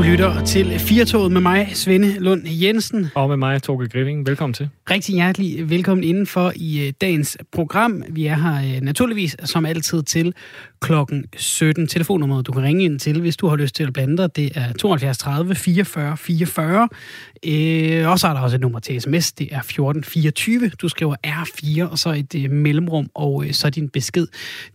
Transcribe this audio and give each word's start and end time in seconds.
Du 0.00 0.04
lytter 0.04 0.44
til 0.44 0.78
Firtoget 0.78 1.32
med 1.32 1.40
mig, 1.40 1.70
Svende 1.74 2.18
Lund 2.18 2.42
Jensen. 2.46 3.06
Og 3.14 3.28
med 3.28 3.36
mig, 3.36 3.62
Torge 3.62 3.88
Griving. 3.88 4.26
Velkommen 4.26 4.54
til. 4.54 4.68
Rigtig 4.90 5.14
hjertelig 5.14 5.70
velkommen 5.70 6.04
indenfor 6.04 6.52
i 6.56 6.86
øh, 6.86 6.92
dagens 7.00 7.38
program. 7.52 8.02
Vi 8.10 8.26
er 8.26 8.34
her 8.34 8.76
øh, 8.76 8.80
naturligvis 8.80 9.36
som 9.44 9.66
altid 9.66 10.02
til 10.02 10.34
klokken 10.80 11.24
17. 11.36 11.86
Telefonnummeret, 11.86 12.46
du 12.46 12.52
kan 12.52 12.62
ringe 12.62 12.84
ind 12.84 12.98
til, 12.98 13.20
hvis 13.20 13.36
du 13.36 13.46
har 13.48 13.56
lyst 13.56 13.74
til 13.74 13.84
at 13.84 13.92
blande 13.92 14.16
dig, 14.16 14.36
det 14.36 14.50
er 14.54 14.72
72 14.72 15.18
30 15.18 15.54
44 15.54 16.16
44. 16.16 16.88
Øh, 17.46 18.08
og 18.10 18.18
så 18.18 18.28
er 18.28 18.32
der 18.32 18.40
også 18.40 18.56
et 18.56 18.60
nummer 18.60 18.78
til 18.78 19.00
sms, 19.00 19.32
det 19.32 19.48
er 19.50 19.58
1424. 19.58 20.68
Du 20.68 20.88
skriver 20.88 21.14
R4, 21.26 21.90
og 21.90 21.98
så 21.98 22.10
et 22.10 22.34
øh, 22.34 22.50
mellemrum, 22.50 23.10
og 23.14 23.44
øh, 23.46 23.52
så 23.52 23.70
din 23.70 23.88
besked. 23.88 24.26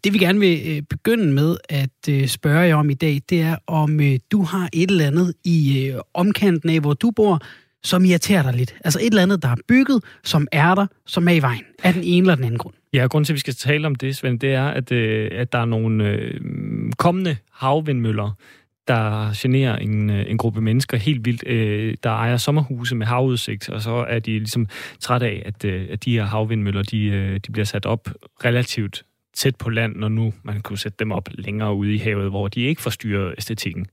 Det 0.03 0.13
vi 0.13 0.17
gerne 0.17 0.39
vil 0.39 0.61
øh, 0.65 0.81
begynde 0.81 1.33
med 1.33 1.57
at 1.69 2.09
øh, 2.09 2.27
spørge 2.27 2.59
jer 2.59 2.75
om 2.75 2.89
i 2.89 2.93
dag, 2.93 3.21
det 3.29 3.41
er, 3.41 3.55
om 3.67 3.99
øh, 3.99 4.19
du 4.31 4.43
har 4.43 4.69
et 4.73 4.91
eller 4.91 5.07
andet 5.07 5.14
i 5.43 5.87
øh, 5.87 5.99
omkanten 6.13 6.69
af, 6.69 6.79
hvor 6.79 6.93
du 6.93 7.11
bor, 7.11 7.39
som 7.83 8.05
irriterer 8.05 8.43
dig 8.43 8.53
lidt. 8.53 8.75
Altså 8.83 8.99
et 8.99 9.05
eller 9.05 9.21
andet, 9.21 9.43
der 9.43 9.49
er 9.49 9.55
bygget, 9.67 10.03
som 10.23 10.47
er 10.51 10.75
der, 10.75 10.87
som 11.05 11.27
er 11.27 11.31
i 11.31 11.41
vejen. 11.41 11.63
Af 11.83 11.93
den 11.93 12.03
ene 12.03 12.23
eller 12.23 12.35
den 12.35 12.43
anden 12.43 12.57
grund. 12.57 12.73
Ja, 12.93 13.07
grund 13.07 13.25
til, 13.25 13.33
at 13.33 13.35
vi 13.35 13.39
skal 13.39 13.53
tale 13.53 13.87
om 13.87 13.95
det, 13.95 14.15
Svend, 14.15 14.39
det 14.39 14.53
er, 14.53 14.67
at, 14.67 14.91
øh, 14.91 15.31
at 15.33 15.51
der 15.51 15.59
er 15.59 15.65
nogle 15.65 16.09
øh, 16.09 16.41
kommende 16.97 17.37
havvindmøller, 17.51 18.31
der 18.87 19.31
generer 19.35 19.75
en, 19.75 20.09
øh, 20.09 20.25
en 20.27 20.37
gruppe 20.37 20.61
mennesker 20.61 20.97
helt 20.97 21.25
vildt, 21.25 21.43
øh, 21.47 21.95
der 22.03 22.09
ejer 22.09 22.37
sommerhuse 22.37 22.95
med 22.95 23.05
havudsigt, 23.05 23.69
og 23.69 23.81
så 23.81 24.05
er 24.09 24.19
de 24.19 24.31
ligesom 24.31 24.67
træt 24.99 25.23
af, 25.23 25.43
at, 25.45 25.65
øh, 25.65 25.87
at 25.89 26.05
de 26.05 26.11
her 26.11 26.23
havvindmøller, 26.23 26.83
de, 26.83 27.05
øh, 27.05 27.39
de 27.45 27.51
bliver 27.51 27.65
sat 27.65 27.85
op 27.85 28.09
relativt 28.45 29.03
tæt 29.33 29.55
på 29.55 29.69
land, 29.69 29.95
når 29.95 30.09
nu 30.09 30.33
man 30.43 30.61
kunne 30.61 30.77
sætte 30.77 30.95
dem 30.99 31.11
op 31.11 31.29
længere 31.31 31.73
ude 31.73 31.93
i 31.93 31.97
havet, 31.97 32.29
hvor 32.29 32.47
de 32.47 32.61
ikke 32.61 32.81
forstyrrer 32.81 33.33
æstetikken. 33.37 33.87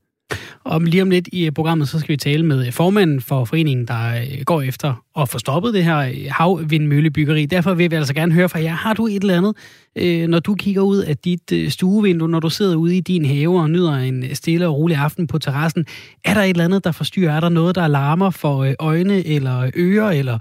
Om 0.65 0.83
lige 0.85 1.01
om 1.01 1.09
lidt 1.09 1.29
i 1.31 1.45
øh, 1.45 1.51
programmet, 1.51 1.89
så 1.89 1.99
skal 1.99 2.09
vi 2.09 2.17
tale 2.17 2.45
med 2.45 2.67
øh, 2.67 2.73
formanden 2.73 3.21
for 3.21 3.45
foreningen, 3.45 3.87
der 3.87 4.15
øh, 4.15 4.43
går 4.45 4.61
efter 4.61 5.03
at 5.19 5.29
få 5.29 5.39
stoppet 5.39 5.73
det 5.73 5.83
her 5.83 6.29
havvindmøllebyggeri. 6.31 7.45
Derfor 7.45 7.73
vil 7.73 7.91
vi 7.91 7.95
altså 7.95 8.13
gerne 8.13 8.33
høre 8.33 8.49
fra 8.49 8.59
jer. 8.59 8.73
Har 8.73 8.93
du 8.93 9.07
et 9.07 9.21
eller 9.21 9.37
andet, 9.37 9.55
øh, 9.95 10.27
når 10.27 10.39
du 10.39 10.55
kigger 10.55 10.81
ud 10.81 10.97
af 10.97 11.17
dit 11.17 11.51
øh, 11.51 11.69
stuevindue, 11.69 12.29
når 12.29 12.39
du 12.39 12.49
sidder 12.49 12.75
ude 12.75 12.97
i 12.97 12.99
din 12.99 13.25
have 13.25 13.59
og 13.61 13.69
nyder 13.69 13.93
en 13.93 14.23
øh, 14.23 14.35
stille 14.35 14.67
og 14.67 14.75
rolig 14.77 14.97
aften 14.97 15.27
på 15.27 15.39
terrassen? 15.39 15.85
Er 16.23 16.33
der 16.33 16.41
et 16.41 16.49
eller 16.49 16.65
andet, 16.65 16.83
der 16.83 16.91
forstyrrer? 16.91 17.35
Er 17.35 17.39
der 17.39 17.49
noget, 17.49 17.75
der 17.75 17.87
larmer 17.87 18.29
for 18.29 18.57
øh, 18.57 18.73
øjne 18.79 19.27
eller 19.27 19.71
ører 19.75 20.11
eller 20.11 20.37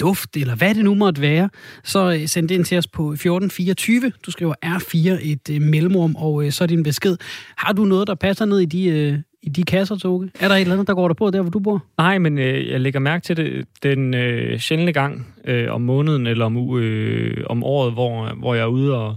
duft, 0.00 0.36
eller 0.36 0.54
hvad 0.54 0.74
det 0.74 0.84
nu 0.84 0.94
måtte 0.94 1.20
være? 1.20 1.48
Så 1.84 2.22
send 2.26 2.48
det 2.48 2.54
ind 2.54 2.64
til 2.64 2.78
os 2.78 2.86
på 2.86 3.12
1424. 3.12 4.12
Du 4.26 4.30
skriver 4.30 4.54
R4 4.64 5.18
et 5.22 5.62
mellemrum, 5.62 6.16
og 6.16 6.44
så 6.50 6.66
din 6.66 6.82
besked. 6.82 7.16
Har 7.56 7.72
du 7.72 7.84
noget, 7.84 8.08
der 8.08 8.14
passer 8.14 8.44
ned 8.44 8.58
i 8.58 8.64
de 8.64 9.22
i 9.46 9.48
de 9.48 9.62
kasser, 9.62 9.96
Toge? 9.96 10.30
Er 10.40 10.48
der 10.48 10.54
et 10.54 10.60
eller 10.60 10.72
andet, 10.72 10.86
der 10.86 10.94
går 10.94 11.08
der 11.08 11.14
på 11.14 11.30
der, 11.30 11.42
hvor 11.42 11.50
du 11.50 11.58
bor? 11.58 11.84
Nej, 11.98 12.18
men 12.18 12.38
øh, 12.38 12.68
jeg 12.68 12.80
lægger 12.80 13.00
mærke 13.00 13.22
til 13.22 13.36
det 13.36 13.66
den 13.82 14.14
øh, 14.14 14.58
sjældne 14.58 14.92
gang 14.92 15.26
øh, 15.44 15.74
om 15.74 15.80
måneden 15.80 16.26
eller 16.26 16.44
om, 16.44 16.78
øh, 16.78 17.44
om 17.46 17.64
året, 17.64 17.92
hvor, 17.92 18.34
hvor 18.34 18.54
jeg 18.54 18.62
er 18.62 18.66
ude 18.66 18.98
og, 18.98 19.16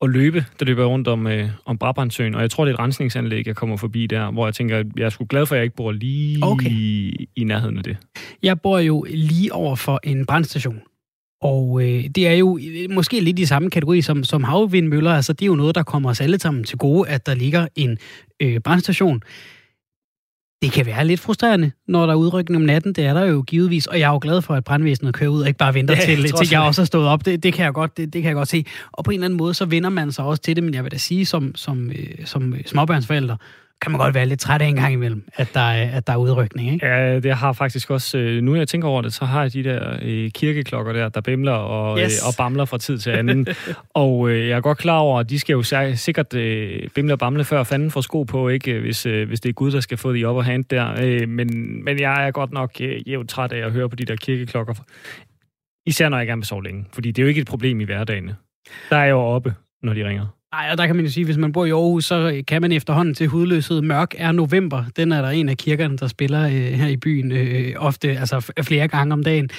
og 0.00 0.08
løbe. 0.10 0.44
Der 0.60 0.64
løber 0.64 0.82
jeg 0.82 0.88
rundt 0.88 1.08
om, 1.08 1.26
øh, 1.26 1.48
om 1.64 1.78
Brabandsøen, 1.78 2.34
og 2.34 2.40
jeg 2.40 2.50
tror, 2.50 2.64
det 2.64 2.70
er 2.70 2.74
et 2.74 2.80
rensningsanlæg, 2.80 3.46
jeg 3.46 3.56
kommer 3.56 3.76
forbi 3.76 4.06
der, 4.06 4.30
hvor 4.30 4.46
jeg 4.46 4.54
tænker, 4.54 4.78
at 4.78 4.86
jeg 4.96 5.04
er 5.04 5.10
sgu 5.10 5.26
glad 5.28 5.46
for, 5.46 5.54
at 5.54 5.58
jeg 5.58 5.64
ikke 5.64 5.76
bor 5.76 5.92
lige 5.92 6.38
okay. 6.42 6.70
i, 6.70 7.28
i 7.36 7.44
nærheden 7.44 7.78
af 7.78 7.84
det. 7.84 7.96
Jeg 8.42 8.60
bor 8.60 8.78
jo 8.78 9.06
lige 9.08 9.52
over 9.52 9.76
for 9.76 10.00
en 10.04 10.26
brandstation. 10.26 10.80
Og 11.42 11.82
øh, 11.82 12.04
det 12.14 12.28
er 12.28 12.32
jo 12.32 12.58
måske 12.90 13.20
lidt 13.20 13.38
i 13.38 13.46
samme 13.46 13.70
kategori 13.70 14.02
som, 14.02 14.24
som 14.24 14.44
havvindmøller. 14.44 15.10
Altså, 15.10 15.32
det 15.32 15.42
er 15.42 15.46
jo 15.46 15.54
noget, 15.54 15.74
der 15.74 15.82
kommer 15.82 16.10
os 16.10 16.20
alle 16.20 16.40
sammen 16.40 16.64
til 16.64 16.78
gode, 16.78 17.08
at 17.08 17.26
der 17.26 17.34
ligger 17.34 17.66
en 17.76 17.98
øh, 18.42 18.60
brandstation 18.60 19.22
det 20.62 20.72
kan 20.72 20.86
være 20.86 21.06
lidt 21.06 21.20
frustrerende, 21.20 21.70
når 21.88 22.06
der 22.06 22.12
er 22.12 22.16
udrykning 22.16 22.56
om 22.56 22.62
natten. 22.62 22.92
Det 22.92 23.04
er 23.04 23.14
der 23.14 23.24
jo 23.24 23.42
givetvis, 23.42 23.86
og 23.86 24.00
jeg 24.00 24.08
er 24.08 24.12
jo 24.12 24.18
glad 24.22 24.42
for, 24.42 24.54
at 24.54 24.64
brandvæsenet 24.64 25.14
kører 25.14 25.30
ud 25.30 25.40
og 25.40 25.46
ikke 25.46 25.58
bare 25.58 25.74
venter 25.74 25.94
ja, 25.94 26.00
til, 26.00 26.32
til 26.32 26.48
jeg 26.50 26.60
også 26.60 26.80
har 26.80 26.86
stået 26.86 27.08
op. 27.08 27.24
Det, 27.24 27.42
det, 27.42 27.54
kan 27.54 27.64
jeg 27.64 27.72
godt, 27.72 27.96
det, 27.96 28.12
det 28.12 28.22
kan 28.22 28.28
jeg 28.28 28.34
godt 28.34 28.48
se. 28.48 28.64
Og 28.92 29.04
på 29.04 29.10
en 29.10 29.14
eller 29.14 29.24
anden 29.24 29.36
måde, 29.36 29.54
så 29.54 29.64
vender 29.64 29.90
man 29.90 30.12
sig 30.12 30.24
også 30.24 30.42
til 30.42 30.56
det, 30.56 30.64
men 30.64 30.74
jeg 30.74 30.84
vil 30.84 30.92
da 30.92 30.98
sige, 30.98 31.26
som, 31.26 31.54
som, 31.54 31.90
øh, 31.90 32.26
som 32.26 32.54
småbørnsforældre, 32.66 33.36
kan 33.82 33.92
man 33.92 34.00
godt 34.00 34.14
være 34.14 34.26
lidt 34.26 34.40
træt 34.40 34.62
af 34.62 34.66
en 34.66 34.76
gang 34.76 34.92
imellem, 34.92 35.28
at 35.34 35.54
der 35.54 35.60
er, 35.60 35.96
at 35.96 36.06
der 36.06 36.12
er 36.12 36.16
udrykning, 36.16 36.72
ikke? 36.72 36.86
Ja, 36.86 37.20
det 37.20 37.36
har 37.36 37.52
faktisk 37.52 37.90
også... 37.90 38.18
Øh, 38.18 38.42
nu 38.42 38.56
jeg 38.56 38.68
tænker 38.68 38.88
over 38.88 39.02
det, 39.02 39.14
så 39.14 39.24
har 39.24 39.42
jeg 39.42 39.52
de 39.52 39.64
der 39.64 39.96
øh, 40.02 40.30
kirkeklokker 40.30 40.92
der, 40.92 41.08
der 41.08 41.20
bimler 41.20 41.52
og, 41.52 41.98
øh, 41.98 42.04
yes. 42.04 42.22
øh, 42.22 42.28
og 42.28 42.34
bamler 42.38 42.64
fra 42.64 42.78
tid 42.78 42.98
til 42.98 43.10
anden. 43.10 43.46
og 43.94 44.30
øh, 44.30 44.48
jeg 44.48 44.56
er 44.56 44.60
godt 44.60 44.78
klar 44.78 44.98
over, 44.98 45.20
at 45.20 45.30
de 45.30 45.38
skal 45.38 45.52
jo 45.52 45.62
sikkert 45.94 46.34
øh, 46.34 46.88
bimle 46.94 47.12
og 47.12 47.18
bamle, 47.18 47.44
før 47.44 47.62
fanden 47.62 47.90
får 47.90 48.00
sko 48.00 48.22
på, 48.22 48.48
ikke? 48.48 48.80
Hvis, 48.80 49.06
øh, 49.06 49.28
hvis 49.28 49.40
det 49.40 49.48
er 49.48 49.52
Gud, 49.52 49.70
der 49.70 49.80
skal 49.80 49.98
få 49.98 50.14
de 50.14 50.24
op 50.24 50.36
og 50.36 50.44
hand 50.44 50.64
der. 50.64 50.94
Øh, 51.02 51.28
men, 51.28 51.84
men 51.84 52.00
jeg 52.00 52.26
er 52.26 52.30
godt 52.30 52.52
nok 52.52 52.70
øh, 52.80 53.08
jævnt 53.08 53.30
træt 53.30 53.52
af 53.52 53.66
at 53.66 53.72
høre 53.72 53.88
på 53.88 53.96
de 53.96 54.04
der 54.04 54.16
kirkeklokker. 54.16 54.74
Især 55.86 56.08
når 56.08 56.18
jeg 56.18 56.26
gerne 56.26 56.40
vil 56.40 56.46
sove 56.46 56.64
længe, 56.64 56.84
fordi 56.92 57.12
det 57.12 57.22
er 57.22 57.22
jo 57.22 57.28
ikke 57.28 57.40
et 57.40 57.46
problem 57.46 57.80
i 57.80 57.84
hverdagen. 57.84 58.30
Der 58.90 58.96
er 58.96 59.04
jeg 59.04 59.10
jo 59.10 59.18
oppe, 59.18 59.54
når 59.82 59.94
de 59.94 60.08
ringer. 60.08 60.39
Ej, 60.52 60.68
og 60.70 60.78
der 60.78 60.86
kan 60.86 60.96
man 60.96 61.04
jo 61.04 61.10
sige, 61.10 61.24
hvis 61.24 61.36
man 61.36 61.52
bor 61.52 61.64
i 61.64 61.70
Aarhus, 61.70 62.04
så 62.04 62.42
kan 62.48 62.62
man 62.62 62.72
efterhånden 62.72 63.14
til 63.14 63.28
hudløshed 63.28 63.80
mørk 63.80 64.14
er 64.18 64.32
november. 64.32 64.84
Den 64.96 65.12
er 65.12 65.22
der 65.22 65.28
en 65.28 65.48
af 65.48 65.56
kirkerne, 65.56 65.96
der 65.96 66.06
spiller 66.06 66.46
øh, 66.46 66.52
her 66.52 66.86
i 66.86 66.96
byen 66.96 67.32
øh, 67.32 67.74
ofte, 67.76 68.18
altså 68.18 68.52
flere 68.62 68.88
gange 68.88 69.12
om 69.12 69.24
dagen. 69.24 69.50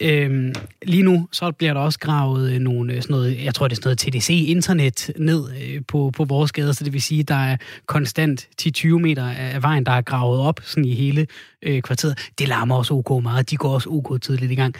Øh, 0.00 0.54
lige 0.82 1.02
nu, 1.02 1.28
så 1.32 1.50
bliver 1.50 1.74
der 1.74 1.80
også 1.80 1.98
gravet 1.98 2.52
øh, 2.52 2.58
nogle, 2.58 2.92
øh, 2.92 3.02
sådan 3.02 3.14
noget, 3.14 3.44
jeg 3.44 3.54
tror 3.54 3.68
det 3.68 3.78
er 3.78 3.82
sådan 3.82 3.86
noget 3.86 3.98
TDC-internet 3.98 5.10
ned 5.16 5.44
øh, 5.62 5.82
på, 5.88 6.10
på 6.16 6.24
vores 6.24 6.52
gader, 6.52 6.72
så 6.72 6.84
det 6.84 6.92
vil 6.92 7.02
sige, 7.02 7.22
der 7.22 7.34
er 7.34 7.56
konstant 7.86 8.48
10-20 8.62 8.88
meter 8.88 9.28
af 9.28 9.62
vejen, 9.62 9.86
der 9.86 9.92
er 9.92 10.02
gravet 10.02 10.40
op 10.40 10.60
sådan 10.62 10.84
i 10.84 10.94
hele 10.94 11.26
øh, 11.62 11.82
kvarteret. 11.82 12.30
Det 12.38 12.48
larmer 12.48 12.76
også 12.76 12.94
OK 12.94 13.22
meget, 13.22 13.50
de 13.50 13.56
går 13.56 13.74
også 13.74 13.90
OK 13.90 14.22
tidligt 14.22 14.52
i 14.52 14.54
gang. 14.54 14.74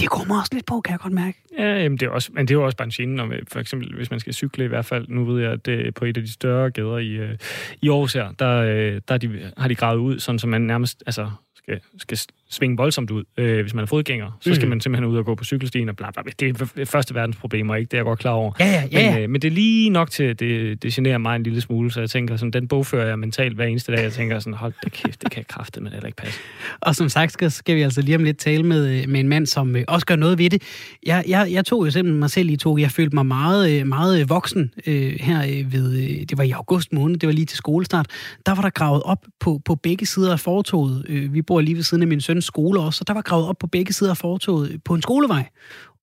Det 0.00 0.10
kommer 0.10 0.38
også 0.38 0.50
lidt 0.54 0.66
på, 0.66 0.80
kan 0.80 0.92
jeg 0.92 1.00
godt 1.00 1.12
mærke. 1.12 1.42
Ja, 1.58 1.82
jamen 1.82 1.98
det 1.98 2.06
er 2.06 2.10
også, 2.10 2.30
men 2.32 2.48
det 2.48 2.54
er 2.54 2.58
jo 2.58 2.64
også 2.64 2.76
benzinen, 2.76 3.16
når 3.16 3.32
for 3.52 3.60
eksempel 3.60 3.94
hvis 3.94 4.10
man 4.10 4.20
skal 4.20 4.34
cykle 4.34 4.64
i 4.64 4.68
hvert 4.68 4.84
fald. 4.84 5.08
Nu 5.08 5.24
ved 5.24 5.42
jeg, 5.42 5.52
at 5.52 5.66
det 5.66 5.94
på 5.94 6.04
et 6.04 6.16
af 6.16 6.22
de 6.22 6.32
større 6.32 6.70
gader 6.70 6.98
i, 6.98 7.08
øh, 7.08 7.38
i 7.82 7.88
Aarhus 7.88 8.12
her, 8.12 8.32
der, 8.32 8.56
øh, 8.56 9.00
der 9.08 9.18
de, 9.18 9.52
har 9.56 9.68
de 9.68 9.74
gravet 9.74 9.98
ud, 9.98 10.18
sådan 10.18 10.38
så 10.38 10.46
man 10.46 10.60
nærmest 10.60 11.02
altså, 11.06 11.30
skal, 11.54 11.80
skal 11.98 12.18
svinge 12.52 12.76
voldsomt 12.76 13.10
ud. 13.10 13.24
Øh, 13.36 13.62
hvis 13.62 13.74
man 13.74 13.82
er 13.82 13.86
fodgænger, 13.86 14.38
så 14.40 14.54
skal 14.54 14.66
mm. 14.66 14.70
man 14.70 14.80
simpelthen 14.80 15.10
ud 15.10 15.16
og 15.16 15.24
gå 15.24 15.34
på 15.34 15.44
cykelstien 15.44 15.88
og 15.88 15.96
bla, 15.96 16.10
bla, 16.10 16.22
bla. 16.22 16.32
Det 16.40 16.60
er 16.76 16.84
første 16.84 17.14
verdens 17.14 17.36
problemer, 17.36 17.74
ikke? 17.74 17.88
Det 17.88 17.94
er 17.94 17.98
jeg 17.98 18.04
godt 18.04 18.18
klar 18.18 18.30
over. 18.30 18.52
Ja, 18.60 18.84
ja, 18.92 19.00
ja. 19.00 19.14
Men, 19.14 19.22
øh, 19.22 19.30
men 19.30 19.42
det 19.42 19.48
er 19.48 19.52
lige 19.52 19.90
nok 19.90 20.10
til, 20.10 20.38
det, 20.38 20.82
det 20.82 20.92
generer 20.92 21.18
mig 21.18 21.36
en 21.36 21.42
lille 21.42 21.60
smule, 21.60 21.90
så 21.90 22.00
jeg 22.00 22.10
tænker, 22.10 22.36
sådan, 22.36 22.50
den 22.50 22.68
bogfører 22.68 23.06
jeg 23.06 23.18
mentalt 23.18 23.54
hver 23.54 23.64
eneste 23.64 23.92
dag. 23.92 24.02
Jeg 24.02 24.12
tænker 24.12 24.38
sådan, 24.38 24.54
hold 24.54 24.72
da 24.84 24.88
kæft, 24.88 25.22
det 25.22 25.30
kan 25.30 25.44
kræfte, 25.48 25.80
men 25.80 25.92
det 25.92 26.06
ikke 26.06 26.16
passe. 26.16 26.40
Og 26.80 26.94
som 26.94 27.08
sagt 27.08 27.32
skal, 27.32 27.50
skal 27.50 27.76
vi 27.76 27.82
altså 27.82 28.02
lige 28.02 28.16
om 28.16 28.24
lidt 28.24 28.38
tale 28.38 28.62
med, 28.62 29.06
med 29.06 29.20
en 29.20 29.28
mand, 29.28 29.46
som 29.46 29.76
øh, 29.76 29.84
også 29.88 30.06
gør 30.06 30.16
noget 30.16 30.38
ved 30.38 30.50
det. 30.50 30.62
Jeg, 31.06 31.24
jeg, 31.28 31.48
jeg 31.52 31.64
tog 31.64 31.86
jo 31.86 31.90
simpelthen 31.90 32.18
mig 32.18 32.30
selv 32.30 32.50
i 32.50 32.56
tog. 32.56 32.80
Jeg 32.80 32.90
følte 32.90 33.16
mig 33.16 33.26
meget, 33.26 33.70
øh, 33.70 33.86
meget 33.86 34.28
voksen 34.28 34.72
øh, 34.86 35.12
her 35.20 35.42
øh, 35.42 35.72
ved, 35.72 36.02
øh, 36.02 36.08
det 36.08 36.38
var 36.38 36.44
i 36.44 36.50
august 36.50 36.92
måned, 36.92 37.16
det 37.16 37.26
var 37.26 37.32
lige 37.32 37.46
til 37.46 37.58
skolestart. 37.58 38.06
Der 38.46 38.54
var 38.54 38.62
der 38.62 38.70
gravet 38.70 39.02
op 39.02 39.26
på, 39.40 39.60
på 39.64 39.74
begge 39.74 40.06
sider 40.06 40.32
af 40.32 40.40
fortoget. 40.40 41.04
Øh, 41.08 41.34
vi 41.34 41.42
bor 41.42 41.60
lige 41.60 41.76
ved 41.76 41.82
siden 41.82 42.02
af 42.02 42.08
min 42.08 42.20
søns 42.42 42.46
skole 42.46 42.80
også, 42.80 42.98
så 42.98 43.04
der 43.04 43.14
var 43.14 43.22
gravet 43.22 43.48
op 43.48 43.56
på 43.58 43.66
begge 43.66 43.92
sider 43.92 44.10
af 44.10 44.16
fortoget 44.16 44.84
på 44.84 44.94
en 44.94 45.02
skolevej. 45.02 45.48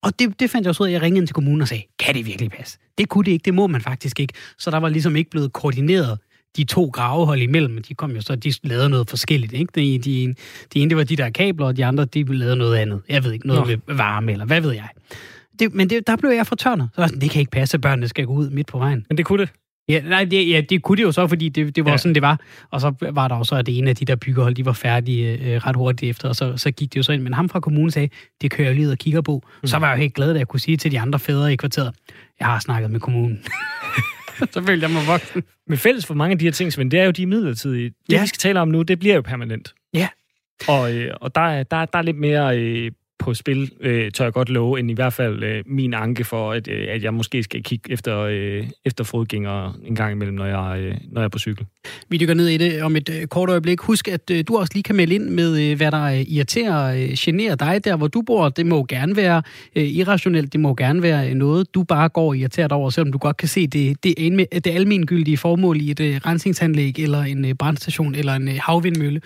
Og 0.02 0.18
det, 0.18 0.40
det 0.40 0.50
fandt 0.50 0.66
jeg 0.66 0.74
så 0.74 0.82
ud 0.82 0.88
af, 0.88 0.90
at 0.90 0.94
jeg 0.94 1.02
ringede 1.02 1.18
ind 1.18 1.26
til 1.26 1.34
kommunen 1.34 1.62
og 1.62 1.68
sagde, 1.68 1.82
kan 1.98 2.14
det 2.14 2.26
virkelig 2.26 2.50
passe? 2.50 2.78
Det 2.98 3.08
kunne 3.08 3.24
det 3.24 3.32
ikke, 3.32 3.44
det 3.44 3.54
må 3.54 3.66
man 3.66 3.80
faktisk 3.80 4.20
ikke. 4.20 4.34
Så 4.58 4.70
der 4.70 4.76
var 4.76 4.88
ligesom 4.88 5.16
ikke 5.16 5.30
blevet 5.30 5.52
koordineret 5.52 6.18
de 6.56 6.64
to 6.64 6.84
gravehold 6.84 7.42
imellem. 7.42 7.82
De 7.82 7.94
kom 7.94 8.10
jo 8.10 8.20
så, 8.20 8.36
de 8.36 8.52
lavede 8.62 8.88
noget 8.88 9.10
forskelligt. 9.10 9.52
Ikke? 9.52 9.72
De, 9.74 9.98
de, 9.98 10.34
de 10.74 10.80
ene, 10.80 10.88
det 10.88 10.96
var 10.96 11.04
de 11.04 11.16
der 11.16 11.30
kabler, 11.30 11.66
og 11.66 11.76
de 11.76 11.84
andre, 11.84 12.04
de 12.04 12.24
lavede 12.24 12.56
noget 12.56 12.76
andet. 12.76 13.02
Jeg 13.08 13.24
ved 13.24 13.32
ikke, 13.32 13.46
noget 13.46 13.68
Nå. 13.68 13.76
med 13.86 13.96
varme, 13.96 14.32
eller 14.32 14.44
hvad 14.44 14.60
ved 14.60 14.72
jeg. 14.72 14.88
Det, 15.58 15.74
men 15.74 15.90
det, 15.90 16.06
der 16.06 16.16
blev 16.16 16.30
jeg 16.30 16.46
fortørnet. 16.46 16.88
Så 16.94 17.00
var 17.00 17.06
sådan, 17.06 17.20
det 17.20 17.30
kan 17.30 17.40
ikke 17.40 17.50
passe, 17.50 17.78
børnene 17.78 18.08
skal 18.08 18.26
gå 18.26 18.32
ud 18.32 18.50
midt 18.50 18.66
på 18.66 18.78
vejen. 18.78 19.06
Men 19.08 19.18
det 19.18 19.26
kunne 19.26 19.42
det. 19.42 19.52
Ja, 19.90 20.00
nej, 20.00 20.24
det, 20.24 20.50
ja, 20.50 20.60
det 20.60 20.82
kunne 20.82 20.96
det 20.96 21.02
jo 21.02 21.12
så, 21.12 21.26
fordi 21.26 21.48
det, 21.48 21.76
det 21.76 21.84
var 21.84 21.90
ja. 21.90 21.96
sådan, 21.96 22.14
det 22.14 22.22
var. 22.22 22.40
Og 22.70 22.80
så 22.80 22.94
var 23.12 23.28
der 23.28 23.36
jo 23.36 23.44
så, 23.44 23.56
at 23.56 23.66
det 23.66 23.78
ene 23.78 23.90
af 23.90 23.96
de 23.96 24.04
der 24.04 24.16
byggehold, 24.16 24.54
de 24.54 24.64
var 24.64 24.72
færdige 24.72 25.38
øh, 25.38 25.56
ret 25.66 25.76
hurtigt 25.76 26.10
efter, 26.10 26.28
og 26.28 26.36
så, 26.36 26.56
så 26.56 26.70
gik 26.70 26.92
det 26.92 26.96
jo 26.96 27.02
så 27.02 27.12
ind. 27.12 27.22
Men 27.22 27.32
ham 27.32 27.48
fra 27.48 27.60
kommunen 27.60 27.90
sagde, 27.90 28.08
det 28.42 28.50
kører 28.50 28.68
jeg 28.68 28.76
lige 28.76 28.90
og 28.90 28.98
kigger 28.98 29.20
på. 29.20 29.42
Mm. 29.62 29.66
Så 29.66 29.78
var 29.78 29.88
jeg 29.88 29.96
jo 29.96 30.00
helt 30.00 30.14
glad, 30.14 30.30
at 30.30 30.38
jeg 30.38 30.48
kunne 30.48 30.60
sige 30.60 30.76
til 30.76 30.90
de 30.90 31.00
andre 31.00 31.18
fædre 31.18 31.52
i 31.52 31.56
kvarteret, 31.56 31.94
jeg 32.40 32.46
har 32.46 32.58
snakket 32.58 32.90
med 32.90 33.00
kommunen. 33.00 33.44
så 34.52 34.62
følte 34.66 34.84
jeg 34.86 34.90
mig 34.90 35.06
voksen. 35.06 35.42
Men 35.66 35.78
fælles 35.78 36.06
for 36.06 36.14
mange 36.14 36.32
af 36.32 36.38
de 36.38 36.44
her 36.44 36.52
ting, 36.52 36.72
Svend, 36.72 36.90
det 36.90 37.00
er 37.00 37.04
jo 37.04 37.10
de 37.10 37.26
midlertidige. 37.26 37.84
Det, 37.84 38.12
ja. 38.12 38.20
vi 38.20 38.26
skal 38.26 38.38
tale 38.38 38.60
om 38.60 38.68
nu, 38.68 38.82
det 38.82 38.98
bliver 38.98 39.14
jo 39.14 39.20
permanent. 39.20 39.74
Ja. 39.94 40.08
Og, 40.68 40.94
øh, 40.94 41.14
og 41.20 41.34
der, 41.34 41.62
der, 41.62 41.84
der 41.84 41.98
er 41.98 42.02
lidt 42.02 42.18
mere... 42.18 42.58
Øh, 42.58 42.90
på 43.20 43.34
spil, 43.34 43.70
øh, 43.80 44.10
tør 44.10 44.24
jeg 44.24 44.32
godt 44.32 44.48
love, 44.48 44.78
end 44.78 44.90
i 44.90 44.94
hvert 44.94 45.12
fald 45.12 45.42
øh, 45.42 45.62
min 45.66 45.94
anke 45.94 46.24
for, 46.24 46.52
at, 46.52 46.68
øh, 46.68 46.86
at 46.88 47.02
jeg 47.02 47.14
måske 47.14 47.42
skal 47.42 47.62
kigge 47.62 47.92
efter, 47.92 48.18
øh, 48.18 48.66
efter 48.84 49.04
fodgængere 49.04 49.74
en 49.84 49.94
gang 49.94 50.12
imellem, 50.12 50.36
når 50.36 50.46
jeg, 50.46 50.80
øh, 50.80 50.94
når 51.12 51.20
jeg 51.20 51.24
er 51.24 51.28
på 51.28 51.38
cykel. 51.38 51.66
Vi 52.08 52.16
dykker 52.16 52.34
ned 52.34 52.48
i 52.48 52.56
det 52.56 52.82
om 52.82 52.96
et 52.96 53.08
øh, 53.08 53.26
kort 53.26 53.50
øjeblik. 53.50 53.80
Husk, 53.80 54.08
at 54.08 54.30
øh, 54.30 54.44
du 54.48 54.58
også 54.58 54.72
lige 54.74 54.82
kan 54.82 54.96
melde 54.96 55.14
ind 55.14 55.28
med, 55.28 55.70
øh, 55.70 55.76
hvad 55.76 55.90
der 55.90 56.04
øh, 56.04 56.20
irriterer, 56.20 56.94
øh, 56.94 57.08
generer 57.18 57.54
dig 57.54 57.84
der, 57.84 57.96
hvor 57.96 58.08
du 58.08 58.22
bor. 58.22 58.48
Det 58.48 58.66
må 58.66 58.84
gerne 58.88 59.16
være 59.16 59.42
øh, 59.76 59.84
irrationelt, 59.84 60.52
det 60.52 60.60
må 60.60 60.74
gerne 60.74 61.02
være 61.02 61.28
øh, 61.28 61.34
noget, 61.34 61.74
du 61.74 61.82
bare 61.82 62.08
går 62.08 62.34
irriteret 62.34 62.72
over, 62.72 62.90
selvom 62.90 63.12
du 63.12 63.18
godt 63.18 63.36
kan 63.36 63.48
se 63.48 63.66
det, 63.66 64.04
det, 64.04 64.14
alme, 64.18 64.46
det 64.54 64.66
almengyldige 64.66 65.36
formål 65.36 65.80
i 65.80 65.90
et 65.90 66.00
øh, 66.00 66.16
rensningsanlæg, 66.26 66.98
eller 66.98 67.22
en 67.22 67.44
øh, 67.44 67.54
brandstation, 67.54 68.14
eller 68.14 68.34
en 68.34 68.48
øh, 68.48 68.54
havvindmølle. 68.60 69.20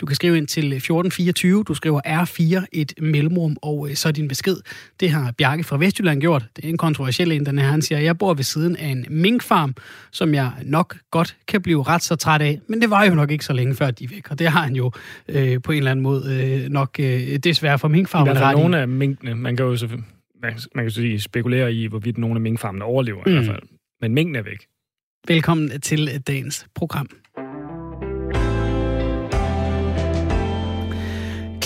Du 0.00 0.06
kan 0.06 0.16
skrive 0.16 0.36
ind 0.36 0.46
til 0.46 0.64
øh, 0.64 0.76
1424, 0.76 1.64
du 1.68 1.74
skriver 1.74 2.00
R4, 2.06 2.66
et 2.72 2.92
mellemrum, 2.98 3.39
og 3.62 3.88
øh, 3.90 3.94
så 3.94 4.08
er 4.08 4.12
din 4.12 4.28
besked. 4.28 4.56
Det 5.00 5.10
har 5.10 5.32
Bjarke 5.38 5.64
fra 5.64 5.78
Vestjylland 5.78 6.20
gjort. 6.20 6.46
Det 6.56 6.64
er 6.64 6.68
en 6.68 6.76
kontroversiel 6.76 7.32
en, 7.32 7.46
den 7.46 7.58
her. 7.58 7.66
Han 7.66 7.82
siger, 7.82 7.98
jeg 7.98 8.18
bor 8.18 8.34
ved 8.34 8.44
siden 8.44 8.76
af 8.76 8.86
en 8.86 9.06
minkfarm, 9.10 9.74
som 10.10 10.34
jeg 10.34 10.52
nok 10.62 10.96
godt 11.10 11.36
kan 11.48 11.62
blive 11.62 11.82
ret 11.82 12.02
så 12.02 12.16
træt 12.16 12.42
af, 12.42 12.60
men 12.66 12.80
det 12.80 12.90
var 12.90 13.04
jo 13.04 13.14
nok 13.14 13.30
ikke 13.30 13.44
så 13.44 13.52
længe 13.52 13.74
før 13.74 13.90
de 13.90 14.04
er 14.04 14.08
væk, 14.08 14.30
og 14.30 14.38
det 14.38 14.46
har 14.48 14.62
han 14.62 14.76
jo 14.76 14.92
øh, 15.28 15.62
på 15.62 15.72
en 15.72 15.78
eller 15.78 15.90
anden 15.90 16.02
måde 16.02 16.60
øh, 16.64 16.68
nok 16.68 16.96
øh, 17.00 17.36
desværre 17.36 17.78
for 17.78 17.88
minkfarmen 17.88 18.40
ret 18.40 18.56
nogle 18.56 18.78
af 18.78 18.88
minkene, 18.88 19.34
man 19.34 19.56
kan 19.56 19.66
jo 19.66 19.76
så, 19.76 19.88
man, 20.42 20.54
man 20.74 20.84
kan 20.84 20.90
sige, 20.90 21.20
spekulere 21.20 21.72
i, 21.72 21.86
hvorvidt 21.86 22.18
nogle 22.18 22.34
af 22.34 22.40
minkfarmene 22.40 22.84
overlever 22.84 23.22
mm. 23.26 23.32
i 23.32 23.34
hvert 23.34 23.46
fald. 23.46 23.62
Men 24.00 24.14
minken 24.14 24.36
er 24.36 24.42
væk. 24.42 24.66
Velkommen 25.28 25.80
til 25.80 26.22
dagens 26.26 26.66
program. 26.74 27.08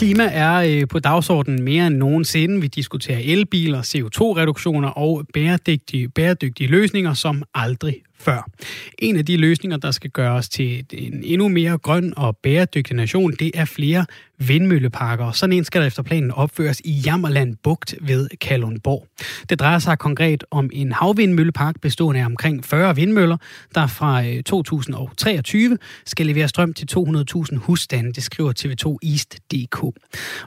Klima 0.05 0.29
er 0.33 0.55
øh, 0.55 0.89
på 0.89 0.99
dagsordenen 0.99 1.63
mere 1.63 1.87
end 1.87 1.97
nogensinde. 1.97 2.61
Vi 2.61 2.67
diskuterer 2.67 3.19
elbiler, 3.25 3.83
CO2-reduktioner 3.83 4.89
og 4.89 5.27
bæredygtige, 5.35 6.09
bæredygtige 6.09 6.71
løsninger 6.71 7.15
som 7.15 7.43
aldrig 7.55 8.03
før. 8.19 8.51
En 8.99 9.17
af 9.17 9.27
de 9.27 9.37
løsninger, 9.37 9.77
der 9.77 9.91
skal 9.91 10.11
gøre 10.11 10.33
os 10.33 10.49
til 10.49 10.87
en 10.93 11.21
endnu 11.25 11.49
mere 11.49 11.79
grøn 11.79 12.15
og 12.17 12.37
bæredygtig 12.37 12.97
nation, 12.97 13.33
det 13.33 13.51
er 13.55 13.65
flere 13.65 14.07
vindmølleparker. 14.39 15.33
Sådan 15.33 15.53
en 15.53 15.65
skal 15.65 15.81
der 15.81 15.87
efter 15.87 16.03
planen 16.03 16.31
opføres 16.31 16.81
i 16.85 16.93
Jammerland 16.93 17.57
Bugt 17.63 17.95
ved 18.01 18.29
Kalundborg. 18.41 19.07
Det 19.51 19.61
drejer 19.61 19.79
sig 19.79 19.99
konkret 19.99 20.45
om 20.51 20.71
en 20.73 20.93
havvindmøllepark 20.93 21.81
bestående 21.81 22.21
af 22.21 22.27
omkring 22.27 22.65
40 22.65 22.97
vindmøller, 22.97 23.37
der 23.75 23.87
fra 23.87 24.27
øh, 24.27 24.43
2023 24.43 25.79
skal 26.07 26.27
levere 26.27 26.49
strøm 26.49 26.75
til 26.75 26.89
200.000 26.97 27.57
husstande, 27.57 28.13
det 28.13 28.23
skriver 28.23 28.53
TV2 28.59 29.09
East.dk. 29.11 29.83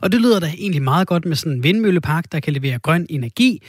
Og 0.02 0.12
det 0.12 0.22
lyder 0.22 0.40
da 0.40 0.48
egentlig 0.58 0.82
meget 0.82 1.08
godt 1.08 1.26
med 1.26 1.36
sådan 1.36 1.54
en 1.54 1.64
vindmøllepark, 1.64 2.32
der 2.32 2.40
kan 2.40 2.54
levere 2.54 2.80
grøn 2.80 3.06
energi, 3.10 3.62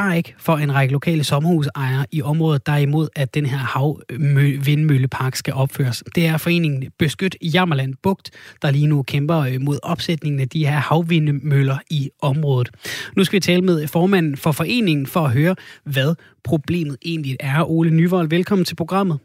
bare 0.00 0.16
ikke 0.16 0.34
for 0.38 0.56
en 0.56 0.74
række 0.74 0.92
lokale 0.92 1.24
sommerhusejere 1.24 2.06
i 2.12 2.22
området, 2.22 2.66
der 2.66 2.72
er 2.72 2.78
imod, 2.78 3.08
at 3.16 3.34
den 3.34 3.46
her 3.46 3.58
havvindmøllepark 3.58 5.36
skal 5.36 5.54
opføres. 5.54 6.04
Det 6.14 6.26
er 6.26 6.36
foreningen 6.36 6.90
Beskyt 6.98 7.36
Jammerland 7.42 7.94
Bugt, 8.02 8.30
der 8.62 8.70
lige 8.70 8.86
nu 8.86 9.02
kæmper 9.02 9.38
øh, 9.38 9.60
mod 9.60 9.78
opsætningen 9.82 10.40
af 10.40 10.48
de 10.48 10.66
her 10.66 10.78
havvindmøller 10.78 11.78
i 11.90 12.10
området. 12.22 12.70
Nu 13.16 13.24
skal 13.24 13.36
vi 13.36 13.40
tale 13.40 13.62
med 13.62 13.88
formanden 13.88 14.36
for 14.36 14.52
foreningen 14.52 15.06
for 15.06 15.20
at 15.20 15.32
høre, 15.32 15.56
hvad 15.84 16.14
problemet 16.44 16.96
egentlig 17.04 17.36
er. 17.40 17.70
Ole 17.70 17.90
Nyvold, 17.90 18.28
velkommen 18.28 18.64
til 18.64 18.76
programmet. 18.76 19.18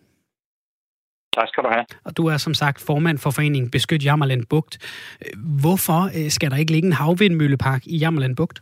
Tak 1.35 1.47
skal 1.47 1.63
du 1.63 1.69
have. 1.71 1.85
Og 2.03 2.17
du 2.17 2.27
er 2.27 2.37
som 2.37 2.53
sagt 2.53 2.81
formand 2.81 3.17
for 3.17 3.31
foreningen 3.31 3.71
Beskyt 3.71 4.05
Jammerland 4.05 4.45
Bugt. 4.49 4.77
Hvorfor 5.61 6.11
øh, 6.17 6.29
skal 6.29 6.51
der 6.51 6.57
ikke 6.57 6.71
ligge 6.71 6.85
en 6.85 6.93
havvindmøllepark 6.93 7.87
i 7.87 7.97
Jammerland 7.97 8.35
Bugt? 8.35 8.61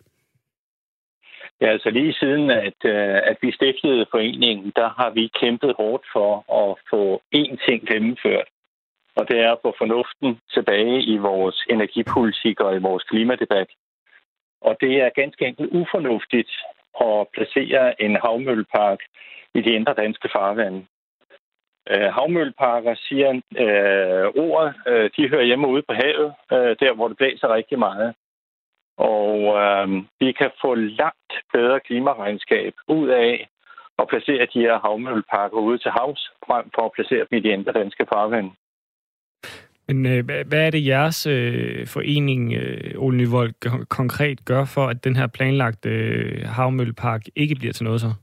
Ja, 1.64 1.68
altså 1.68 1.90
lige 1.90 2.14
siden, 2.14 2.50
at, 2.50 2.80
øh, 2.86 3.20
at 3.32 3.38
vi 3.42 3.52
stiftede 3.52 4.06
foreningen, 4.12 4.72
der 4.76 4.90
har 4.90 5.10
vi 5.10 5.32
kæmpet 5.42 5.74
hårdt 5.78 6.06
for 6.14 6.32
at 6.62 6.78
få 6.90 7.22
én 7.36 7.56
ting 7.68 7.88
gennemført. 7.88 8.48
Og 9.16 9.28
det 9.30 9.40
er 9.40 9.52
at 9.52 9.60
få 9.62 9.76
fornuften 9.78 10.40
tilbage 10.54 11.04
i 11.04 11.18
vores 11.18 11.66
energipolitik 11.70 12.60
og 12.60 12.76
i 12.76 12.80
vores 12.80 13.04
klimadebat. 13.04 13.68
Og 14.62 14.78
det 14.82 15.02
er 15.02 15.10
ganske 15.22 15.46
enkelt 15.46 15.70
ufornuftigt 15.72 16.52
at 17.02 17.28
placere 17.34 18.02
en 18.02 18.16
havmøllepark 18.16 19.00
i 19.56 19.62
de 19.62 19.72
indre 19.74 19.94
danske 19.94 20.30
farvande. 20.36 20.86
Øh, 21.92 22.10
havmølleparker 22.14 22.96
siger 23.08 23.30
øh, 23.66 24.44
ordet, 24.46 24.74
øh, 24.88 25.10
de 25.18 25.30
hører 25.30 25.46
hjemme 25.50 25.68
ude 25.68 25.84
på 25.88 25.94
havet, 25.94 26.34
øh, 26.52 26.76
der 26.80 26.94
hvor 26.94 27.08
det 27.08 27.18
blæser 27.18 27.54
rigtig 27.54 27.80
meget. 27.80 28.16
Og 28.98 29.38
øh, 29.62 29.88
vi 30.20 30.32
kan 30.32 30.52
få 30.62 30.76
langt 30.76 31.34
bedre 31.54 31.80
klimaregnskab 31.80 32.74
ud 32.88 33.08
af 33.08 33.50
at 34.00 34.08
placere 34.08 34.48
de 34.54 34.60
her 34.60 34.80
havmølleparker 34.80 35.58
ude 35.58 35.78
til 35.78 35.92
havs, 35.92 36.32
frem 36.48 36.66
for 36.76 36.86
at 36.86 36.92
placere 36.96 37.26
dem 37.30 37.38
i 37.38 37.42
de 37.42 37.50
indre 37.50 37.72
danske 37.72 38.06
farvande. 38.14 38.52
Men 39.88 40.06
øh, 40.06 40.26
hvad 40.26 40.66
er 40.68 40.70
det, 40.70 40.86
jeres 40.86 41.28
øh, 41.28 41.88
forening, 41.88 42.54
øh, 42.54 42.94
Ole 42.98 43.18
Nyvold, 43.18 43.54
konkret 43.90 44.46
gør 44.46 44.66
for, 44.66 44.88
at 44.88 45.04
den 45.04 45.16
her 45.16 45.28
planlagte 45.28 45.90
øh, 45.90 46.46
havmøllepark 46.46 47.22
ikke 47.36 47.56
bliver 47.56 47.74
til 47.74 47.84
noget 47.84 48.02
så? 48.02 48.14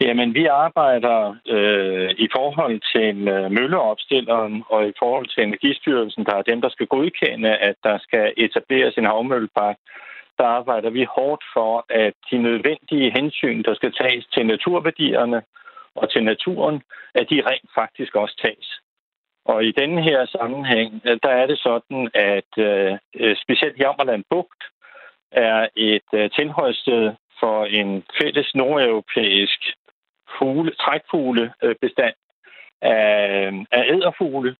Jamen, 0.00 0.34
vi 0.34 0.46
arbejder 0.46 1.36
øh, 1.48 2.10
i 2.18 2.28
forhold 2.32 2.80
til 2.94 3.28
øh, 3.28 3.50
mølleopstilleren 3.50 4.64
og 4.68 4.88
i 4.88 4.92
forhold 4.98 5.26
til 5.26 5.42
Energistyrelsen, 5.42 6.24
der 6.24 6.34
er 6.34 6.42
dem, 6.42 6.60
der 6.60 6.68
skal 6.68 6.86
godkende, 6.86 7.56
at 7.56 7.76
der 7.84 7.98
skal 7.98 8.32
etableres 8.36 8.94
en 8.96 9.04
havmøllepark. 9.04 9.76
Der 10.38 10.44
arbejder 10.44 10.90
vi 10.90 11.04
hårdt 11.04 11.44
for, 11.54 11.86
at 11.90 12.14
de 12.30 12.38
nødvendige 12.38 13.12
hensyn, 13.16 13.62
der 13.62 13.74
skal 13.74 13.92
tages 13.92 14.26
til 14.34 14.46
naturværdierne 14.46 15.42
og 15.94 16.10
til 16.10 16.24
naturen, 16.24 16.82
at 17.14 17.26
de 17.30 17.42
rent 17.50 17.70
faktisk 17.74 18.16
også 18.16 18.36
tages. 18.42 18.80
Og 19.44 19.64
i 19.64 19.72
denne 19.72 20.02
her 20.02 20.26
sammenhæng, 20.26 21.00
øh, 21.04 21.18
der 21.22 21.28
er 21.28 21.46
det 21.46 21.58
sådan, 21.58 22.10
at 22.14 22.50
øh, 22.58 22.92
øh, 23.14 23.36
specielt 23.36 23.78
Jammerland 23.78 24.24
Bugt 24.30 24.62
er 25.32 25.68
et 25.76 26.08
øh, 26.14 26.30
tilholdssted 26.30 27.12
for 27.42 27.64
en 27.64 28.04
fælles 28.18 28.54
nordeuropæisk 28.54 29.60
fugle, 30.38 30.72
trækfuglebestand 30.74 32.14
øh, 32.84 32.90
af, 32.90 33.52
af 33.72 33.82
æderfugle. 33.94 34.56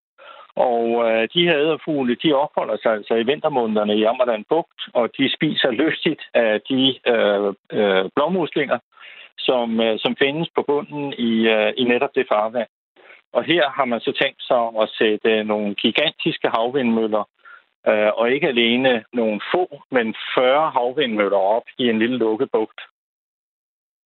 Og 0.55 0.85
øh, 1.07 1.27
de 1.33 1.43
her 1.47 1.57
æderfugle, 1.57 2.15
de 2.15 2.33
opholder 2.33 2.77
sig 2.83 2.91
altså 2.91 3.15
i 3.15 3.23
vintermånederne 3.23 3.97
i 3.97 4.03
Ammerland 4.03 4.45
Bugt, 4.49 4.81
og 4.93 5.09
de 5.17 5.33
spiser 5.35 5.71
lystigt 5.71 6.21
af 6.33 6.61
de 6.69 6.81
øh, 7.07 7.53
øh, 7.71 8.09
blåmuslinger, 8.15 8.79
som, 9.37 9.79
øh, 9.81 9.99
som 9.99 10.15
findes 10.15 10.49
på 10.55 10.61
bunden 10.67 11.13
i, 11.13 11.47
øh, 11.47 11.73
i 11.77 11.83
netop 11.83 12.15
det 12.15 12.25
farvand. 12.29 12.69
Og 13.33 13.43
her 13.43 13.69
har 13.69 13.85
man 13.85 13.99
så 13.99 14.11
tænkt 14.21 14.43
sig 14.43 14.63
at 14.81 14.89
sætte 14.97 15.43
nogle 15.43 15.75
gigantiske 15.75 16.49
havvindmøller, 16.49 17.23
øh, 17.87 18.11
og 18.19 18.31
ikke 18.31 18.47
alene 18.47 19.03
nogle 19.13 19.41
få, 19.53 19.81
men 19.91 20.15
40 20.35 20.71
havvindmøller 20.71 21.37
op 21.37 21.63
i 21.77 21.89
en 21.89 21.99
lille 21.99 22.17
lukket 22.17 22.49
bugt. 22.51 22.81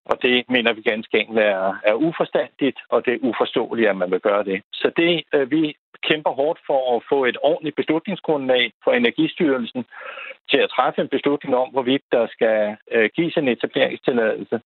Og 0.06 0.21
det 0.21 0.46
mener 0.50 0.74
vi 0.74 0.81
ganske 0.81 1.19
enkelt 1.19 1.39
er, 1.39 1.75
er 1.84 1.93
uforstandigt, 1.93 2.79
og 2.89 3.05
det 3.05 3.13
er 3.13 3.27
uforståeligt, 3.29 3.89
at 3.89 3.98
man 3.98 4.12
vil 4.12 4.19
gøre 4.19 4.43
det. 4.43 4.62
Så 4.74 4.91
det, 4.98 5.24
øh, 5.34 5.51
vi 5.51 5.75
kæmper 6.03 6.31
hårdt 6.31 6.60
for 6.67 6.96
at 6.96 7.03
få 7.10 7.25
et 7.25 7.38
ordentligt 7.41 7.75
beslutningsgrundlag 7.75 8.72
for 8.84 8.91
Energistyrelsen 8.91 9.86
til 10.50 10.57
at 10.57 10.69
træffe 10.69 11.01
en 11.01 11.07
beslutning 11.07 11.55
om, 11.55 11.69
hvorvidt 11.69 12.03
der 12.12 12.27
skal 12.27 12.77
øh, 12.91 13.10
gives 13.15 13.38
en 13.38 13.48
etableringstilladelse. 13.48 14.62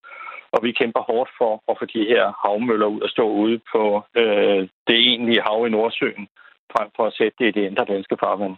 Og 0.52 0.64
vi 0.64 0.72
kæmper 0.72 1.02
hårdt 1.02 1.32
for 1.38 1.64
at 1.72 1.78
få 1.80 1.86
de 1.86 2.06
her 2.12 2.26
havmøller 2.44 2.86
ud 2.86 3.02
og 3.02 3.10
stå 3.10 3.26
ude 3.44 3.60
på 3.74 4.04
øh, 4.16 4.62
det 4.88 4.98
egentlige 5.08 5.42
hav 5.42 5.68
i 5.68 5.70
Nordsøen, 5.70 6.28
frem 6.74 6.90
for 6.96 7.06
at 7.08 7.14
sætte 7.14 7.36
det 7.40 7.48
i 7.48 7.60
det 7.60 7.68
indre 7.68 7.86
danske 7.86 8.18
farvand. 8.20 8.56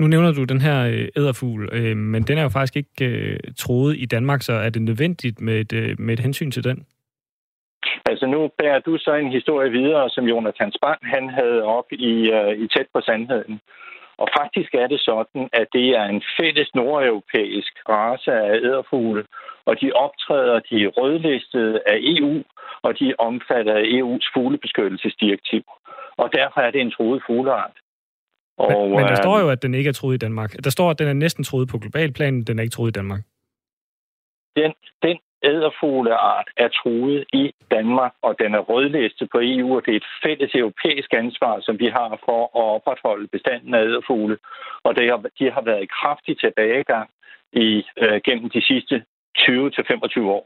Nu 0.00 0.06
nævner 0.06 0.32
du 0.32 0.44
den 0.44 0.60
her 0.60 0.78
øh, 0.86 1.08
æderfugl, 1.16 1.68
øh, 1.72 1.96
men 1.96 2.22
den 2.22 2.38
er 2.38 2.42
jo 2.42 2.48
faktisk 2.48 2.76
ikke 2.76 3.04
øh, 3.04 3.38
troet 3.58 3.96
i 3.98 4.06
Danmark, 4.06 4.42
så 4.42 4.52
er 4.52 4.70
det 4.70 4.82
nødvendigt 4.82 5.40
med 5.40 5.56
et, 5.60 5.72
øh, 5.72 5.96
med 5.98 6.14
et 6.14 6.20
hensyn 6.20 6.50
til 6.50 6.64
den? 6.64 6.86
Altså 8.10 8.26
nu 8.26 8.50
bærer 8.58 8.78
du 8.78 8.98
så 8.98 9.14
en 9.14 9.32
historie 9.32 9.70
videre, 9.70 10.10
som 10.10 10.24
Jonathan 10.24 10.72
Spang 10.72 10.98
han 11.02 11.28
havde 11.28 11.62
op 11.62 11.92
i, 11.92 12.14
øh, 12.38 12.52
i 12.64 12.68
tæt 12.68 12.86
på 12.94 13.00
sandheden. 13.00 13.60
Og 14.16 14.28
faktisk 14.40 14.74
er 14.74 14.86
det 14.86 15.00
sådan, 15.00 15.48
at 15.52 15.66
det 15.72 15.88
er 16.00 16.04
en 16.04 16.22
fælles 16.40 16.70
nordeuropæisk 16.74 17.72
race 17.88 18.32
af 18.32 18.56
æderfugle, 18.56 19.24
og 19.64 19.80
de 19.80 19.92
optræder, 19.92 20.60
de 20.70 20.76
er 20.84 20.88
rødlistede 20.88 21.80
af 21.86 21.96
EU, 22.00 22.42
og 22.82 22.98
de 22.98 23.10
er 23.10 23.14
omfattet 23.18 23.72
af 23.72 23.84
EU's 23.96 24.26
fuglebeskyttelsesdirektiv 24.34 25.64
og 26.22 26.28
derfor 26.38 26.60
er 26.60 26.70
det 26.70 26.80
en 26.80 26.94
troet 26.96 27.22
fugleart. 27.26 27.76
Og, 28.62 28.88
men, 28.88 28.96
men 28.96 29.04
der 29.04 29.18
øh, 29.18 29.24
står 29.26 29.40
jo, 29.40 29.48
at 29.50 29.62
den 29.62 29.74
ikke 29.74 29.88
er 29.88 29.92
troet 29.92 30.14
i 30.14 30.22
Danmark. 30.26 30.50
Der 30.64 30.70
står, 30.70 30.90
at 30.90 30.98
den 30.98 31.08
er 31.08 31.12
næsten 31.12 31.44
troet 31.44 31.68
på 31.68 31.78
global 31.78 32.12
plan, 32.12 32.42
den 32.42 32.58
er 32.58 32.62
ikke 32.62 32.72
troet 32.72 32.88
i 32.88 32.98
Danmark. 33.00 33.20
Den, 34.56 34.72
den 35.02 35.18
æderfugleart 35.42 36.48
er 36.56 36.68
truet 36.68 37.24
i 37.32 37.52
Danmark, 37.70 38.12
og 38.22 38.32
den 38.38 38.54
er 38.54 38.58
rødlistet 38.58 39.28
på 39.32 39.38
EU, 39.42 39.76
og 39.76 39.82
det 39.86 39.92
er 39.92 39.96
et 39.96 40.12
fælles 40.24 40.54
europæisk 40.54 41.14
ansvar, 41.14 41.60
som 41.60 41.78
vi 41.78 41.86
har 41.86 42.18
for 42.24 42.42
at 42.44 42.66
opretholde 42.76 43.28
bestanden 43.28 43.74
af 43.74 43.82
æderfugle. 43.84 44.38
Og 44.84 44.96
det 44.96 45.10
har, 45.10 45.16
de 45.38 45.50
har 45.50 45.62
været 45.62 45.82
i 45.82 45.94
kraftig 46.00 46.38
tilbagegang 46.40 47.10
i, 47.52 47.84
øh, 48.02 48.20
gennem 48.24 48.50
de 48.50 48.62
sidste 48.70 49.04
20-25 49.38 50.20
år. 50.36 50.44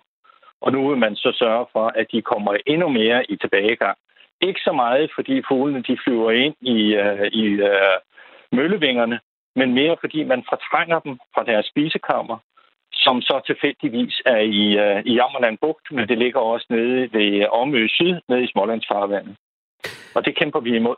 Og 0.61 0.73
nu 0.73 0.89
vil 0.89 0.99
man 0.99 1.17
så 1.17 1.31
sørge 1.35 1.67
for, 1.73 1.87
at 2.01 2.07
de 2.13 2.23
kommer 2.23 2.57
endnu 2.67 2.89
mere 2.89 3.31
i 3.31 3.37
tilbagegang. 3.37 3.99
Ikke 4.41 4.61
så 4.61 4.73
meget, 4.73 5.11
fordi 5.15 5.43
fuglene 5.49 5.83
de 5.83 5.99
flyver 6.05 6.31
ind 6.31 6.55
i, 6.61 6.95
øh, 6.95 7.27
i 7.27 7.45
øh, 7.47 7.97
møllevingerne, 8.53 9.21
men 9.57 9.75
mere 9.75 9.97
fordi 10.01 10.25
man 10.25 10.45
fortrænger 10.49 10.99
dem 10.99 11.19
fra 11.35 11.45
deres 11.45 11.67
spisekammer, 11.67 12.39
som 12.93 13.23
så 13.23 13.41
tilfældigvis 13.47 14.23
er 14.27 14.43
i, 14.61 14.65
uh, 14.85 15.01
i 15.11 15.13
Jammerland 15.15 15.59
Bugt, 15.59 15.87
men 15.91 16.09
det 16.09 16.19
ligger 16.19 16.41
også 16.41 16.67
nede 16.71 17.13
ved 17.13 17.47
Omø 17.51 17.87
Syd, 17.89 18.21
nede 18.29 18.45
i 18.45 18.51
Smålandsfarvandet. 18.53 19.37
Og 20.15 20.25
det 20.25 20.37
kæmper 20.37 20.61
vi 20.61 20.77
imod. 20.77 20.97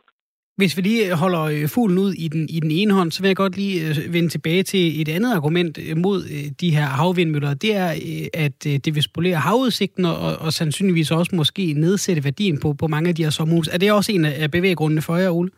Hvis 0.59 0.77
vi 0.77 0.81
lige 0.81 1.03
øh, 1.05 1.17
holder 1.23 1.43
øh, 1.55 1.67
fuglen 1.75 1.97
ud 2.05 2.11
i 2.25 2.27
den, 2.33 2.43
i 2.49 2.59
den 2.59 2.71
ene 2.71 2.93
hånd, 2.93 3.11
så 3.11 3.21
vil 3.21 3.29
jeg 3.29 3.41
godt 3.43 3.57
lige 3.57 3.77
øh, 3.87 4.13
vende 4.13 4.29
tilbage 4.29 4.63
til 4.63 5.01
et 5.01 5.09
andet 5.15 5.31
argument 5.35 5.75
mod 6.05 6.19
de 6.61 6.75
her 6.75 6.87
havvindmøller. 6.99 7.53
Det 7.53 7.71
er, 7.83 7.89
at 8.45 8.63
det 8.85 8.91
vil 8.95 9.03
spolere 9.03 9.35
havudsigten 9.35 10.05
og, 10.05 10.31
og 10.45 10.51
sandsynligvis 10.59 11.11
også 11.11 11.35
måske 11.35 11.73
nedsætte 11.73 12.23
værdien 12.23 12.57
på, 12.63 12.73
på 12.81 12.87
mange 12.87 13.09
af 13.09 13.15
de 13.15 13.23
her 13.23 13.29
sommerhus. 13.29 13.67
Er 13.67 13.77
det 13.77 13.91
også 13.91 14.11
en 14.11 14.25
af 14.25 14.51
bevæggrundene 14.51 15.01
for 15.07 15.15
jer, 15.15 15.29
Ole? 15.37 15.49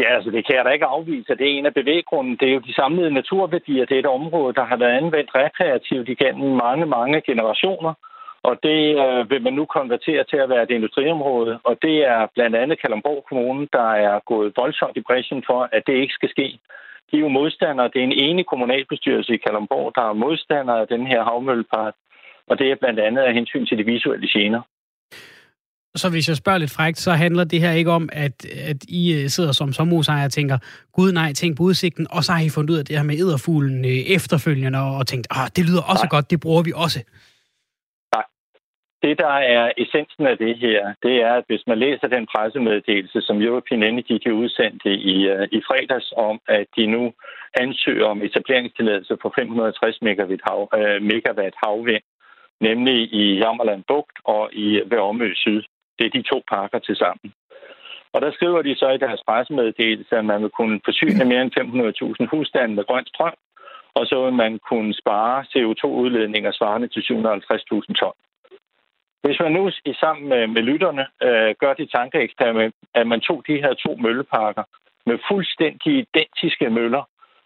Ja, 0.00 0.08
altså 0.16 0.30
det 0.30 0.46
kan 0.46 0.56
jeg 0.56 0.64
da 0.64 0.70
ikke 0.70 0.92
afvise. 0.96 1.38
Det 1.38 1.46
er 1.46 1.58
en 1.58 1.66
af 1.66 1.74
bevæggrunden. 1.74 2.36
Det 2.40 2.48
er 2.48 2.54
jo 2.54 2.66
de 2.68 2.74
samlede 2.74 3.10
naturværdier. 3.20 3.84
Det 3.86 3.94
er 3.94 4.02
et 4.04 4.14
område, 4.18 4.54
der 4.54 4.64
har 4.64 4.76
været 4.76 4.98
anvendt 5.02 5.30
rekreativt 5.34 6.08
igennem 6.08 6.50
mange, 6.64 6.86
mange 6.86 7.22
generationer. 7.28 7.92
Og 8.48 8.54
det 8.62 8.80
øh, 9.04 9.30
vil 9.30 9.42
man 9.42 9.54
nu 9.58 9.64
konvertere 9.78 10.24
til 10.30 10.36
at 10.36 10.48
være 10.48 10.62
et 10.62 10.76
industriområde. 10.78 11.52
Og 11.68 11.74
det 11.82 11.96
er 12.14 12.20
blandt 12.34 12.56
andet 12.56 12.80
Kalamborg 12.82 13.24
Kommune, 13.28 13.68
der 13.72 13.88
er 14.08 14.16
gået 14.32 14.52
voldsomt 14.56 14.96
i 14.96 15.06
bræschen 15.08 15.42
for, 15.46 15.60
at 15.76 15.82
det 15.86 15.94
ikke 16.02 16.18
skal 16.18 16.30
ske. 16.36 16.48
De 17.08 17.16
er 17.16 17.24
jo 17.26 17.28
modstandere. 17.28 17.90
Det 17.92 18.00
er 18.00 18.08
en 18.10 18.20
enig 18.26 18.46
kommunalbestyrelse 18.46 19.34
i 19.34 19.42
Kalamborg, 19.46 19.92
der 19.94 20.04
er 20.10 20.20
modstandere 20.24 20.80
af 20.80 20.88
den 20.88 21.06
her 21.06 21.20
havmøllepark. 21.24 21.94
Og 22.48 22.58
det 22.58 22.70
er 22.70 22.76
blandt 22.82 23.00
andet 23.00 23.22
af 23.22 23.34
hensyn 23.34 23.66
til 23.66 23.78
de 23.78 23.84
visuelle 23.84 24.28
gener. 24.28 24.62
Så 25.96 26.10
hvis 26.10 26.28
jeg 26.28 26.36
spørger 26.36 26.58
lidt 26.58 26.70
frækt, 26.70 26.98
så 26.98 27.12
handler 27.12 27.44
det 27.44 27.60
her 27.60 27.72
ikke 27.72 27.90
om, 27.90 28.08
at, 28.12 28.46
at 28.70 28.76
I 28.88 29.22
øh, 29.22 29.28
sidder 29.28 29.52
som 29.52 29.72
sommerhusejer 29.72 30.24
og 30.24 30.32
tænker, 30.32 30.58
gud 30.92 31.12
nej, 31.12 31.32
tænk 31.32 31.56
på 31.56 31.62
udsigten, 31.62 32.06
og 32.10 32.24
så 32.24 32.32
har 32.32 32.42
I 32.44 32.48
fundet 32.48 32.70
ud 32.70 32.78
af 32.78 32.84
det 32.84 32.96
her 32.96 33.04
med 33.04 33.18
æderfuglen 33.18 33.84
øh, 33.84 33.90
efterfølgende 33.90 34.78
og 34.78 35.06
tænkt, 35.06 35.26
ah, 35.30 35.48
det 35.56 35.64
lyder 35.68 35.82
også 35.82 36.04
nej. 36.04 36.08
godt, 36.10 36.30
det 36.30 36.40
bruger 36.40 36.62
vi 36.62 36.72
også. 36.74 37.00
Det, 39.04 39.18
der 39.18 39.34
er 39.56 39.72
essensen 39.76 40.26
af 40.26 40.38
det 40.38 40.58
her, 40.58 40.94
det 41.02 41.14
er, 41.22 41.32
at 41.34 41.44
hvis 41.46 41.64
man 41.66 41.78
læser 41.78 42.08
den 42.08 42.26
pressemeddelelse, 42.26 43.20
som 43.20 43.42
European 43.42 43.82
Energy 43.82 44.16
de 44.24 44.34
udsendte 44.34 44.90
i, 45.12 45.16
uh, 45.32 45.44
i 45.52 45.60
fredags 45.68 46.12
om, 46.16 46.40
at 46.48 46.66
de 46.76 46.86
nu 46.86 47.12
ansøger 47.54 48.06
om 48.06 48.22
etableringstilladelse 48.22 49.16
på 49.16 49.32
560 49.38 50.02
megawatt, 50.02 50.42
hav, 50.48 50.60
uh, 50.78 51.02
megawatt 51.10 51.56
havvind, 51.64 52.06
nemlig 52.60 52.98
i 53.22 53.24
Jammerland 53.42 53.84
Bugt 53.88 54.16
og 54.24 54.50
i 54.52 54.80
Værmø 54.90 55.34
Syd. 55.34 55.62
Det 55.98 56.06
er 56.06 56.10
de 56.10 56.22
to 56.22 56.42
parker 56.48 56.78
til 56.78 56.96
sammen. 56.96 57.32
Og 58.12 58.20
der 58.20 58.30
skriver 58.32 58.62
de 58.62 58.74
så 58.74 58.88
i 58.90 58.98
deres 59.04 59.22
pressemeddelelse, 59.26 60.16
at 60.16 60.24
man 60.24 60.42
vil 60.42 60.50
kunne 60.50 60.80
forsyne 60.84 61.24
mere 61.24 61.42
end 61.42 61.56
500.000 62.20 62.36
husstande 62.36 62.74
med 62.74 62.84
grøn 62.84 63.06
strøm, 63.06 63.36
og 63.94 64.06
så 64.06 64.24
vil 64.24 64.34
man 64.34 64.58
kunne 64.68 64.94
spare 64.94 65.44
CO2-udledninger 65.52 66.52
svarende 66.52 66.88
til 66.88 67.00
750.000 67.00 67.94
ton. 68.00 68.18
Hvis 69.24 69.40
man 69.40 69.52
nu 69.52 69.70
i 69.84 69.94
sammen 70.00 70.28
med, 70.28 70.46
med 70.46 70.62
lytterne 70.62 71.06
øh, 71.22 71.54
gør 71.60 71.74
det 71.74 71.90
tankeeksperiment, 71.90 72.74
at 72.94 73.06
man 73.06 73.20
tog 73.20 73.44
de 73.46 73.62
her 73.64 73.74
to 73.74 73.96
mølleparker 73.96 74.62
med 75.06 75.18
fuldstændig 75.30 75.98
identiske 75.98 76.70
møller 76.70 77.04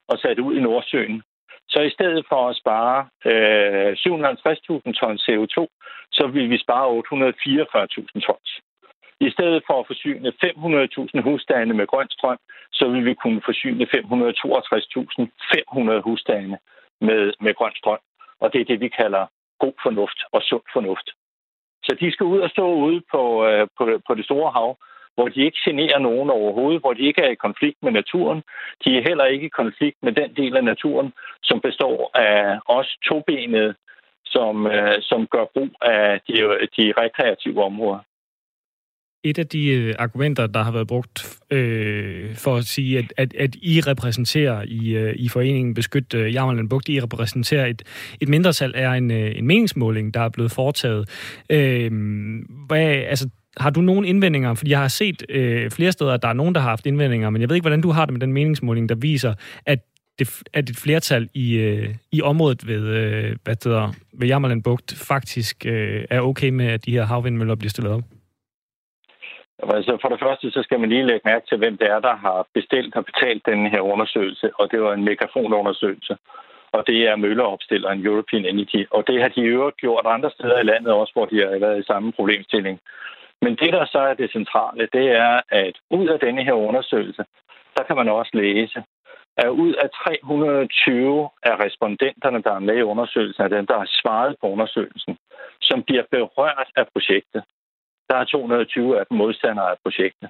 og 0.09 0.19
satte 0.19 0.43
ud 0.43 0.57
i 0.57 0.61
Nordsøen, 0.61 1.23
så 1.69 1.81
i 1.81 1.91
stedet 1.91 2.27
for 2.29 2.49
at 2.49 2.57
spare 2.57 3.09
øh, 3.31 3.93
750.000 3.93 4.93
tons 5.01 5.29
CO2, 5.29 5.67
så 6.13 6.27
vil 6.27 6.51
vi 6.51 6.59
spare 6.59 6.99
844.000 6.99 8.21
tons. 8.27 8.61
I 9.21 9.31
stedet 9.31 9.63
for 9.67 9.81
at 9.81 9.87
forsyne 9.87 10.33
500.000 10.45 11.21
husstande 11.21 11.75
med 11.75 11.87
grøn 11.87 12.11
strøm, 12.11 12.39
så 12.73 12.89
vil 12.89 13.05
vi 13.05 13.15
kunne 13.15 13.43
forsyne 13.45 13.85
562.500 13.85 16.01
husstande 16.09 16.59
med, 17.01 17.33
med 17.41 17.55
grøn 17.55 17.73
strøm. 17.77 17.99
Og 18.41 18.53
det 18.53 18.61
er 18.61 18.65
det, 18.65 18.81
vi 18.81 18.89
kalder 18.89 19.27
god 19.59 19.73
fornuft 19.83 20.19
og 20.33 20.43
sund 20.43 20.63
fornuft. 20.73 21.11
Så 21.89 21.97
de 22.01 22.13
skal 22.13 22.27
ud 22.27 22.41
og 22.41 22.51
stå 22.51 22.75
ude 22.75 23.03
på, 23.13 23.47
øh, 23.47 23.69
på, 23.79 24.01
på 24.07 24.15
det 24.15 24.25
store 24.25 24.51
hav 24.53 24.77
hvor 25.19 25.29
de 25.29 25.45
ikke 25.45 25.59
generer 25.65 25.99
nogen 25.99 26.31
overhovedet, 26.31 26.81
hvor 26.81 26.93
de 26.93 27.03
ikke 27.03 27.23
er 27.23 27.31
i 27.31 27.45
konflikt 27.47 27.79
med 27.83 27.93
naturen. 27.93 28.43
De 28.85 28.99
er 28.99 29.09
heller 29.09 29.25
ikke 29.25 29.47
i 29.47 29.57
konflikt 29.63 29.99
med 30.03 30.13
den 30.13 30.31
del 30.37 30.57
af 30.57 30.65
naturen, 30.65 31.13
som 31.43 31.61
består 31.61 32.11
af 32.15 32.59
os 32.67 32.97
tobenede, 33.09 33.75
som, 34.25 34.67
øh, 34.67 34.97
som 35.01 35.27
gør 35.27 35.45
brug 35.55 35.71
af 35.81 36.21
de, 36.29 36.35
de 36.77 36.85
rekreative 37.03 37.65
områder. 37.65 37.99
Et 39.25 39.39
af 39.39 39.47
de 39.47 39.69
øh, 39.69 39.95
argumenter, 39.99 40.47
der 40.47 40.63
har 40.63 40.73
været 40.73 40.87
brugt 40.87 41.39
øh, 41.51 42.35
for 42.35 42.57
at 42.57 42.65
sige, 42.65 42.99
at, 42.99 43.13
at, 43.17 43.35
at 43.35 43.57
I 43.63 43.81
repræsenterer 43.81 44.65
i, 44.67 44.89
øh, 44.89 45.15
i 45.17 45.29
foreningen 45.29 45.75
Beskyt 45.75 46.15
øh, 46.15 46.35
Jammerland 46.35 46.69
Bugt, 46.69 46.89
I 46.89 47.01
repræsenterer 47.01 47.67
et, 47.67 47.83
et 48.21 48.29
mindretal, 48.29 48.73
er 48.75 48.93
en, 48.93 49.11
øh, 49.11 49.33
en 49.37 49.47
meningsmåling, 49.47 50.15
der 50.15 50.21
er 50.21 50.29
blevet 50.29 50.53
foretaget. 50.53 51.09
Øh, 51.51 51.91
hvad, 52.67 52.87
altså, 52.87 53.29
har 53.57 53.71
du 53.71 53.81
nogen 53.81 54.05
indvendinger? 54.05 54.55
Fordi 54.55 54.71
jeg 54.71 54.81
har 54.81 54.89
set 54.89 55.23
øh, 55.29 55.71
flere 55.71 55.93
steder, 55.93 56.13
at 56.13 56.23
der 56.23 56.29
er 56.29 56.33
nogen, 56.33 56.55
der 56.55 56.61
har 56.61 56.69
haft 56.69 56.87
indvendinger, 56.87 57.31
men 57.31 57.41
jeg 57.41 57.49
ved 57.49 57.57
ikke, 57.57 57.65
hvordan 57.65 57.81
du 57.81 57.91
har 57.91 58.05
det 58.05 58.13
med 58.13 58.21
den 58.21 58.33
meningsmåling, 58.33 58.89
der 58.89 58.95
viser, 58.95 59.35
at 59.67 59.79
det, 60.19 60.43
at 60.53 60.71
et 60.71 60.77
flertal 60.77 61.29
i, 61.35 61.55
øh, 61.55 61.95
i 62.13 62.23
området 62.23 62.67
ved, 62.67 62.83
øh, 62.83 63.37
hvad 63.45 63.57
det 63.57 63.65
hedder, 63.65 63.93
ved 64.19 64.29
Jammerland 64.29 64.63
Bugt 64.63 64.95
faktisk 64.95 65.67
øh, 65.67 66.05
er 66.11 66.21
okay 66.21 66.49
med, 66.49 66.67
at 66.67 66.87
de 66.87 66.93
her 66.93 67.05
havvindmøller 67.05 67.55
bliver 67.55 67.71
stillet 67.71 67.93
op? 67.93 68.03
Altså 69.63 69.99
for 70.03 70.09
det 70.09 70.21
første, 70.21 70.51
så 70.51 70.63
skal 70.63 70.81
man 70.81 70.89
lige 70.89 71.07
lægge 71.07 71.29
mærke 71.31 71.47
til, 71.47 71.59
hvem 71.59 71.77
det 71.79 71.91
er, 71.91 72.01
der 72.01 72.17
har 72.17 72.47
bestilt 72.55 72.97
og 72.97 73.05
betalt 73.05 73.47
den 73.47 73.67
her 73.67 73.81
undersøgelse, 73.81 74.51
og 74.55 74.71
det 74.71 74.83
var 74.83 74.93
en 74.93 75.05
megafonundersøgelse. 75.05 76.17
Og 76.73 76.87
det 76.87 77.09
er 77.09 77.17
mølleopstilleren 77.17 78.07
European 78.07 78.45
Energy. 78.45 78.87
Og 78.91 79.07
det 79.07 79.23
har 79.23 79.29
de 79.29 79.41
i 79.41 79.53
øvrigt 79.57 79.77
gjort 79.77 80.07
andre 80.07 80.31
steder 80.31 80.59
i 80.59 80.63
landet 80.63 80.93
også, 80.93 81.13
hvor 81.13 81.27
de 81.27 81.41
har 81.41 81.59
været 81.59 81.81
i 81.81 81.87
samme 81.87 82.13
problemstilling. 82.13 82.81
Men 83.43 83.57
det, 83.57 83.73
der 83.73 83.87
så 83.87 83.99
er 83.99 84.15
det 84.15 84.33
centrale, 84.33 84.89
det 84.93 85.07
er, 85.11 85.41
at 85.49 85.75
ud 85.91 86.09
af 86.09 86.21
denne 86.21 86.45
her 86.45 86.53
undersøgelse, 86.53 87.25
der 87.77 87.83
kan 87.85 87.97
man 87.97 88.09
også 88.09 88.31
læse, 88.35 88.83
at 89.37 89.49
ud 89.49 89.73
af 89.75 89.89
320 89.91 91.29
af 91.43 91.55
respondenterne, 91.65 92.43
der 92.43 92.53
er 92.55 92.59
med 92.59 92.77
i 92.79 92.83
undersøgelsen, 92.83 93.43
af 93.43 93.51
dem, 93.51 93.67
der 93.67 93.79
har 93.79 93.89
svaret 94.03 94.37
på 94.41 94.47
undersøgelsen, 94.47 95.19
som 95.61 95.83
bliver 95.83 96.05
berørt 96.11 96.69
af 96.77 96.85
projektet, 96.95 97.43
der 98.09 98.17
er 98.17 98.25
220 98.25 99.01
af 99.01 99.07
dem 99.07 99.17
modstandere 99.17 99.71
af 99.71 99.77
projektet. 99.85 100.29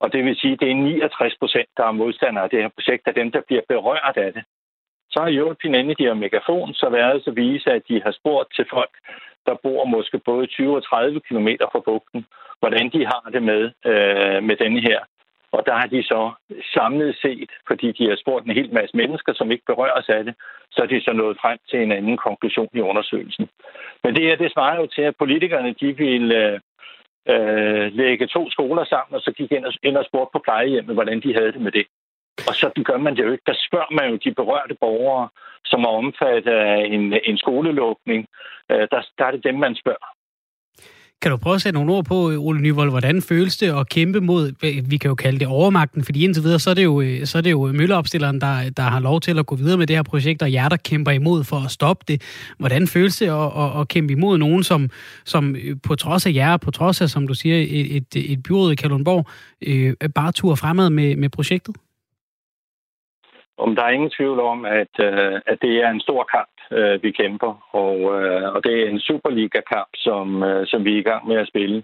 Og 0.00 0.12
det 0.12 0.24
vil 0.24 0.36
sige, 0.36 0.52
at 0.52 0.60
det 0.60 0.70
er 0.70 0.74
69 0.74 1.36
procent, 1.40 1.68
der 1.76 1.84
er 1.84 2.00
modstandere 2.02 2.44
af 2.44 2.50
det 2.50 2.62
her 2.62 2.68
projekt, 2.68 3.08
af 3.08 3.14
dem, 3.14 3.32
der 3.32 3.40
bliver 3.46 3.62
berørt 3.68 4.16
af 4.16 4.32
det. 4.32 4.44
Så 5.10 5.20
har 5.22 5.30
European 5.32 5.74
Energy 5.74 6.08
og 6.08 6.16
Megafon 6.16 6.74
så 6.74 6.88
været 6.90 7.24
så 7.24 7.30
vise, 7.30 7.70
at 7.70 7.82
de 7.88 8.02
har 8.02 8.12
spurgt 8.12 8.54
til 8.56 8.66
folk, 8.70 8.94
der 9.46 9.54
bor 9.62 9.84
måske 9.84 10.18
både 10.18 10.46
20 10.46 10.76
og 10.76 10.84
30 10.84 11.20
km 11.20 11.48
fra 11.72 11.80
bugten, 11.80 12.26
hvordan 12.60 12.90
de 12.94 13.06
har 13.06 13.30
det 13.32 13.42
med, 13.42 13.62
øh, 13.90 14.42
med 14.42 14.56
denne 14.56 14.80
her. 14.80 15.00
Og 15.52 15.66
der 15.66 15.74
har 15.80 15.86
de 15.86 16.02
så 16.02 16.32
samlet 16.74 17.16
set, 17.22 17.50
fordi 17.66 17.92
de 17.92 18.08
har 18.08 18.16
spurgt 18.16 18.44
en 18.46 18.54
hel 18.60 18.74
masse 18.74 18.96
mennesker, 18.96 19.32
som 19.34 19.50
ikke 19.50 19.64
berøres 19.66 20.08
af 20.08 20.24
det, 20.24 20.34
så 20.70 20.82
er 20.82 20.86
de 20.86 21.00
så 21.00 21.12
nået 21.12 21.36
frem 21.40 21.58
til 21.70 21.82
en 21.82 21.92
anden 21.92 22.16
konklusion 22.16 22.68
i 22.72 22.80
undersøgelsen. 22.80 23.48
Men 24.04 24.14
det 24.14 24.22
her, 24.22 24.36
det 24.36 24.52
svarer 24.52 24.76
jo 24.80 24.86
til, 24.86 25.02
at 25.02 25.16
politikerne 25.16 25.72
de 25.80 25.96
vil 25.96 26.32
øh, 26.32 26.60
øh, 27.28 27.92
lægge 27.92 28.26
to 28.26 28.50
skoler 28.50 28.84
sammen, 28.84 29.14
og 29.14 29.20
så 29.20 29.32
gik 29.32 29.52
ind 29.52 29.64
og, 29.64 29.72
ind 29.82 29.96
og 29.96 30.04
spurgte 30.04 30.32
på 30.32 30.38
plejehjemmet, 30.44 30.94
hvordan 30.94 31.20
de 31.20 31.34
havde 31.34 31.52
det 31.52 31.60
med 31.60 31.72
det. 31.72 31.86
Og 32.48 32.54
sådan 32.54 32.84
gør 32.84 32.96
man 32.96 33.16
det 33.16 33.24
jo 33.24 33.32
ikke. 33.32 33.46
Der 33.46 33.64
spørger 33.68 33.92
man 33.94 34.10
jo 34.10 34.16
de 34.24 34.34
berørte 34.34 34.74
borgere, 34.80 35.28
som 35.64 35.84
er 35.84 35.88
omfattet 35.88 36.52
af 36.52 36.86
en, 36.86 37.14
en 37.24 37.38
skolelukning. 37.38 38.26
Øh, 38.70 38.88
der, 38.90 39.00
der 39.18 39.24
er 39.24 39.30
det 39.30 39.44
dem, 39.44 39.54
man 39.54 39.74
spørger. 39.74 40.08
Kan 41.22 41.30
du 41.30 41.36
prøve 41.36 41.54
at 41.54 41.60
sætte 41.60 41.78
nogle 41.78 41.92
ord 41.92 42.04
på, 42.04 42.14
Ole 42.14 42.60
Nyvold, 42.60 42.90
hvordan 42.90 43.22
føles 43.22 43.56
det 43.56 43.78
at 43.80 43.88
kæmpe 43.88 44.20
mod, 44.20 44.44
vi 44.90 44.96
kan 44.96 45.08
jo 45.08 45.14
kalde 45.14 45.38
det 45.38 45.48
overmagten, 45.48 46.04
fordi 46.04 46.24
indtil 46.24 46.42
videre, 46.42 46.58
så 46.58 46.70
er 46.70 46.74
det 46.74 46.84
jo, 46.84 47.00
øh, 47.00 47.26
så 47.26 47.38
er 47.38 47.42
det 47.42 47.50
jo 47.50 47.66
mølleopstilleren, 47.66 48.40
der, 48.40 48.70
der 48.76 48.82
har 48.82 49.00
lov 49.00 49.20
til 49.20 49.38
at 49.38 49.46
gå 49.46 49.56
videre 49.56 49.78
med 49.78 49.86
det 49.86 49.96
her 49.96 50.02
projekt, 50.02 50.42
og 50.42 50.52
jer, 50.52 50.68
der 50.68 50.76
kæmper 50.76 51.10
imod 51.10 51.44
for 51.44 51.56
at 51.64 51.70
stoppe 51.70 52.04
det. 52.08 52.18
Hvordan 52.58 52.86
føles 52.86 53.16
det 53.16 53.26
at, 53.26 53.50
at, 53.62 53.80
at 53.80 53.88
kæmpe 53.88 54.12
imod 54.12 54.38
nogen, 54.38 54.62
som, 54.62 54.90
som 55.24 55.56
øh, 55.56 55.76
på 55.86 55.94
trods 55.94 56.26
af 56.26 56.32
jer, 56.34 56.56
på 56.56 56.70
trods 56.70 57.00
af, 57.00 57.08
som 57.08 57.26
du 57.26 57.34
siger, 57.34 57.56
et, 57.56 57.96
et, 57.96 58.32
et 58.32 58.42
byråd 58.42 58.72
i 58.72 58.74
Kalundborg, 58.74 59.26
øh, 59.66 59.94
bare 60.14 60.32
turer 60.32 60.54
fremad 60.54 60.90
med, 60.90 61.16
med 61.16 61.28
projektet? 61.28 61.76
Om 63.58 63.76
der 63.76 63.82
er 63.82 63.90
ingen 63.90 64.10
tvivl 64.10 64.40
om, 64.40 64.64
at, 64.64 64.94
øh, 65.00 65.40
at 65.46 65.58
det 65.62 65.72
er 65.84 65.90
en 65.90 66.00
stor 66.00 66.28
kamp 66.34 66.57
øh, 66.70 67.02
vi 67.02 67.10
kæmper, 67.10 67.68
og, 67.72 67.96
øh, 68.22 68.54
og 68.54 68.64
det 68.64 68.82
er 68.82 68.88
en 68.88 69.00
Superliga-kamp, 69.00 69.88
som, 69.94 70.42
øh, 70.42 70.66
som 70.66 70.84
vi 70.84 70.94
er 70.94 70.98
i 70.98 71.08
gang 71.10 71.28
med 71.28 71.36
at 71.36 71.48
spille. 71.48 71.82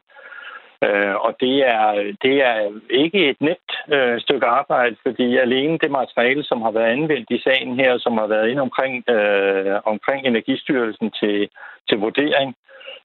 Øh, 0.84 1.14
og 1.26 1.36
det 1.40 1.56
er, 1.76 2.12
det 2.22 2.36
er 2.50 2.56
ikke 2.90 3.30
et 3.30 3.40
nemt 3.40 3.72
øh, 3.94 4.20
stykke 4.20 4.46
arbejde, 4.46 4.96
fordi 5.06 5.36
alene 5.36 5.78
det 5.78 5.90
materiale, 5.90 6.44
som 6.44 6.62
har 6.62 6.70
været 6.70 6.92
anvendt 6.92 7.30
i 7.30 7.38
sagen 7.38 7.80
her, 7.80 7.98
som 7.98 8.18
har 8.18 8.26
været 8.26 8.48
inde 8.48 8.62
omkring, 8.62 9.10
øh, 9.10 9.80
omkring 9.84 10.26
Energistyrelsen 10.26 11.10
til, 11.10 11.48
til 11.88 11.98
vurdering, 11.98 12.54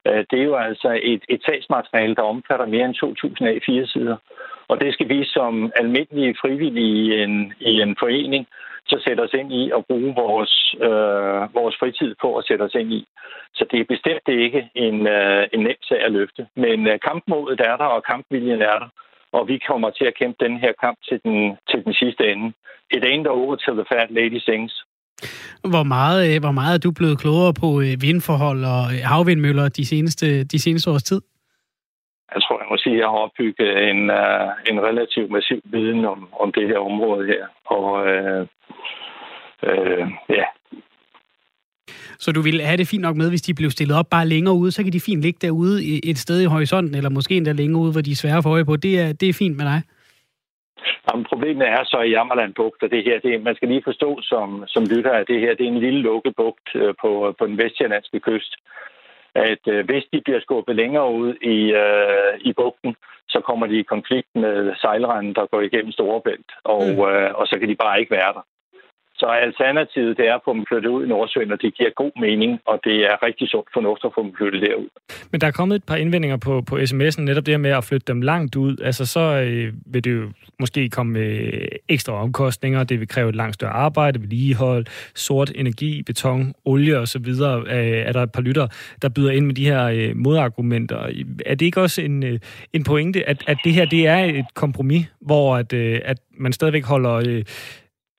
øh, 0.08 0.26
det 0.32 0.40
er 0.40 0.44
jo 0.44 0.56
altså 0.56 1.00
et, 1.04 1.24
et 1.30 1.42
sagsmateriale, 1.46 2.16
der 2.16 2.22
omfatter 2.22 2.66
mere 2.66 2.86
end 2.86 2.96
2.000 2.96 3.48
A4-sider. 3.56 4.18
Og 4.68 4.82
det 4.82 4.94
skal 4.94 5.10
vi 5.10 5.24
som 5.24 5.72
almindelige 5.76 6.36
frivillige 6.42 6.94
i 6.96 7.24
en, 7.24 7.54
i 7.60 7.82
en 7.82 7.96
forening 8.00 8.48
så 8.92 8.98
sætte 9.06 9.22
os 9.26 9.34
ind 9.42 9.50
i 9.62 9.64
at 9.78 9.86
bruge 9.90 10.12
vores, 10.24 10.54
øh, 10.88 11.42
vores 11.60 11.76
fritid 11.80 12.12
på 12.24 12.30
at 12.40 12.46
sætte 12.48 12.64
os 12.68 12.76
ind 12.82 12.92
i. 13.00 13.02
Så 13.58 13.64
det 13.72 13.80
er 13.80 13.94
bestemt 13.94 14.28
ikke 14.46 14.62
en, 14.86 14.98
øh, 15.18 15.44
en 15.54 15.62
nem 15.68 15.82
sag 15.90 16.02
at 16.06 16.12
løfte. 16.12 16.42
Men 16.64 16.78
øh, 16.92 17.00
kampmodet 17.08 17.60
er 17.70 17.76
der, 17.82 17.90
og 17.96 18.04
kampviljen 18.12 18.62
er 18.62 18.78
der. 18.84 18.90
Og 19.38 19.48
vi 19.48 19.58
kommer 19.70 19.90
til 19.90 20.06
at 20.06 20.18
kæmpe 20.20 20.46
den 20.46 20.56
her 20.64 20.74
kamp 20.84 20.98
til 21.08 21.18
den, 21.24 21.38
til 21.70 21.80
den 21.86 21.94
sidste 22.02 22.24
ende. 22.32 22.48
It 22.96 23.04
ain't 23.12 23.28
over 23.38 23.56
till 23.56 23.76
the 23.80 23.86
fat 23.92 24.10
lady 24.20 24.40
sings. 24.48 24.74
Hvor 25.74 25.84
meget, 25.84 26.20
øh, 26.30 26.40
hvor 26.40 26.52
meget 26.52 26.74
er 26.76 26.84
du 26.88 26.92
blevet 26.92 27.20
klogere 27.20 27.54
på 27.54 27.82
øh, 27.82 28.02
vindforhold 28.02 28.62
og 28.76 28.84
øh, 28.94 29.00
havvindmøller 29.04 29.70
de 29.70 29.86
seneste, 29.86 30.44
de 30.44 30.60
seneste 30.60 30.92
års 30.92 31.04
tid? 31.04 31.22
Jeg 32.34 32.42
tror, 32.44 32.60
jeg 32.62 32.68
må 32.72 32.78
sige, 32.78 32.96
at 32.96 33.00
jeg 33.00 33.08
har 33.08 33.20
opbygget 33.26 33.90
en, 33.90 34.02
uh, 34.22 34.50
en 34.70 34.78
relativt 34.88 35.32
massiv 35.32 35.62
viden 35.64 36.06
om, 36.06 36.20
om 36.40 36.52
det 36.52 36.68
her 36.68 36.80
område 36.80 37.28
her. 37.28 37.44
Og 37.66 37.86
uh, 38.14 38.42
uh, 39.70 40.08
ja. 40.30 40.46
Så 42.24 42.32
du 42.32 42.42
ville 42.42 42.64
have 42.64 42.78
det 42.78 42.88
fint 42.88 43.02
nok 43.02 43.16
med, 43.16 43.30
hvis 43.30 43.42
de 43.42 43.54
blev 43.54 43.70
stillet 43.70 43.98
op 43.98 44.10
bare 44.10 44.28
længere 44.28 44.56
ude, 44.56 44.72
så 44.72 44.84
kan 44.84 44.94
de 44.94 45.00
fint 45.00 45.22
ligge 45.22 45.40
derude 45.48 45.76
et 46.12 46.18
sted 46.18 46.42
i 46.42 46.52
horisonten, 46.54 46.96
eller 46.96 47.10
måske 47.10 47.38
endda 47.38 47.52
længere 47.52 47.82
ude, 47.82 47.92
hvor 47.92 48.02
de 48.02 48.12
er 48.12 48.16
svære 48.16 48.44
for 48.44 48.50
øje 48.50 48.66
på. 48.66 48.76
Det 48.76 49.00
er, 49.00 49.14
det 49.14 49.30
er 49.30 49.34
fint 49.34 49.58
med 49.58 49.66
dig? 49.66 49.82
Jamen, 51.08 51.26
problemet 51.32 51.68
er 51.68 51.84
så 51.84 52.00
i 52.02 52.10
Jammerland 52.10 52.54
Bugt, 52.54 52.84
og 52.84 52.90
det 52.92 53.04
her, 53.04 53.20
det, 53.20 53.44
man 53.44 53.56
skal 53.56 53.68
lige 53.68 53.88
forstå 53.90 54.22
som, 54.22 54.64
som 54.68 54.84
lytter, 54.94 55.12
at 55.12 55.28
det 55.28 55.40
her 55.40 55.56
det 55.56 55.66
er 55.66 55.72
en 55.72 55.86
lille 55.86 56.02
lukket 56.02 56.34
bugt 56.36 56.70
på, 57.02 57.36
på 57.40 57.46
den 57.48 57.58
vestjyllandske 57.58 58.20
kyst 58.20 58.56
at 59.40 59.64
øh, 59.74 59.86
hvis 59.86 60.06
de 60.14 60.22
bliver 60.26 60.40
skubbet 60.40 60.76
længere 60.76 61.12
ud 61.12 61.34
i, 61.56 61.58
øh, 61.84 62.34
i 62.50 62.54
bugten, 62.54 62.96
så 63.30 63.40
kommer 63.48 63.66
de 63.68 63.80
i 63.80 63.90
konflikt 63.94 64.28
med 64.36 64.76
sejlrenden, 64.82 65.36
der 65.36 65.46
går 65.46 65.62
igennem 65.62 65.92
Storebælt, 65.92 66.52
og, 66.64 66.84
mm. 66.88 67.02
øh, 67.10 67.32
og 67.40 67.48
så 67.48 67.60
kan 67.60 67.70
de 67.70 67.76
bare 67.76 68.00
ikke 68.00 68.12
være 68.12 68.34
der. 68.34 68.44
Så 69.20 69.26
alternativet 69.26 70.18
det 70.18 70.26
er 70.28 70.36
at 70.36 70.42
få 70.46 70.54
dem 70.54 70.66
flyttet 70.70 70.90
ud 70.90 71.06
i 71.06 71.08
Nordsøen, 71.08 71.52
og 71.52 71.62
det 71.62 71.74
giver 71.78 71.90
god 71.96 72.12
mening, 72.26 72.60
og 72.66 72.80
det 72.84 72.98
er 73.12 73.24
rigtig 73.28 73.50
sundt 73.50 73.70
fornuft 73.74 74.04
at 74.06 74.12
få 74.16 74.24
dem 74.24 74.34
flyttet 74.38 74.62
derud. 74.62 74.90
Men 75.32 75.42
der 75.42 75.48
er 75.48 75.52
kommet 75.52 75.76
et 75.76 75.84
par 75.84 75.96
indvendinger 75.96 76.38
på, 76.38 76.62
på 76.62 76.76
sms'en, 76.78 77.22
netop 77.22 77.46
det 77.46 77.60
med 77.60 77.70
at 77.72 77.84
flytte 77.84 78.08
dem 78.14 78.22
langt 78.22 78.56
ud. 78.56 78.78
Altså 78.84 79.06
så 79.06 79.20
øh, 79.20 79.74
vil 79.86 80.04
det 80.04 80.14
jo 80.14 80.26
måske 80.60 80.90
komme 80.90 81.14
med 81.14 81.52
ekstra 81.90 82.14
omkostninger, 82.14 82.84
det 82.84 83.00
vil 83.00 83.08
kræve 83.08 83.30
et 83.30 83.36
langt 83.36 83.54
større 83.56 83.72
arbejde, 83.72 84.22
vedligehold, 84.22 84.86
sort 85.16 85.52
energi, 85.56 86.04
beton, 86.04 86.54
olie 86.66 86.98
osv. 86.98 87.28
Øh, 87.28 87.76
er 88.08 88.12
der 88.12 88.24
et 88.24 88.32
par 88.32 88.42
lytter, 88.42 88.68
der 89.02 89.10
byder 89.10 89.32
ind 89.32 89.46
med 89.46 89.56
de 89.56 89.66
her 89.66 89.86
øh, 89.86 90.12
modargumenter. 90.16 90.98
Er 91.46 91.56
det 91.56 91.66
ikke 91.66 91.82
også 91.82 92.02
en, 92.02 92.24
øh, 92.24 92.40
en 92.74 92.84
pointe, 92.84 93.30
at, 93.30 93.44
at 93.48 93.58
det 93.64 93.74
her 93.74 93.86
det 93.86 94.08
er 94.08 94.24
et 94.24 94.46
kompromis, 94.54 95.06
hvor 95.22 95.56
at, 95.56 95.74
øh, 95.74 96.00
at 96.06 96.18
man 96.38 96.54
stadigvæk 96.54 96.86
holder... 96.86 97.14
Øh, 97.14 97.44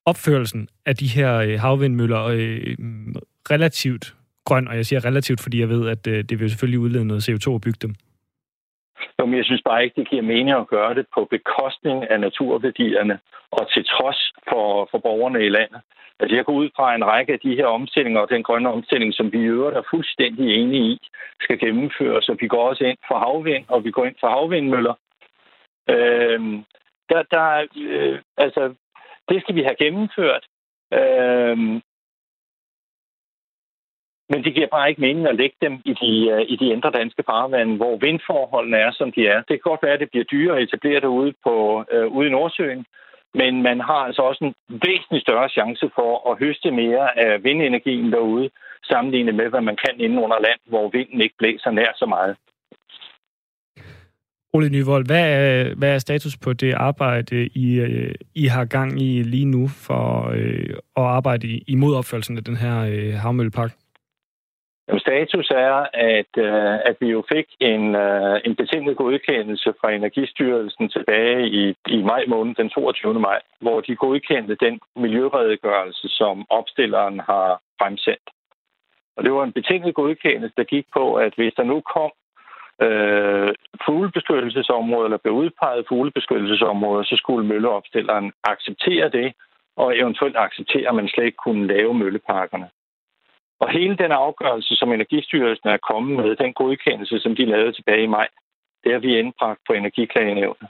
opførelsen 0.05 0.69
af 0.85 0.95
de 0.95 1.07
her 1.07 1.37
øh, 1.37 1.59
havvindmøller 1.59 2.23
øh, 2.25 2.75
relativt 3.51 4.15
grøn, 4.45 4.67
og 4.67 4.75
jeg 4.75 4.85
siger 4.85 5.05
relativt, 5.05 5.41
fordi 5.41 5.59
jeg 5.59 5.69
ved, 5.69 5.89
at 5.89 6.07
øh, 6.07 6.23
det 6.29 6.39
vil 6.39 6.49
selvfølgelig 6.49 6.79
udlede 6.79 7.05
noget 7.05 7.29
CO2 7.29 7.55
at 7.55 7.61
bygge 7.61 7.79
dem. 7.81 7.93
Jo, 9.19 9.25
men 9.25 9.37
jeg 9.37 9.45
synes 9.45 9.61
bare 9.65 9.83
ikke, 9.83 10.01
det 10.01 10.09
giver 10.09 10.21
mening 10.21 10.49
at 10.49 10.67
gøre 10.67 10.93
det 10.95 11.05
på 11.15 11.27
bekostning 11.35 12.09
af 12.11 12.19
naturværdierne 12.19 13.19
og 13.51 13.63
til 13.73 13.83
trods 13.85 14.19
for, 14.49 14.87
for 14.91 14.97
borgerne 14.97 15.45
i 15.45 15.49
landet. 15.49 15.81
Altså, 16.19 16.35
jeg 16.35 16.45
går 16.45 16.53
ud 16.53 16.69
fra 16.75 16.95
en 16.95 17.05
række 17.05 17.33
af 17.33 17.39
de 17.39 17.55
her 17.55 17.65
omstillinger 17.65 18.19
og 18.21 18.29
den 18.29 18.43
grønne 18.43 18.69
omstilling, 18.69 19.13
som 19.13 19.31
vi 19.33 19.37
i 19.37 19.51
øvrigt 19.55 19.77
er 19.77 19.89
fuldstændig 19.91 20.55
enige 20.55 20.83
i, 20.91 20.97
skal 21.41 21.59
gennemføres. 21.59 22.29
Og 22.29 22.37
vi 22.39 22.47
går 22.47 22.69
også 22.69 22.83
ind 22.83 22.97
for 23.07 23.17
havvind, 23.19 23.65
og 23.67 23.83
vi 23.83 23.91
går 23.91 24.05
ind 24.05 24.15
for 24.19 24.29
havvindmøller. 24.29 24.93
Øh, 25.89 26.39
der, 27.09 27.21
der, 27.31 27.67
øh, 27.77 28.19
altså, 28.37 28.73
det 29.29 29.41
skal 29.41 29.55
vi 29.55 29.63
have 29.63 29.75
gennemført. 29.75 30.45
Øhm, 30.93 31.81
men 34.31 34.43
det 34.43 34.53
giver 34.55 34.67
bare 34.67 34.89
ikke 34.89 35.01
mening 35.01 35.27
at 35.27 35.35
lægge 35.35 35.55
dem 35.61 35.73
i 35.85 35.93
de, 36.01 36.29
øh, 36.29 36.41
i 36.47 36.55
de 36.55 36.71
indre 36.73 36.91
danske 36.91 37.23
farvande, 37.29 37.75
hvor 37.77 37.97
vindforholdene 37.97 38.77
er, 38.77 38.91
som 38.91 39.11
de 39.11 39.27
er. 39.27 39.37
Det 39.37 39.47
kan 39.47 39.69
godt 39.71 39.83
være, 39.83 39.93
at 39.93 39.99
det 39.99 40.09
bliver 40.11 40.23
dyrere 40.23 40.57
at 40.57 40.63
etablere 40.63 40.99
det 40.99 41.07
ude, 41.07 41.33
på, 41.43 41.85
øh, 41.91 42.07
ude 42.07 42.27
i 42.27 42.31
Nordsøen, 42.31 42.85
men 43.33 43.61
man 43.61 43.79
har 43.79 44.01
altså 44.07 44.21
også 44.21 44.43
en 44.45 44.55
væsentlig 44.87 45.21
større 45.21 45.49
chance 45.49 45.89
for 45.95 46.31
at 46.31 46.39
høste 46.39 46.71
mere 46.71 47.19
af 47.19 47.43
vindenergien 47.43 48.11
derude, 48.11 48.49
sammenlignet 48.83 49.35
med, 49.35 49.49
hvad 49.49 49.61
man 49.61 49.77
kan 49.85 49.99
inde 49.99 50.21
under 50.23 50.39
land, 50.39 50.59
hvor 50.65 50.89
vinden 50.89 51.21
ikke 51.21 51.35
blæser 51.37 51.71
nær 51.71 51.91
så 51.95 52.05
meget. 52.05 52.37
Ole 54.53 54.69
Nyvold, 54.69 55.05
hvad 55.05 55.25
er, 55.37 55.75
hvad 55.75 55.93
er 55.93 55.97
status 55.97 56.37
på 56.37 56.53
det 56.53 56.73
arbejde, 56.73 57.45
I, 57.45 57.67
I 58.35 58.45
har 58.45 58.65
gang 58.65 59.01
i 59.01 59.23
lige 59.23 59.45
nu 59.45 59.67
for 59.67 60.29
øh, 60.29 60.75
at 60.97 61.03
arbejde 61.03 61.47
imod 61.47 61.95
opførelsen 61.95 62.37
af 62.37 62.43
den 62.43 62.55
her 62.55 62.85
øh, 62.91 63.13
havmøllepark? 63.13 63.71
Status 64.99 65.49
er, 65.49 65.87
at, 65.93 66.33
øh, 66.37 66.75
at 66.89 66.95
vi 66.99 67.07
jo 67.07 67.23
fik 67.33 67.47
en, 67.59 67.95
øh, 67.95 68.39
en 68.45 68.55
betinget 68.55 68.97
godkendelse 68.97 69.73
fra 69.81 69.91
Energistyrelsen 69.91 70.89
tilbage 70.89 71.47
i, 71.47 71.75
i 71.87 72.01
maj 72.03 72.23
måned, 72.27 72.55
den 72.55 72.69
22. 72.69 73.19
maj, 73.19 73.39
hvor 73.61 73.81
de 73.81 73.95
godkendte 73.95 74.55
den 74.55 74.79
miljøredegørelse, 74.95 76.07
som 76.07 76.45
opstilleren 76.49 77.19
har 77.19 77.61
fremsendt. 77.79 78.27
Og 79.17 79.23
det 79.23 79.31
var 79.33 79.43
en 79.43 79.53
betinget 79.53 79.95
godkendelse, 79.95 80.53
der 80.57 80.63
gik 80.63 80.85
på, 80.93 81.15
at 81.15 81.33
hvis 81.35 81.53
der 81.53 81.63
nu 81.63 81.81
kom 81.95 82.11
øh, 82.81 83.53
fuglebeskyttelsesområder, 83.85 85.05
eller 85.05 85.17
blev 85.17 85.33
udpeget 85.33 85.85
fuglebeskyttelsesområder, 85.87 87.03
så 87.03 87.15
skulle 87.15 87.47
mølleopstilleren 87.47 88.31
acceptere 88.43 89.09
det, 89.09 89.33
og 89.75 89.97
eventuelt 89.97 90.37
acceptere, 90.37 90.89
at 90.89 90.95
man 90.95 91.07
slet 91.07 91.25
ikke 91.25 91.43
kunne 91.45 91.67
lave 91.67 91.93
mølleparkerne. 91.93 92.69
Og 93.59 93.69
hele 93.69 93.97
den 93.97 94.11
afgørelse, 94.11 94.75
som 94.75 94.91
Energistyrelsen 94.91 95.69
er 95.69 95.77
kommet 95.89 96.25
med, 96.25 96.35
den 96.35 96.53
godkendelse, 96.53 97.19
som 97.19 97.35
de 97.35 97.45
lavede 97.45 97.73
tilbage 97.73 98.03
i 98.03 98.13
maj, 98.17 98.27
det 98.83 98.91
har 98.91 98.99
vi 98.99 99.19
indbragt 99.19 99.59
på 99.67 99.73
Energiklagenævnet. 99.73 100.69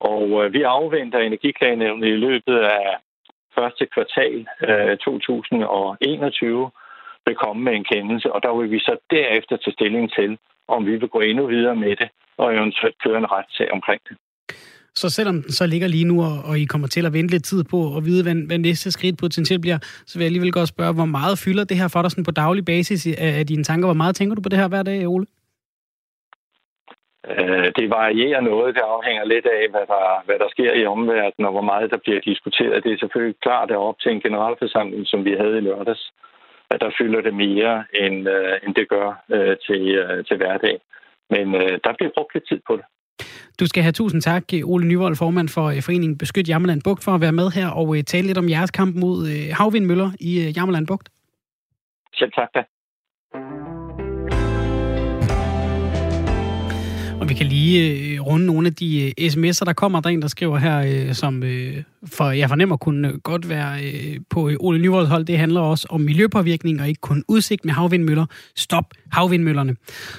Og 0.00 0.44
øh, 0.44 0.52
vi 0.52 0.62
afventer 0.62 1.18
Energiklagenævnet 1.18 2.08
i 2.08 2.16
løbet 2.26 2.58
af 2.58 2.96
første 3.54 3.86
kvartal 3.86 4.46
øh, 4.68 4.96
2021 4.96 6.70
vil 7.26 7.34
komme 7.34 7.62
med 7.62 7.72
en 7.72 7.84
kendelse, 7.84 8.32
og 8.32 8.42
der 8.42 8.52
vil 8.56 8.70
vi 8.70 8.78
så 8.78 8.96
derefter 9.10 9.56
tage 9.56 9.72
stilling 9.72 10.12
til, 10.12 10.38
om 10.68 10.86
vi 10.86 10.96
vil 10.96 11.08
gå 11.08 11.20
endnu 11.20 11.46
videre 11.46 11.76
med 11.76 11.96
det, 11.96 12.08
og 12.38 12.54
eventuelt 12.54 13.02
køre 13.04 13.18
en 13.18 13.32
retssag 13.32 13.72
omkring 13.72 14.00
det. 14.08 14.16
Så 14.94 15.10
selvom 15.10 15.42
den 15.42 15.52
så 15.52 15.66
ligger 15.66 15.88
lige 15.88 16.04
nu, 16.04 16.16
og 16.48 16.58
I 16.58 16.64
kommer 16.64 16.88
til 16.88 17.06
at 17.06 17.12
vente 17.12 17.34
lidt 17.34 17.44
tid 17.44 17.64
på 17.64 17.96
at 17.96 18.04
vide, 18.04 18.22
hvad, 18.22 18.46
hvad 18.46 18.58
næste 18.58 18.90
skridt 18.92 19.18
potentielt 19.18 19.62
bliver, 19.62 19.78
så 20.06 20.18
vil 20.18 20.24
jeg 20.24 20.28
alligevel 20.28 20.52
godt 20.52 20.68
spørge, 20.68 20.94
hvor 20.94 21.10
meget 21.18 21.38
fylder 21.44 21.64
det 21.64 21.76
her 21.76 21.88
for 21.88 22.02
dig 22.02 22.10
sådan 22.10 22.24
på 22.24 22.30
daglig 22.30 22.64
basis 22.64 23.06
af 23.18 23.46
dine 23.46 23.64
tanker? 23.64 23.86
Hvor 23.86 24.00
meget 24.02 24.16
tænker 24.16 24.34
du 24.34 24.42
på 24.42 24.48
det 24.48 24.58
her 24.58 24.68
hver 24.68 24.82
dag, 24.82 25.06
Ole? 25.06 25.26
Øh, 27.30 27.68
det 27.78 27.86
varierer 27.90 28.40
noget. 28.40 28.74
Det 28.74 28.84
afhænger 28.94 29.24
lidt 29.24 29.46
af, 29.46 29.62
hvad 29.70 29.86
der, 29.92 30.04
hvad 30.26 30.38
der 30.42 30.48
sker 30.54 30.72
i 30.80 30.86
omverdenen, 30.86 31.46
og 31.48 31.52
hvor 31.52 31.66
meget 31.72 31.90
der 31.90 31.96
bliver 32.04 32.20
diskuteret. 32.20 32.84
Det 32.84 32.92
er 32.92 32.98
selvfølgelig 32.98 33.36
klart, 33.46 33.70
at 33.70 33.76
op 33.76 33.98
til 34.00 34.12
en 34.12 34.20
generalforsamling, 34.20 35.06
som 35.06 35.24
vi 35.24 35.32
havde 35.40 35.58
i 35.58 35.66
lørdags, 35.68 36.12
at 36.70 36.80
der 36.80 36.90
fylder 36.98 37.20
det 37.20 37.34
mere, 37.34 37.84
end, 38.02 38.28
øh, 38.28 38.54
end 38.64 38.74
det 38.74 38.88
gør 38.88 39.08
øh, 39.34 39.56
til, 39.66 39.82
øh, 40.02 40.24
til 40.24 40.36
hverdag. 40.36 40.76
Men 41.30 41.54
øh, 41.54 41.78
der 41.84 41.92
bliver 41.98 42.10
brugt 42.16 42.34
lidt 42.34 42.48
tid 42.48 42.60
på 42.66 42.76
det. 42.76 42.84
Du 43.60 43.66
skal 43.66 43.82
have 43.82 43.92
tusind 43.92 44.22
tak, 44.22 44.44
Ole 44.64 44.86
Nyvold, 44.86 45.16
formand 45.16 45.48
for 45.48 45.66
øh, 45.66 45.82
Foreningen 45.82 46.18
Beskyt 46.18 46.48
Jammerland 46.48 46.82
Bugt, 46.84 47.04
for 47.04 47.12
at 47.12 47.20
være 47.20 47.32
med 47.40 47.50
her 47.50 47.68
og 47.68 47.96
øh, 47.96 48.02
tale 48.02 48.26
lidt 48.26 48.38
om 48.38 48.48
jeres 48.48 48.70
kamp 48.70 48.96
mod 48.96 49.18
havvindmøller 49.52 50.10
i 50.20 50.52
Jammerland 50.56 50.86
Bugt. 50.86 51.08
Selv 52.14 52.32
tak 52.32 52.48
da. 52.54 52.62
Og 57.20 57.28
vi 57.28 57.34
kan 57.34 57.46
lige 57.46 57.90
øh, 57.90 58.20
runde 58.20 58.46
nogle 58.46 58.66
af 58.66 58.74
de 58.74 59.02
øh, 59.18 59.26
sms'er, 59.26 59.64
der 59.64 59.72
kommer. 59.72 60.00
Der 60.00 60.08
er 60.08 60.12
en, 60.12 60.22
der 60.22 60.28
skriver 60.28 60.58
her, 60.58 61.06
øh, 61.08 61.14
som 61.14 61.42
øh, 61.42 61.82
for 62.06 62.30
jeg 62.30 62.48
fornemmer 62.48 62.76
kunne 62.76 63.08
øh, 63.08 63.14
godt 63.14 63.48
være 63.48 63.84
øh, 63.84 64.20
på 64.30 64.48
øh, 64.48 64.56
Ole 64.60 64.78
Nyvolds 64.78 65.08
hold. 65.08 65.24
Det 65.24 65.38
handler 65.38 65.60
også 65.60 65.86
om 65.90 66.00
miljøpåvirkning 66.00 66.80
og 66.80 66.88
ikke 66.88 67.00
kun 67.00 67.24
udsigt 67.28 67.64
med 67.64 67.74
havvindmøller. 67.74 68.26
Stop 68.56 68.84
havvindmøllerne. 69.12 69.76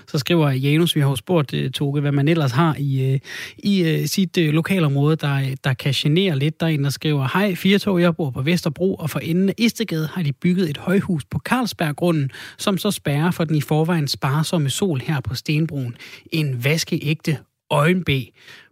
Så 0.07 0.17
skriver 0.17 0.49
Janus, 0.49 0.95
vi 0.95 1.01
har 1.01 1.09
jo 1.09 1.15
spurgt 1.15 1.53
øh, 1.53 1.71
Toge, 1.71 2.01
hvad 2.01 2.11
man 2.11 2.27
ellers 2.27 2.51
har 2.51 2.75
i, 2.79 3.11
øh, 3.13 3.19
i 3.57 3.83
øh, 3.83 4.05
sit 4.05 4.37
øh, 4.37 4.53
lokalområde, 4.53 5.15
der, 5.15 5.55
der 5.63 5.73
kan 5.73 5.93
genere 5.95 6.39
lidt. 6.39 6.59
Der 6.59 6.65
er 6.65 6.69
en, 6.69 6.83
der 6.83 6.89
skriver, 6.89 7.27
hej, 7.33 7.55
fire 7.55 7.79
tog, 7.79 8.01
jeg 8.01 8.15
bor 8.15 8.29
på 8.29 8.41
Vesterbro, 8.41 8.95
og 8.95 9.09
for 9.09 9.19
enden 9.19 9.49
af 9.49 9.53
Istegade 9.57 10.09
har 10.13 10.23
de 10.23 10.33
bygget 10.33 10.69
et 10.69 10.77
højhus 10.77 11.25
på 11.25 11.39
Carlsberggrunden, 11.39 12.31
som 12.57 12.77
så 12.77 12.91
spærrer 12.91 13.31
for 13.31 13.43
den 13.43 13.55
i 13.55 13.61
forvejen 13.61 14.07
sparsomme 14.07 14.69
sol 14.69 14.99
her 14.99 15.19
på 15.19 15.35
Stenbroen. 15.35 15.95
En 16.31 16.63
vaskeægte 16.91 17.37
øjenbæ 17.69 18.23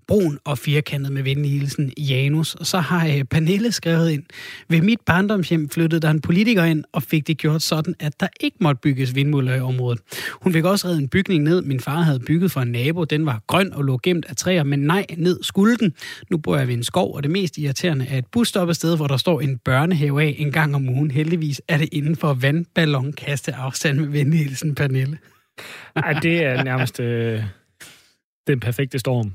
brun 0.07 0.39
og 0.45 0.57
firkantet 0.57 1.11
med 1.11 1.23
venlig 1.23 1.51
hilsen 1.51 1.93
Janus. 1.97 2.55
Og 2.55 2.65
så 2.65 2.77
har 2.77 3.07
øh, 3.07 3.23
Pernille 3.23 3.71
skrevet 3.71 4.11
ind, 4.11 4.23
ved 4.69 4.81
mit 4.81 4.99
barndomshjem 5.05 5.69
flyttede 5.69 6.01
der 6.01 6.09
en 6.09 6.21
politiker 6.21 6.63
ind 6.63 6.83
og 6.93 7.03
fik 7.03 7.27
det 7.27 7.37
gjort 7.37 7.61
sådan, 7.61 7.95
at 7.99 8.19
der 8.19 8.27
ikke 8.39 8.57
måtte 8.59 8.81
bygges 8.81 9.15
vindmøller 9.15 9.55
i 9.55 9.59
området. 9.59 9.99
Hun 10.41 10.53
fik 10.53 10.65
også 10.65 10.87
reddet 10.87 11.01
en 11.01 11.09
bygning 11.09 11.43
ned, 11.43 11.61
min 11.61 11.79
far 11.79 12.01
havde 12.01 12.19
bygget 12.19 12.51
for 12.51 12.61
en 12.61 12.71
nabo. 12.71 13.03
Den 13.03 13.25
var 13.25 13.41
grøn 13.47 13.73
og 13.73 13.83
lå 13.83 13.99
gemt 14.03 14.25
af 14.29 14.35
træer, 14.35 14.63
men 14.63 14.79
nej, 14.79 15.05
ned 15.17 15.39
skulle 15.43 15.77
den. 15.77 15.93
Nu 16.31 16.37
bor 16.37 16.57
jeg 16.57 16.67
ved 16.67 16.73
en 16.73 16.83
skov, 16.83 17.15
og 17.15 17.23
det 17.23 17.31
mest 17.31 17.57
irriterende 17.57 18.05
er 18.09 18.17
et 18.17 18.25
busstoppested, 18.31 18.95
hvor 18.95 19.07
der 19.07 19.17
står 19.17 19.41
en 19.41 19.57
børnehave 19.57 20.23
af 20.23 20.35
en 20.37 20.51
gang 20.51 20.75
om 20.75 20.89
ugen. 20.89 21.11
Heldigvis 21.11 21.61
er 21.67 21.77
det 21.77 21.89
inden 21.91 22.15
for 22.15 22.33
vandballonkaste 22.33 23.55
afstand 23.55 23.99
med 23.99 24.07
venlig 24.07 24.39
hilsen 24.39 24.75
Pernille. 24.75 25.17
Ej, 25.95 26.13
det 26.13 26.43
er 26.43 26.63
nærmest 26.63 26.99
øh, 26.99 27.43
den 28.47 28.59
perfekte 28.59 28.99
storm. 28.99 29.33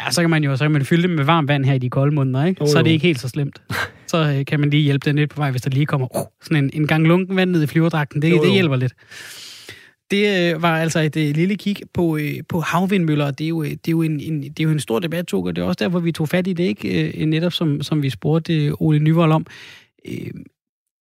Ja, 0.00 0.10
så 0.10 0.20
kan 0.20 0.30
man 0.30 0.44
jo 0.44 0.56
så 0.56 0.64
kan 0.64 0.72
man 0.72 0.84
fylde 0.84 1.02
det 1.02 1.10
med 1.10 1.24
varmt 1.24 1.48
vand 1.48 1.64
her 1.64 1.74
i 1.74 1.78
de 1.78 1.90
kolde 1.90 2.14
måneder, 2.14 2.44
ikke? 2.44 2.62
Oh, 2.62 2.68
så 2.68 2.78
er 2.78 2.82
det 2.82 2.90
ikke 2.90 3.06
helt 3.06 3.20
så 3.20 3.28
slemt. 3.28 3.62
Så 4.06 4.34
øh, 4.38 4.44
kan 4.44 4.60
man 4.60 4.70
lige 4.70 4.82
hjælpe 4.82 5.04
den 5.04 5.16
lidt 5.16 5.30
på 5.30 5.36
vej, 5.40 5.50
hvis 5.50 5.62
der 5.62 5.70
lige 5.70 5.86
kommer 5.86 6.16
uh, 6.16 6.26
sådan 6.42 6.64
en, 6.64 6.70
en 6.74 6.86
gang 6.86 7.06
lunken 7.06 7.36
vand 7.36 7.50
ned 7.50 7.62
i 7.62 7.66
flyverdragten. 7.66 8.22
Det, 8.22 8.30
jo, 8.30 8.36
jo. 8.36 8.42
det 8.42 8.52
hjælper 8.52 8.76
lidt. 8.76 8.94
Det 10.10 10.52
øh, 10.54 10.62
var 10.62 10.78
altså 10.78 11.00
et 11.00 11.16
øh, 11.16 11.34
lille 11.34 11.56
kig 11.56 11.76
på, 11.94 12.16
øh, 12.16 12.34
på 12.48 12.60
havvindmøller. 12.60 13.30
Det 13.30 13.44
er 13.44 13.48
jo, 13.48 13.62
øh, 13.62 13.70
det 13.70 13.88
er 13.88 13.90
jo, 13.90 14.02
en, 14.02 14.20
en, 14.20 14.42
det 14.42 14.60
er 14.60 14.64
jo 14.64 14.70
en 14.70 14.80
stor 14.80 14.98
debat, 14.98 15.26
Tog, 15.26 15.44
og 15.44 15.56
det 15.56 15.62
er 15.62 15.66
også 15.66 15.84
derfor, 15.84 15.98
vi 15.98 16.12
tog 16.12 16.28
fat 16.28 16.46
i 16.46 16.52
det, 16.52 16.64
ikke? 16.64 17.20
Øh, 17.20 17.26
netop 17.26 17.52
som, 17.52 17.82
som 17.82 18.02
vi 18.02 18.10
spurgte 18.10 18.66
øh, 18.66 18.72
Ole 18.80 18.98
Nyvold 18.98 19.32
om. 19.32 19.46
Øh, 20.08 20.30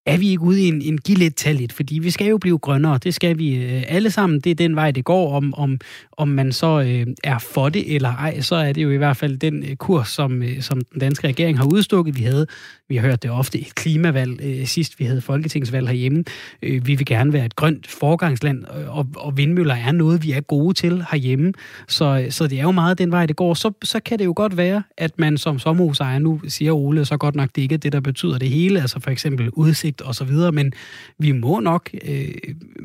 er 0.05 0.17
vi 0.17 0.29
ikke 0.29 0.43
ude 0.43 0.61
i 0.61 0.67
en, 0.67 0.81
en 0.81 0.97
giv 0.97 1.17
lidt 1.17 1.35
talligt, 1.35 1.73
fordi 1.73 1.99
vi 1.99 2.11
skal 2.11 2.27
jo 2.27 2.37
blive 2.37 2.57
grønnere, 2.57 2.99
det 3.03 3.13
skal 3.13 3.37
vi 3.37 3.55
øh, 3.55 3.83
alle 3.87 4.11
sammen, 4.11 4.39
det 4.39 4.49
er 4.49 4.55
den 4.55 4.75
vej, 4.75 4.91
det 4.91 5.05
går, 5.05 5.35
om, 5.35 5.53
om, 5.53 5.79
om 6.11 6.27
man 6.27 6.51
så 6.51 6.81
øh, 6.81 7.07
er 7.23 7.39
for 7.39 7.69
det 7.69 7.95
eller 7.95 8.09
ej, 8.09 8.41
så 8.41 8.55
er 8.55 8.73
det 8.73 8.83
jo 8.83 8.91
i 8.91 8.97
hvert 8.97 9.17
fald 9.17 9.37
den 9.37 9.63
øh, 9.63 9.75
kurs, 9.75 10.07
som, 10.07 10.43
øh, 10.43 10.61
som 10.61 10.81
den 10.81 10.99
danske 10.99 11.27
regering 11.27 11.57
har 11.57 11.65
udstukket. 11.65 12.17
Vi 12.17 12.23
havde, 12.23 12.47
vi 12.89 12.95
har 12.95 13.07
hørt 13.07 13.23
det 13.23 13.31
ofte, 13.31 13.59
et 13.59 13.75
klimavalg 13.75 14.41
øh, 14.43 14.65
sidst, 14.65 14.99
vi 14.99 15.05
havde 15.05 15.21
folketingsvalg 15.21 15.87
herhjemme. 15.87 16.23
Øh, 16.63 16.87
vi 16.87 16.95
vil 16.95 17.05
gerne 17.05 17.33
være 17.33 17.45
et 17.45 17.55
grønt 17.55 17.87
forgangsland, 17.87 18.63
øh, 18.77 18.97
og, 18.97 19.07
og 19.15 19.37
vindmøller 19.37 19.75
er 19.75 19.91
noget, 19.91 20.23
vi 20.23 20.31
er 20.31 20.41
gode 20.41 20.73
til 20.73 21.03
herhjemme, 21.11 21.53
så, 21.87 22.21
øh, 22.25 22.31
så 22.31 22.47
det 22.47 22.59
er 22.59 22.63
jo 22.63 22.71
meget 22.71 22.97
den 22.97 23.11
vej, 23.11 23.25
det 23.25 23.35
går. 23.35 23.53
Så, 23.53 23.71
så 23.83 23.99
kan 23.99 24.19
det 24.19 24.25
jo 24.25 24.33
godt 24.35 24.57
være, 24.57 24.83
at 24.97 25.19
man 25.19 25.37
som 25.37 25.59
sommerhusejer, 25.59 26.19
nu 26.19 26.41
siger 26.47 26.73
Ole 26.73 27.05
så 27.05 27.17
godt 27.17 27.35
nok, 27.35 27.49
det 27.55 27.61
ikke 27.61 27.75
er 27.75 27.79
det, 27.79 27.91
der 27.91 27.99
betyder 27.99 28.37
det 28.37 28.49
hele, 28.49 28.81
altså 28.81 28.99
for 28.99 29.11
eksempel 29.11 29.49
udsigt 29.49 29.88
og 30.01 30.15
så 30.15 30.23
videre, 30.23 30.51
men 30.51 30.73
vi 31.17 31.31
må 31.31 31.59
nok, 31.59 31.89
øh, 32.07 32.33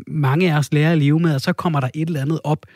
mange 0.06 0.52
af 0.52 0.58
os 0.58 0.72
lære 0.72 0.92
at 0.92 0.98
leve 0.98 1.20
med, 1.20 1.34
og 1.34 1.40
så 1.40 1.52
kommer 1.52 1.80
der 1.80 1.88
et 1.94 2.06
eller 2.06 2.20
andet 2.20 2.40
op, 2.44 2.66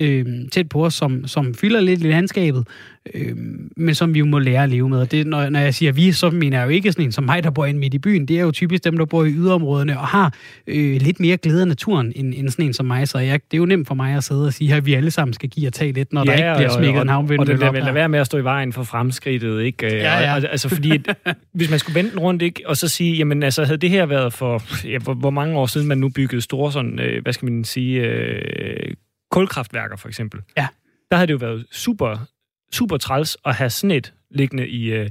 øh, 0.00 0.26
tæt 0.52 0.68
på 0.68 0.84
os, 0.84 0.94
som, 0.94 1.26
som 1.26 1.54
fylder 1.54 1.80
lidt 1.80 2.00
i 2.00 2.08
landskabet, 2.08 2.66
øh, 3.14 3.36
men 3.76 3.94
som 3.94 4.14
vi 4.14 4.18
jo 4.18 4.24
må 4.24 4.38
lære 4.38 4.62
at 4.62 4.68
leve 4.68 4.88
med. 4.88 5.06
Det, 5.06 5.26
når, 5.26 5.48
når 5.48 5.60
jeg 5.60 5.74
siger 5.74 5.92
vi, 5.92 6.12
så 6.12 6.30
mener 6.30 6.58
jeg 6.58 6.64
jo 6.64 6.70
ikke 6.70 6.92
sådan 6.92 7.04
en 7.04 7.12
som 7.12 7.24
mig, 7.24 7.44
der 7.44 7.50
bor 7.50 7.66
inde 7.66 7.80
midt 7.80 7.94
i 7.94 7.98
byen. 7.98 8.26
Det 8.26 8.38
er 8.38 8.42
jo 8.42 8.50
typisk 8.50 8.84
dem, 8.84 8.98
der 8.98 9.04
bor 9.04 9.24
i 9.24 9.30
yderområderne 9.30 9.98
og 9.98 10.06
har 10.06 10.34
øh, 10.66 11.00
lidt 11.00 11.20
mere 11.20 11.36
glæde 11.36 11.60
af 11.60 11.68
naturen, 11.68 12.12
end, 12.16 12.34
end 12.36 12.48
sådan 12.48 12.64
en 12.64 12.72
som 12.72 12.86
mig. 12.86 13.08
Så 13.08 13.18
jeg, 13.18 13.40
det 13.50 13.56
er 13.56 13.58
jo 13.58 13.66
nemt 13.66 13.88
for 13.88 13.94
mig 13.94 14.16
at 14.16 14.24
sidde 14.24 14.46
og 14.46 14.52
sige, 14.52 14.74
at 14.74 14.86
vi 14.86 14.94
alle 14.94 15.10
sammen 15.10 15.34
skal 15.34 15.48
give 15.48 15.66
og 15.66 15.72
tage 15.72 15.92
lidt, 15.92 16.12
når 16.12 16.24
ja, 16.26 16.36
der 16.36 16.36
ikke 16.36 16.56
bliver 16.56 16.78
smækket 16.78 17.02
en 17.02 17.08
havnvind. 17.08 17.40
Og 17.40 17.46
det 17.46 17.56
bliver 17.56 17.72
vel 17.72 17.94
være 17.94 18.08
med 18.08 18.18
at 18.18 18.26
stå 18.26 18.38
i 18.38 18.44
vejen 18.44 18.72
for 18.72 18.82
fremskridtet, 18.82 19.62
ikke? 19.62 19.86
Ja, 19.86 20.18
ja. 20.18 20.34
Og, 20.34 20.42
altså, 20.50 20.68
fordi 20.68 20.92
hvis 21.54 21.70
man 21.70 21.78
skulle 21.78 22.02
vente 22.02 22.18
rundt, 22.18 22.42
ikke? 22.42 22.62
Og 22.66 22.76
så 22.76 22.88
sige, 22.88 23.16
jamen 23.16 23.42
altså, 23.42 23.64
havde 23.64 23.78
det 23.78 23.90
her 23.90 24.06
været 24.06 24.32
for, 24.32 24.62
ja, 24.88 24.98
hvor, 24.98 25.14
hvor 25.14 25.30
mange 25.30 25.58
år 25.58 25.66
siden 25.66 25.88
man 25.88 25.98
nu 25.98 26.08
byggede 26.08 26.42
store 26.42 26.72
sådan, 26.72 27.00
øh, 27.00 27.22
hvad 27.22 27.32
skal 27.32 27.50
man 27.50 27.64
sige, 27.64 28.00
øh, 28.00 28.94
kulkraftværker 29.36 29.96
for 29.96 30.08
eksempel. 30.08 30.40
Ja. 30.56 30.66
Der 31.10 31.16
havde 31.16 31.26
det 31.26 31.32
jo 31.32 31.38
været 31.38 31.66
super, 31.72 32.26
super 32.72 32.96
træls 32.96 33.36
at 33.44 33.54
have 33.54 33.70
sådan 33.70 33.90
et 33.90 34.12
liggende 34.30 34.68
i, 34.68 34.92
øh, 34.92 35.10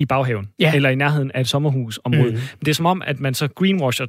i 0.00 0.06
baghaven. 0.06 0.48
Ja. 0.58 0.74
Eller 0.74 0.88
i 0.88 0.94
nærheden 0.94 1.30
af 1.32 1.40
et 1.40 1.48
sommerhusområde. 1.48 2.30
Mm. 2.30 2.36
Men 2.36 2.60
det 2.60 2.68
er 2.68 2.74
som 2.74 2.86
om, 2.86 3.02
at 3.02 3.20
man 3.20 3.34
så 3.34 3.48
greenwasher 3.48 4.06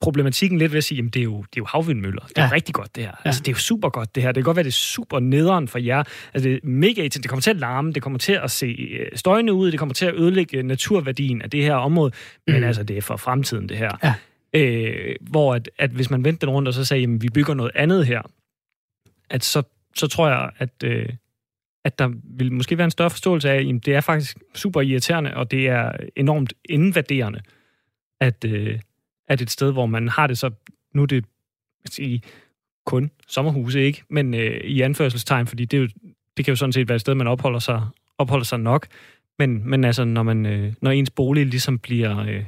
problematikken 0.00 0.58
lidt 0.58 0.72
ved 0.72 0.78
at 0.78 0.84
sige, 0.84 0.96
jamen 0.96 1.10
det 1.10 1.20
er 1.20 1.24
jo, 1.24 1.36
det 1.36 1.42
er 1.42 1.58
jo 1.58 1.64
havvindmøller. 1.64 2.22
Det 2.22 2.38
er 2.38 2.42
ja. 2.42 2.52
rigtig 2.52 2.74
godt, 2.74 2.96
det 2.96 3.04
her. 3.04 3.10
Ja. 3.10 3.28
Altså, 3.28 3.40
det 3.40 3.48
er 3.48 3.52
jo 3.52 3.58
super 3.58 3.88
godt, 3.88 4.14
det 4.14 4.22
her. 4.22 4.32
Det 4.32 4.34
kan 4.34 4.44
godt 4.44 4.56
være, 4.56 4.64
det 4.64 4.70
er 4.70 4.72
super 4.72 5.20
nederen 5.20 5.68
for 5.68 5.78
jer. 5.78 6.02
Altså, 6.34 6.48
det 6.48 6.54
er 6.54 6.58
mega 6.62 7.02
Det 7.02 7.28
kommer 7.28 7.40
til 7.40 7.50
at 7.50 7.56
larme, 7.56 7.92
det 7.92 8.02
kommer 8.02 8.18
til 8.18 8.32
at 8.32 8.50
se 8.50 8.66
øh, 8.66 9.06
støjende 9.14 9.52
ud, 9.52 9.70
det 9.70 9.78
kommer 9.78 9.94
til 9.94 10.06
at 10.06 10.14
ødelægge 10.14 10.62
naturværdien 10.62 11.42
af 11.42 11.50
det 11.50 11.62
her 11.62 11.74
område. 11.74 12.12
Men 12.46 12.56
mm. 12.56 12.64
altså, 12.64 12.82
det 12.82 12.96
er 12.96 13.02
for 13.02 13.16
fremtiden, 13.16 13.68
det 13.68 13.76
her. 13.76 13.90
Ja. 14.04 14.14
Øh, 14.54 15.14
hvor 15.20 15.54
at, 15.54 15.70
at 15.78 15.90
hvis 15.90 16.10
man 16.10 16.24
vendte 16.24 16.46
den 16.46 16.54
rundt 16.54 16.68
og 16.68 16.74
så 16.74 16.84
sagde, 16.84 17.00
jamen 17.00 17.22
vi 17.22 17.28
bygger 17.28 17.54
noget 17.54 17.72
andet 17.74 18.06
her, 18.06 18.22
at 19.30 19.44
så, 19.44 19.62
så 19.96 20.06
tror 20.06 20.28
jeg, 20.28 20.50
at, 20.58 20.82
øh, 20.84 21.08
at 21.84 21.98
der 21.98 22.10
vil 22.24 22.52
måske 22.52 22.78
være 22.78 22.84
en 22.84 22.90
større 22.90 23.10
forståelse 23.10 23.50
af, 23.50 23.56
at 23.56 23.86
det 23.86 23.94
er 23.94 24.00
faktisk 24.00 24.38
super 24.54 24.80
irriterende, 24.80 25.36
og 25.36 25.50
det 25.50 25.68
er 25.68 25.92
enormt 26.16 26.52
invaderende, 26.64 27.40
at, 28.20 28.44
øh, 28.44 28.78
at 29.28 29.40
et 29.40 29.50
sted, 29.50 29.72
hvor 29.72 29.86
man 29.86 30.08
har 30.08 30.26
det 30.26 30.38
så, 30.38 30.50
nu 30.94 31.02
er 31.02 31.06
det 31.06 31.24
sige, 31.84 32.22
kun 32.86 33.10
sommerhuse, 33.26 33.80
ikke? 33.80 34.02
Men 34.10 34.34
øh, 34.34 34.60
i 34.60 34.80
anførselstegn, 34.80 35.46
fordi 35.46 35.64
det, 35.64 35.76
er 35.76 35.80
jo, 35.80 35.88
det 36.36 36.44
kan 36.44 36.52
jo 36.52 36.56
sådan 36.56 36.72
set 36.72 36.88
være 36.88 36.96
et 36.96 37.00
sted, 37.00 37.14
man 37.14 37.26
opholder 37.26 37.58
sig, 37.58 37.86
opholder 38.18 38.44
sig 38.44 38.60
nok. 38.60 38.86
Men, 39.38 39.70
men 39.70 39.84
altså, 39.84 40.04
når, 40.04 40.22
man, 40.22 40.46
øh, 40.46 40.72
når 40.82 40.90
ens 40.90 41.10
bolig 41.10 41.46
ligesom 41.46 41.78
bliver... 41.78 42.18
Øh, 42.18 42.44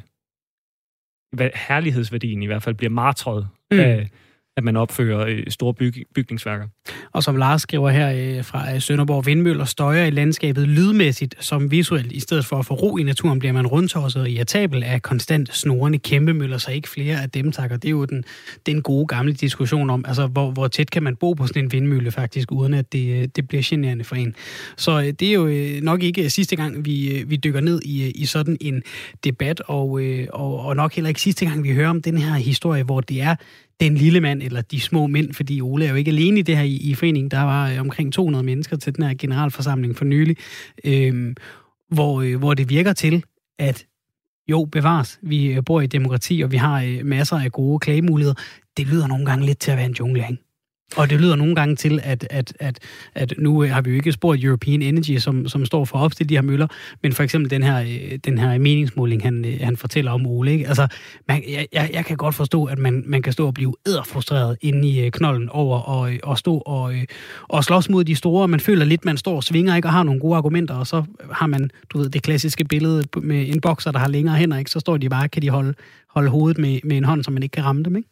herlighedsværdien 1.55 2.43
i 2.43 2.47
hvert 2.47 2.63
fald 2.63 2.75
bliver 2.75 2.91
martret 2.91 3.49
mm. 3.71 3.81
af, 3.81 4.11
at 4.57 4.65
man 4.65 4.77
opfører 4.77 5.27
øh, 5.27 5.45
store 5.49 5.75
byg, 5.75 5.95
bygningsværker. 6.15 6.67
Og 7.13 7.23
som 7.23 7.37
Lars 7.37 7.63
skriver 7.63 7.91
her 7.91 8.37
øh, 8.39 8.45
fra 8.45 8.75
øh, 8.75 8.81
Sønderborg, 8.81 9.27
vindmøller 9.27 9.65
støjer 9.65 10.05
i 10.05 10.11
landskabet 10.11 10.69
lydmæssigt 10.69 11.35
som 11.41 11.71
visuelt. 11.71 12.13
I 12.13 12.21
stedet 12.21 12.47
for 12.47 12.59
at 12.59 12.67
få 12.67 12.75
ro 12.75 12.97
i 12.97 13.03
naturen, 13.03 13.39
bliver 13.39 13.53
man 13.53 13.67
rundtosset 13.67 14.23
og 14.23 14.31
irritabel 14.31 14.83
af 14.83 15.03
konstant 15.03 15.55
snorende 15.55 15.99
kæmpemøller, 15.99 16.59
så 16.59 16.71
ikke 16.71 16.89
flere 16.89 17.23
af 17.23 17.31
dem 17.31 17.53
takker. 17.53 17.77
Det 17.77 17.89
er 17.89 17.91
jo 17.91 18.05
den, 18.05 18.25
den 18.67 18.83
gode 18.83 19.07
gamle 19.07 19.33
diskussion 19.33 19.91
om, 19.91 20.05
altså 20.09 20.27
hvor, 20.27 20.51
hvor 20.51 20.69
tæt 20.69 20.91
kan 20.91 21.03
man 21.03 21.17
bo 21.17 21.33
på 21.33 21.47
sådan 21.47 21.65
en 21.65 21.73
vindmølle 21.73 22.11
faktisk, 22.11 22.53
uden 22.53 22.75
at 22.75 22.93
det, 22.93 23.23
øh, 23.23 23.29
det 23.37 23.49
bliver 23.49 23.63
generende 23.67 24.05
for 24.05 24.17
en. 24.17 24.35
Så 24.77 25.01
øh, 25.01 25.07
det 25.07 25.23
er 25.23 25.33
jo 25.33 25.81
nok 25.83 26.03
ikke 26.03 26.31
sidste 26.31 26.57
gang, 26.57 26.85
vi, 26.85 27.25
vi 27.27 27.37
dykker 27.37 27.61
ned 27.61 27.81
i, 27.85 28.11
i 28.11 28.25
sådan 28.25 28.57
en 28.61 28.83
debat, 29.25 29.61
og, 29.61 30.01
og, 30.33 30.61
og 30.61 30.77
nok 30.77 30.95
heller 30.95 31.09
ikke 31.09 31.21
sidste 31.21 31.47
gang, 31.47 31.65
vi 31.65 31.73
hører 31.75 31.91
om 31.91 32.03
den 32.03 32.19
her 32.19 32.35
historie, 32.35 32.83
hvor 32.83 33.01
det 33.01 33.23
er 33.23 33.37
den 33.81 33.95
lille 33.95 34.21
mand, 34.21 34.43
eller 34.43 34.61
de 34.61 34.81
små 34.81 35.07
mænd, 35.07 35.35
fordi 35.35 35.61
Ole 35.61 35.85
er 35.85 35.91
jo 35.91 35.97
ikke 35.97 36.11
alene 36.11 36.39
i 36.39 36.43
det 36.43 36.57
her 36.57 36.65
i, 36.65 36.77
i 36.77 36.95
foreningen. 36.95 37.31
Der 37.31 37.41
var 37.41 37.71
øh, 37.71 37.81
omkring 37.81 38.13
200 38.13 38.45
mennesker 38.45 38.77
til 38.77 38.97
den 38.97 39.05
her 39.05 39.15
generalforsamling 39.19 39.97
for 39.97 40.05
nylig, 40.05 40.37
øh, 40.85 41.35
hvor, 41.89 42.23
øh, 42.23 42.39
hvor 42.39 42.55
det 42.55 42.71
virker 42.71 42.93
til, 42.93 43.25
at 43.59 43.87
jo, 44.49 44.65
bevares, 44.65 45.19
vi 45.23 45.47
øh, 45.47 45.63
bor 45.67 45.81
i 45.81 45.87
demokrati, 45.87 46.41
og 46.41 46.53
vi 46.53 46.57
har 46.57 46.83
øh, 46.83 47.07
masser 47.07 47.37
af 47.37 47.53
gode 47.53 47.79
klagemuligheder. 47.79 48.35
Det 48.77 48.87
lyder 48.87 49.07
nogle 49.07 49.27
gange 49.27 49.47
lidt 49.47 49.59
til 49.59 49.71
at 49.71 49.77
være 49.77 49.87
en 49.87 49.97
jungle, 49.99 50.27
ikke? 50.31 50.43
Og 50.97 51.11
det 51.11 51.21
lyder 51.21 51.37
nogle 51.37 51.55
gange 51.55 51.77
til, 51.77 52.01
at, 52.03 52.27
at, 52.31 52.53
at, 52.61 52.79
at 53.15 53.35
nu 53.39 53.65
øh, 53.65 53.71
har 53.71 53.81
vi 53.81 53.91
jo 53.91 53.97
ikke 53.97 54.13
spurgt 54.13 54.45
European 54.45 54.83
Energy, 54.83 55.19
som, 55.19 55.49
som 55.49 55.67
står 55.67 55.85
for 55.85 55.99
at 55.99 56.03
opstille 56.03 56.29
de 56.29 56.35
her 56.35 56.43
møller, 56.43 56.67
men 57.03 57.13
for 57.13 57.23
eksempel 57.23 57.51
den 57.51 57.63
her, 57.63 57.81
øh, 57.81 58.19
den 58.25 58.39
her 58.39 58.59
meningsmåling, 58.59 59.23
han, 59.23 59.45
øh, 59.45 59.61
han 59.61 59.77
fortæller 59.77 60.13
om 60.13 60.27
Ole. 60.27 60.53
Ikke? 60.53 60.69
Altså, 60.69 60.87
man, 61.29 61.43
jeg, 61.73 61.91
jeg 61.93 62.05
kan 62.05 62.17
godt 62.17 62.35
forstå, 62.35 62.65
at 62.65 62.79
man, 62.79 63.03
man 63.07 63.23
kan 63.23 63.33
stå 63.33 63.47
og 63.47 63.55
blive 63.55 63.75
æderfrustreret 63.87 64.57
inde 64.61 64.89
i 64.89 65.11
knollen 65.11 65.33
knolden 65.33 65.49
over 65.49 65.79
og, 65.79 66.13
og 66.23 66.39
stå 66.39 66.59
og, 66.59 66.95
og 67.49 67.65
slås 67.65 67.89
mod 67.89 68.05
de 68.05 68.15
store. 68.15 68.49
Man 68.49 68.61
føler 68.61 68.85
lidt, 68.85 69.05
man 69.05 69.17
står 69.17 69.37
og 69.37 69.45
svinger 69.45 69.77
ikke 69.77 69.89
og 69.89 69.93
har 69.93 70.03
nogle 70.03 70.21
gode 70.21 70.37
argumenter, 70.37 70.75
og 70.75 70.87
så 70.87 71.05
har 71.33 71.47
man, 71.47 71.71
du 71.91 71.99
ved, 71.99 72.11
det 72.11 72.23
klassiske 72.23 72.65
billede 72.65 73.05
med 73.23 73.49
en 73.49 73.61
bokser, 73.61 73.93
der 73.93 73.99
har 73.99 74.09
længere 74.09 74.37
hænder, 74.37 74.59
ikke? 74.59 74.71
så 74.71 74.81
står 74.81 74.97
de 74.97 75.09
bare, 75.09 75.29
kan 75.29 75.43
de 75.43 75.51
holde, 75.51 75.75
holde 76.15 76.31
hovedet 76.31 76.59
med, 76.59 76.81
med 76.85 76.97
en 76.97 77.05
hånd, 77.05 77.25
så 77.25 77.31
man 77.31 77.43
ikke 77.43 77.53
kan 77.53 77.65
ramme 77.65 77.83
dem. 77.83 77.97
Ikke? 77.97 78.09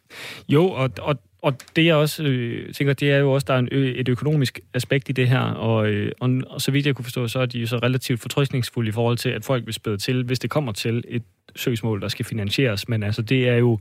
Jo, 0.48 0.66
og, 0.66 0.90
og 1.00 1.16
og 1.42 1.54
det 1.76 1.84
jeg 1.84 1.94
også 1.94 2.22
øh, 2.22 2.74
tænker, 2.74 2.94
det 2.94 3.10
er 3.10 3.18
jo 3.18 3.32
også, 3.32 3.44
der 3.48 3.54
er 3.54 3.58
en, 3.58 3.68
et 3.72 4.08
økonomisk 4.08 4.60
aspekt 4.74 5.08
i 5.08 5.12
det 5.12 5.28
her, 5.28 5.40
og, 5.40 5.88
øh, 5.88 6.12
og, 6.20 6.30
og 6.46 6.60
så 6.60 6.70
vidt 6.70 6.86
jeg 6.86 6.94
kunne 6.94 7.04
forstå, 7.04 7.28
så 7.28 7.38
er 7.38 7.46
de 7.46 7.58
jo 7.58 7.66
så 7.66 7.76
relativt 7.76 8.20
fortrystningsfulde 8.20 8.88
i 8.88 8.92
forhold 8.92 9.16
til, 9.16 9.28
at 9.28 9.44
folk 9.44 9.66
vil 9.66 9.74
spæde 9.74 9.98
til, 9.98 10.24
hvis 10.24 10.38
det 10.38 10.50
kommer 10.50 10.72
til 10.72 11.04
et 11.08 11.22
søgsmål, 11.56 12.00
der 12.00 12.08
skal 12.08 12.24
finansieres. 12.24 12.88
Men 12.88 13.02
altså, 13.02 13.22
det 13.22 13.48
er 13.48 13.56
jo 13.56 13.78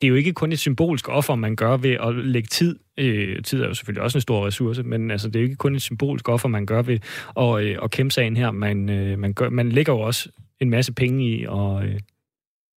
det 0.00 0.06
er 0.06 0.08
jo 0.08 0.14
ikke 0.14 0.32
kun 0.32 0.52
et 0.52 0.58
symbolsk 0.58 1.08
offer, 1.08 1.34
man 1.34 1.56
gør 1.56 1.76
ved 1.76 1.90
at 1.90 2.14
lægge 2.14 2.46
tid. 2.46 2.78
Øh, 2.98 3.42
tid 3.42 3.62
er 3.62 3.68
jo 3.68 3.74
selvfølgelig 3.74 4.02
også 4.02 4.18
en 4.18 4.22
stor 4.22 4.46
ressource, 4.46 4.82
men 4.82 5.10
altså, 5.10 5.28
det 5.28 5.36
er 5.36 5.40
jo 5.40 5.44
ikke 5.44 5.56
kun 5.56 5.74
et 5.74 5.82
symbolsk 5.82 6.28
offer, 6.28 6.48
man 6.48 6.66
gør 6.66 6.82
ved 6.82 6.98
at, 7.36 7.64
øh, 7.64 7.78
at 7.82 7.90
kæmpe 7.90 8.12
sagen 8.12 8.36
her. 8.36 8.50
Man, 8.50 8.88
øh, 8.88 9.18
man, 9.18 9.32
gør, 9.32 9.50
man 9.50 9.68
lægger 9.72 9.92
jo 9.92 10.00
også 10.00 10.28
en 10.60 10.70
masse 10.70 10.92
penge 10.92 11.28
i 11.28 11.44
at, 11.44 11.84
øh, 11.84 12.00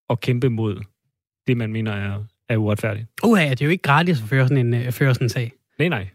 at 0.10 0.20
kæmpe 0.20 0.50
mod 0.50 0.82
det, 1.48 1.58
man 1.58 1.72
mener 1.72 1.92
er, 1.92 2.24
er 2.50 2.58
uretfærdigt. 2.58 3.08
Uha, 3.24 3.50
det 3.50 3.62
er 3.62 3.66
jo 3.66 3.72
ikke 3.72 3.82
gratis 3.82 4.22
at 4.22 4.28
føre 4.28 4.48
sådan 4.48 4.68
en, 4.68 4.74
at 4.74 4.94
føre 4.94 5.14
sådan 5.14 5.26
en 5.26 5.30
sag. 5.30 5.52
Nej, 5.80 5.88
nej. 5.90 6.08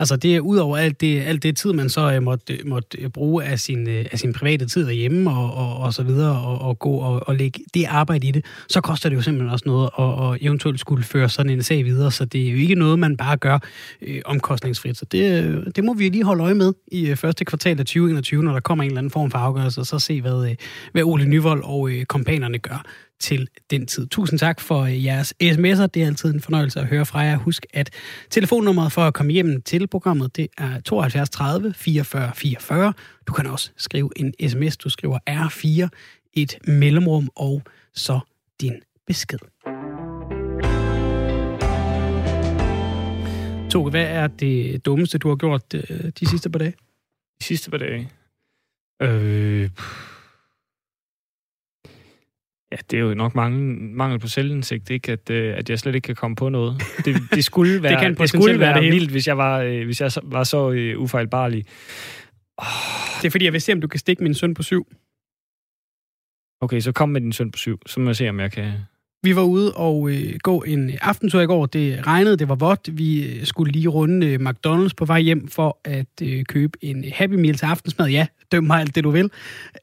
Altså 0.00 0.16
det 0.16 0.36
er 0.36 0.40
ud 0.40 0.56
over 0.56 0.76
alt 0.76 1.00
det, 1.00 1.20
alt 1.20 1.42
det 1.42 1.56
tid, 1.56 1.72
man 1.72 1.88
så 1.88 2.16
uh, 2.16 2.22
måtte, 2.22 2.58
måtte 2.64 3.10
bruge 3.10 3.44
af 3.44 3.60
sin, 3.60 3.86
uh, 3.86 4.04
af 4.12 4.18
sin 4.18 4.32
private 4.32 4.66
tid 4.66 4.86
derhjemme 4.86 5.30
og, 5.30 5.54
og, 5.54 5.76
og 5.76 5.94
så 5.94 6.02
videre, 6.02 6.40
og, 6.40 6.58
og 6.58 6.78
gå 6.78 6.90
og, 6.90 7.28
og 7.28 7.36
lægge 7.36 7.60
det 7.74 7.84
arbejde 7.84 8.26
i 8.26 8.30
det, 8.30 8.44
så 8.68 8.80
koster 8.80 9.08
det 9.08 9.16
jo 9.16 9.22
simpelthen 9.22 9.52
også 9.52 9.64
noget 9.66 9.86
at, 9.86 10.04
og 10.04 10.38
eventuelt 10.40 10.80
skulle 10.80 11.04
føre 11.04 11.28
sådan 11.28 11.52
en 11.52 11.62
sag 11.62 11.84
videre, 11.84 12.10
så 12.10 12.24
det 12.24 12.46
er 12.46 12.50
jo 12.50 12.56
ikke 12.56 12.74
noget, 12.74 12.98
man 12.98 13.16
bare 13.16 13.36
gør 13.36 13.58
uh, 14.02 14.16
omkostningsfrit. 14.24 14.96
Så 14.96 15.04
det, 15.04 15.76
det 15.76 15.84
må 15.84 15.94
vi 15.94 16.08
lige 16.08 16.24
holde 16.24 16.42
øje 16.42 16.54
med 16.54 16.72
i 16.92 17.10
uh, 17.10 17.16
første 17.16 17.44
kvartal 17.44 17.80
af 17.80 17.84
2021, 17.84 18.42
når 18.42 18.52
der 18.52 18.60
kommer 18.60 18.84
en 18.84 18.90
eller 18.90 18.98
anden 18.98 19.10
form 19.10 19.30
for 19.30 19.38
afgørelse, 19.38 19.80
og 19.80 19.86
så 19.86 19.98
se, 19.98 20.20
hvad, 20.20 20.50
uh, 20.50 20.54
hvad 20.92 21.02
Ole 21.02 21.24
Nyvold 21.24 21.62
og 21.64 21.80
uh, 21.80 22.02
kompanerne 22.02 22.58
gør 22.58 22.84
til 23.20 23.48
den 23.70 23.86
tid. 23.86 24.06
Tusind 24.06 24.38
tak 24.38 24.60
for 24.60 24.80
øh, 24.80 25.04
jeres 25.04 25.34
sms'er. 25.42 25.86
Det 25.86 26.02
er 26.02 26.06
altid 26.06 26.34
en 26.34 26.40
fornøjelse 26.40 26.80
at 26.80 26.86
høre 26.86 27.06
fra 27.06 27.18
jer. 27.18 27.36
Husk, 27.36 27.66
at 27.72 27.90
telefonnummeret 28.30 28.92
for 28.92 29.02
at 29.02 29.14
komme 29.14 29.32
hjem 29.32 29.62
til 29.62 29.86
programmet, 29.86 30.36
det 30.36 30.48
er 30.58 30.80
72 30.80 31.30
30 31.30 31.74
44 31.74 32.32
44. 32.34 32.92
Du 33.26 33.32
kan 33.32 33.46
også 33.46 33.70
skrive 33.76 34.10
en 34.16 34.34
sms. 34.48 34.76
Du 34.76 34.88
skriver 34.88 35.18
R4, 35.30 35.88
et 36.34 36.58
mellemrum 36.68 37.28
og 37.36 37.62
så 37.94 38.20
din 38.60 38.74
besked. 39.06 39.38
Toge, 43.70 43.90
hvad 43.90 44.04
er 44.04 44.26
det 44.26 44.84
dummeste, 44.84 45.18
du 45.18 45.28
har 45.28 45.36
gjort 45.36 45.74
øh, 45.74 46.12
de 46.20 46.28
sidste 46.28 46.50
par 46.50 46.58
dage? 46.58 46.74
De 47.40 47.44
sidste 47.44 47.70
par 47.70 47.78
dage? 47.78 48.10
Øh... 49.02 49.70
Ja, 52.72 52.76
det 52.90 52.96
er 52.96 53.00
jo 53.00 53.14
nok 53.14 53.34
mange, 53.34 53.58
mangel 53.94 54.18
på 54.18 54.28
selvindsigt, 54.28 54.90
ikke? 54.90 55.12
At, 55.12 55.30
øh, 55.30 55.58
at 55.58 55.70
jeg 55.70 55.78
slet 55.78 55.94
ikke 55.94 56.06
kan 56.06 56.14
komme 56.14 56.36
på 56.36 56.48
noget. 56.48 56.82
Det, 57.04 57.16
det 57.34 57.44
skulle 57.44 57.82
være, 57.82 57.92
det, 57.92 58.00
kan 58.00 58.14
det 58.14 58.28
skulle 58.28 58.60
være 58.60 58.82
det 58.82 58.92
vildt, 58.92 59.10
hvis 59.10 59.26
jeg 59.26 59.38
var, 59.38 59.60
øh, 59.60 59.84
hvis 59.84 60.00
jeg 60.00 60.10
var 60.22 60.44
så 60.44 60.70
øh, 60.70 60.98
ufejlbarlig. 60.98 61.64
Oh. 62.58 62.66
Det 63.22 63.26
er 63.26 63.30
fordi, 63.30 63.44
jeg 63.44 63.52
vil 63.52 63.60
se, 63.60 63.72
om 63.72 63.80
du 63.80 63.88
kan 63.88 64.00
stikke 64.00 64.22
min 64.22 64.34
søn 64.34 64.54
på 64.54 64.62
syv. 64.62 64.86
Okay, 66.60 66.80
så 66.80 66.92
kom 66.92 67.08
med 67.08 67.20
din 67.20 67.32
søn 67.32 67.50
på 67.50 67.58
syv. 67.58 67.80
Så 67.86 68.00
må 68.00 68.08
jeg 68.08 68.16
se, 68.16 68.28
om 68.28 68.40
jeg 68.40 68.52
kan... 68.52 68.72
Vi 69.22 69.36
var 69.36 69.42
ude 69.42 69.74
og 69.74 70.10
øh, 70.10 70.38
gå 70.42 70.62
en 70.62 70.90
aftentur 71.00 71.40
i 71.40 71.46
går. 71.46 71.66
Det 71.66 72.06
regnede, 72.06 72.36
det 72.36 72.48
var 72.48 72.54
vådt. 72.54 72.98
Vi 72.98 73.38
øh, 73.38 73.46
skulle 73.46 73.72
lige 73.72 73.88
runde 73.88 74.26
øh, 74.26 74.40
McDonald's 74.40 74.94
på 74.96 75.04
vej 75.04 75.20
hjem 75.20 75.48
for 75.48 75.80
at 75.84 76.22
øh, 76.22 76.44
købe 76.44 76.78
en 76.80 77.04
Happy 77.12 77.34
Meal 77.34 77.54
til 77.54 77.66
aftensmad. 77.66 78.08
Ja, 78.08 78.26
døm 78.52 78.64
mig 78.64 78.80
alt 78.80 78.94
det, 78.94 79.04
du 79.04 79.10
vil. 79.10 79.30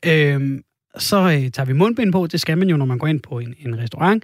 Øh, 0.05 0.59
så 0.99 1.17
øh, 1.17 1.51
tager 1.51 1.65
vi 1.65 1.73
mundbind 1.73 2.11
på. 2.11 2.27
Det 2.27 2.41
skal 2.41 2.57
man 2.57 2.69
jo, 2.69 2.77
når 2.77 2.85
man 2.85 2.97
går 2.97 3.07
ind 3.07 3.19
på 3.19 3.39
en, 3.39 3.55
en 3.59 3.79
restaurant. 3.79 4.23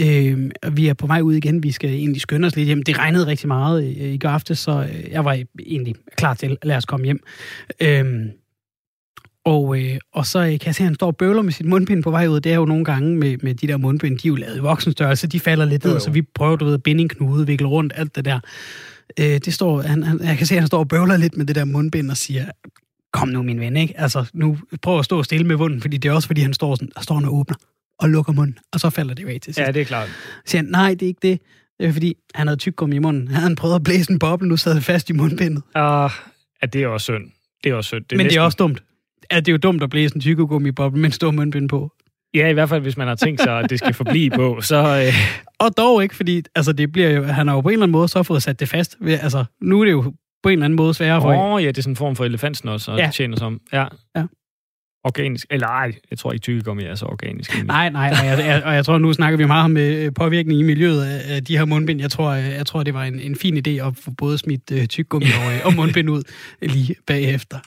Øh, 0.00 0.50
vi 0.72 0.88
er 0.88 0.94
på 0.94 1.06
vej 1.06 1.20
ud 1.20 1.34
igen. 1.34 1.62
Vi 1.62 1.72
skal 1.72 1.90
egentlig 1.90 2.20
skynde 2.20 2.46
os 2.46 2.56
lidt 2.56 2.66
hjem. 2.66 2.82
Det 2.82 2.98
regnede 2.98 3.26
rigtig 3.26 3.48
meget 3.48 3.84
øh, 3.84 4.12
i 4.14 4.18
går 4.18 4.28
aftes, 4.28 4.58
så 4.58 4.88
øh, 4.92 5.10
jeg 5.10 5.24
var 5.24 5.38
egentlig 5.66 5.94
klar 6.16 6.34
til, 6.34 6.58
lad 6.62 6.76
os 6.76 6.84
komme 6.84 7.04
hjem. 7.04 7.20
Øh, 7.80 8.04
og, 9.44 9.80
øh, 9.80 9.98
og 10.12 10.26
så 10.26 10.38
øh, 10.38 10.46
kan 10.46 10.66
jeg 10.66 10.74
se, 10.74 10.82
at 10.82 10.84
han 10.84 10.94
står 10.94 11.06
og 11.06 11.16
bøvler 11.16 11.42
med 11.42 11.52
sit 11.52 11.66
mundbind 11.66 12.02
på 12.02 12.10
vej 12.10 12.26
ud. 12.26 12.40
Det 12.40 12.52
er 12.52 12.56
jo 12.56 12.64
nogle 12.64 12.84
gange 12.84 13.16
med, 13.16 13.36
med 13.42 13.54
de 13.54 13.66
der 13.66 13.76
mundbind, 13.76 14.18
de 14.18 14.28
er 14.28 14.30
jo 14.30 14.36
lavet 14.36 14.56
i 14.56 14.60
voksenstørrelse, 14.60 15.26
de 15.26 15.40
falder 15.40 15.64
lidt 15.64 15.84
ned, 15.84 16.00
så 16.00 16.10
vi 16.10 16.22
prøver, 16.22 16.56
du 16.56 16.64
ved, 16.64 16.74
at 16.74 16.82
binde 16.82 17.02
en 17.02 17.08
knude, 17.08 17.46
vikle 17.46 17.66
rundt, 17.66 17.92
alt 17.96 18.16
det 18.16 18.24
der. 18.24 18.40
Øh, 19.20 19.24
det 19.24 19.54
står, 19.54 19.82
han, 19.82 20.02
han, 20.02 20.20
jeg 20.24 20.38
kan 20.38 20.46
se, 20.46 20.54
at 20.54 20.60
han 20.60 20.66
står 20.66 20.78
og 20.78 20.88
bøvler 20.88 21.16
lidt 21.16 21.36
med 21.36 21.46
det 21.46 21.56
der 21.56 21.64
mundbind 21.64 22.10
og 22.10 22.16
siger, 22.16 22.46
kom 23.12 23.28
nu, 23.28 23.42
min 23.42 23.60
ven, 23.60 23.76
ikke? 23.76 24.00
Altså, 24.00 24.30
nu 24.34 24.58
prøv 24.82 24.98
at 24.98 25.04
stå 25.04 25.22
stille 25.22 25.46
med 25.46 25.56
munden, 25.56 25.80
fordi 25.80 25.96
det 25.96 26.08
er 26.08 26.12
også, 26.12 26.28
fordi 26.28 26.40
han 26.40 26.54
står, 26.54 26.74
sådan, 26.74 26.92
står 27.02 27.14
og 27.14 27.34
åbner 27.34 27.56
og 27.98 28.08
lukker 28.08 28.32
munden, 28.32 28.58
og 28.72 28.80
så 28.80 28.90
falder 28.90 29.14
det 29.14 29.22
jo 29.22 29.28
af 29.28 29.38
til 29.40 29.54
sidst. 29.54 29.58
Ja, 29.58 29.72
det 29.72 29.80
er 29.80 29.84
klart. 29.84 30.08
Så 30.08 30.14
siger 30.46 30.62
han, 30.62 30.70
nej, 30.70 30.90
det 30.90 31.02
er 31.02 31.06
ikke 31.06 31.28
det. 31.28 31.40
Det 31.80 31.86
er 31.86 31.92
fordi, 31.92 32.16
han 32.34 32.46
havde 32.46 32.58
tyggegummi 32.58 32.96
i 32.96 32.98
munden. 32.98 33.28
Han 33.34 33.42
havde 33.42 33.56
prøvet 33.56 33.74
at 33.74 33.82
blæse 33.82 34.12
en 34.12 34.18
boble, 34.18 34.48
nu 34.48 34.56
sad 34.56 34.74
det 34.74 34.84
fast 34.84 35.10
i 35.10 35.12
mundbindet. 35.12 35.62
Uh, 35.76 36.10
ja, 36.62 36.66
det 36.72 36.82
er 36.82 36.86
også 36.86 37.04
synd. 37.04 37.24
Det 37.64 37.70
er 37.70 37.74
også 37.74 37.88
synd. 37.88 38.04
Det 38.04 38.12
er 38.12 38.16
Men 38.16 38.24
næsten... 38.24 38.36
det 38.36 38.40
er 38.40 38.44
også 38.44 38.56
dumt. 38.56 38.82
Ja, 39.32 39.36
det 39.36 39.48
er 39.48 39.52
jo 39.52 39.58
dumt 39.58 39.82
at 39.82 39.90
blæse 39.90 40.14
en 40.14 40.20
tyggegummi 40.20 40.68
i 40.68 40.72
boble, 40.72 41.00
men 41.00 41.12
stå 41.12 41.30
mundbind 41.30 41.68
på. 41.68 41.92
Ja, 42.34 42.48
i 42.48 42.52
hvert 42.52 42.68
fald, 42.68 42.82
hvis 42.82 42.96
man 42.96 43.08
har 43.08 43.14
tænkt 43.14 43.42
sig, 43.42 43.58
at 43.58 43.70
det 43.70 43.78
skal 43.78 43.94
forblive 43.94 44.30
på, 44.30 44.60
så... 44.60 44.76
Øh... 45.06 45.14
Og 45.58 45.76
dog 45.76 46.02
ikke, 46.02 46.16
fordi 46.16 46.42
altså, 46.54 46.72
det 46.72 46.92
bliver 46.92 47.10
jo, 47.10 47.22
han 47.22 47.48
har 47.48 47.54
jo 47.54 47.60
på 47.60 47.68
en 47.68 47.72
eller 47.72 47.82
anden 47.82 47.92
måde 47.92 48.08
så 48.08 48.22
fået 48.22 48.42
sat 48.42 48.60
det 48.60 48.68
fast. 48.68 48.96
Altså, 49.06 49.44
nu 49.60 49.80
er 49.80 49.84
det 49.84 49.92
jo 49.92 50.14
på 50.42 50.48
en 50.48 50.52
eller 50.52 50.64
anden 50.64 50.76
måde 50.76 50.94
sværere 50.94 51.20
for 51.20 51.28
Åh, 51.28 51.52
oh, 51.52 51.62
ja, 51.62 51.68
det 51.68 51.78
er 51.78 51.82
sådan 51.82 51.92
en 51.92 51.96
form 51.96 52.16
for 52.16 52.24
elefantsen 52.24 52.68
også, 52.68 52.92
og 52.92 52.98
ja. 52.98 53.06
det 53.06 53.14
tjener 53.14 53.36
som. 53.36 53.60
Ja. 53.72 53.86
ja. 54.16 54.24
Organisk. 55.04 55.46
Eller 55.50 55.66
ej, 55.66 55.92
jeg 56.10 56.18
tror 56.18 56.32
ikke 56.32 56.42
tykkegummi 56.42 56.84
er 56.84 56.94
så 56.94 57.06
organisk. 57.06 57.50
Egentlig. 57.50 57.66
Nej, 57.66 57.90
nej, 57.90 58.14
og 58.20 58.26
jeg, 58.26 58.46
jeg, 58.46 58.62
og 58.64 58.74
jeg 58.74 58.84
tror, 58.84 58.98
nu 58.98 59.12
snakker 59.12 59.36
vi 59.36 59.46
meget 59.46 59.64
om 59.64 59.76
øh, 59.76 60.14
påvirkning 60.14 60.60
i 60.60 60.62
miljøet 60.62 61.04
af 61.04 61.44
de 61.44 61.58
her 61.58 61.64
mundbind. 61.64 62.00
Jeg 62.00 62.10
tror, 62.10 62.32
jeg, 62.32 62.52
jeg 62.52 62.66
tror 62.66 62.82
det 62.82 62.94
var 62.94 63.04
en, 63.04 63.20
en 63.20 63.36
fin 63.36 63.56
idé 63.56 63.70
at 63.70 63.96
få 63.96 64.10
både 64.10 64.38
smidt 64.38 64.70
uh, 64.72 64.84
tykkegummi 64.84 65.26
og, 65.26 65.66
og 65.66 65.74
mundbind 65.74 66.10
ud 66.10 66.22
lige 66.62 66.94
bagefter. 67.06 67.58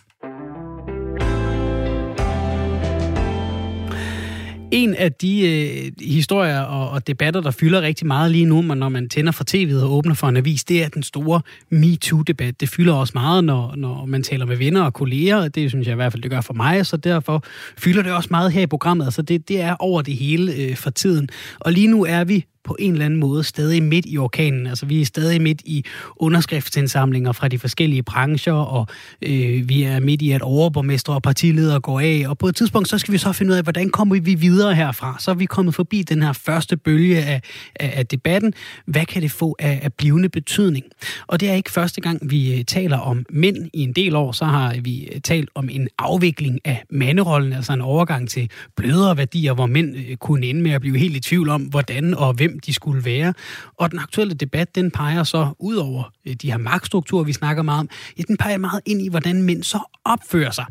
En 4.72 4.96
af 4.96 5.14
de 5.14 5.42
øh, 5.42 5.92
historier 6.08 6.60
og, 6.60 6.90
og 6.90 7.08
debatter, 7.08 7.42
der 7.42 7.52
fylder 7.52 7.82
rigtig 7.82 8.08
meget 8.08 8.32
lige 8.32 8.46
nu, 8.46 8.62
når 8.62 8.90
man 8.90 9.10
tænder 9.10 9.32
for 9.32 9.44
tv'et 9.56 9.84
og 9.84 9.94
åbner 9.94 10.14
for 10.14 10.28
en 10.28 10.38
avis, 10.38 10.64
det 10.64 10.84
er 10.84 10.90
den 10.90 11.04
store 11.04 11.42
MeToo-debat. 11.70 12.60
Det 12.60 12.70
fylder 12.70 12.94
også 12.94 13.12
meget, 13.16 13.44
når, 13.44 13.76
når 13.76 14.06
man 14.06 14.24
taler 14.24 14.46
med 14.46 14.58
venner 14.58 14.82
og 14.82 14.94
kolleger. 14.94 15.48
Det 15.48 15.70
synes 15.70 15.88
jeg 15.88 15.94
i 15.94 15.96
hvert 15.96 16.12
fald, 16.12 16.24
det 16.24 16.32
gør 16.32 16.42
for 16.42 16.54
mig, 16.54 16.86
så 16.86 16.98
derfor 16.98 17.44
fylder 17.78 18.04
det 18.04 18.12
også 18.12 18.28
meget 18.32 18.52
her 18.52 18.62
i 18.62 18.68
programmet. 18.68 19.06
Altså 19.06 19.22
det, 19.22 19.50
det 19.50 19.62
er 19.62 19.76
over 19.80 20.02
det 20.02 20.14
hele 20.14 20.54
øh, 20.54 20.76
for 20.76 20.90
tiden. 20.90 21.30
Og 21.60 21.72
lige 21.72 21.88
nu 21.88 22.06
er 22.06 22.24
vi 22.24 22.46
på 22.64 22.76
en 22.80 22.92
eller 22.92 23.06
anden 23.06 23.20
måde 23.20 23.44
stadig 23.44 23.84
midt 23.84 24.06
i 24.08 24.18
orkanen. 24.18 24.68
Altså 24.68 24.86
vi 24.86 25.02
er 25.02 25.06
stadig 25.06 25.42
midt 25.42 25.62
i 25.66 25.86
underskriftsindsamlinger 26.16 27.32
fra 27.32 27.48
de 27.48 27.60
forskellige 27.60 28.04
brancher, 28.04 28.54
og 28.54 28.88
øh, 29.22 29.70
vi 29.70 29.84
er 29.84 30.00
midt 30.00 30.22
i, 30.22 30.32
at 30.32 30.42
overborgmestre 30.42 31.14
og 31.14 31.22
partiledere 31.22 31.80
går 31.80 32.00
af, 32.00 32.24
og 32.28 32.38
på 32.38 32.48
et 32.48 32.56
tidspunkt 32.56 32.90
så 32.90 32.98
skal 32.98 33.12
vi 33.12 33.18
så 33.18 33.32
finde 33.32 33.52
ud 33.52 33.58
af, 33.58 33.64
hvordan 33.64 33.90
kommer 33.90 34.20
vi 34.20 34.36
videre 34.36 34.76
herfra. 34.76 35.18
Så 35.20 35.32
er 35.32 35.36
vi 35.36 35.46
kommet 35.46 35.76
forbi 35.76 36.02
den 36.02 36.22
her 36.22 36.34
første 36.34 36.78
bølge 36.78 37.18
af, 37.18 37.42
af, 37.76 37.94
af 37.96 38.08
debatten. 38.08 38.54
Hvad 38.86 39.06
kan 39.06 39.22
det 39.22 39.32
få 39.32 39.56
af, 39.60 39.80
af 39.84 39.94
blivende 39.94 40.30
betydning? 40.30 40.86
Og 41.28 41.40
det 41.40 41.50
er 41.50 41.54
ikke 41.54 41.72
første 41.72 42.02
gang, 42.02 42.32
vi 42.32 42.58
øh, 42.58 42.66
taler 42.66 42.98
om 42.98 43.26
mænd. 43.30 43.70
I 43.74 43.82
en 43.82 43.94
del 43.94 44.16
år, 44.16 44.32
så 44.32 44.46
har 44.46 44.76
vi 44.82 45.10
øh, 45.14 45.22
talt 45.22 45.50
om 45.56 45.70
en 45.72 45.88
afvikling 45.98 46.60
af 46.66 46.84
manderollen, 46.90 47.54
altså 47.54 47.74
en 47.74 47.82
overgang 47.82 48.30
til 48.30 48.50
blødere 48.76 49.18
værdier, 49.18 49.54
hvor 49.54 49.66
mænd 49.66 49.96
øh, 49.96 50.16
kunne 50.16 50.46
ende 50.46 50.62
med 50.62 50.72
at 50.72 50.82
blive 50.82 50.98
helt 50.98 51.16
i 51.16 51.20
tvivl 51.20 51.50
om, 51.50 51.62
hvordan 51.62 52.14
og 52.14 52.34
hvem 52.34 52.51
hvem 52.52 52.60
de 52.60 52.74
skulle 52.74 53.02
være. 53.06 53.34
Og 53.80 53.92
den 53.92 54.00
aktuelle 54.00 54.34
debat, 54.34 54.76
den 54.76 54.92
peger 54.92 55.24
så 55.24 55.42
ud 55.60 55.76
over 55.76 56.04
øh, 56.28 56.34
de 56.42 56.52
her 56.52 56.58
magtstrukturer, 56.58 57.24
vi 57.24 57.34
snakker 57.34 57.64
meget 57.64 57.80
om, 57.80 57.90
ja, 58.18 58.24
den 58.28 58.38
peger 58.38 58.58
meget 58.58 58.82
ind 58.86 59.02
i, 59.02 59.10
hvordan 59.10 59.44
mænd 59.44 59.64
så 59.64 59.80
opfører 60.06 60.52
sig. 60.52 60.66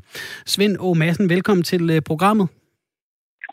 Svend 0.46 0.76
Å. 0.80 0.94
Madsen, 0.94 1.30
velkommen 1.30 1.64
til 1.64 1.90
øh, 1.90 2.02
programmet. 2.02 2.48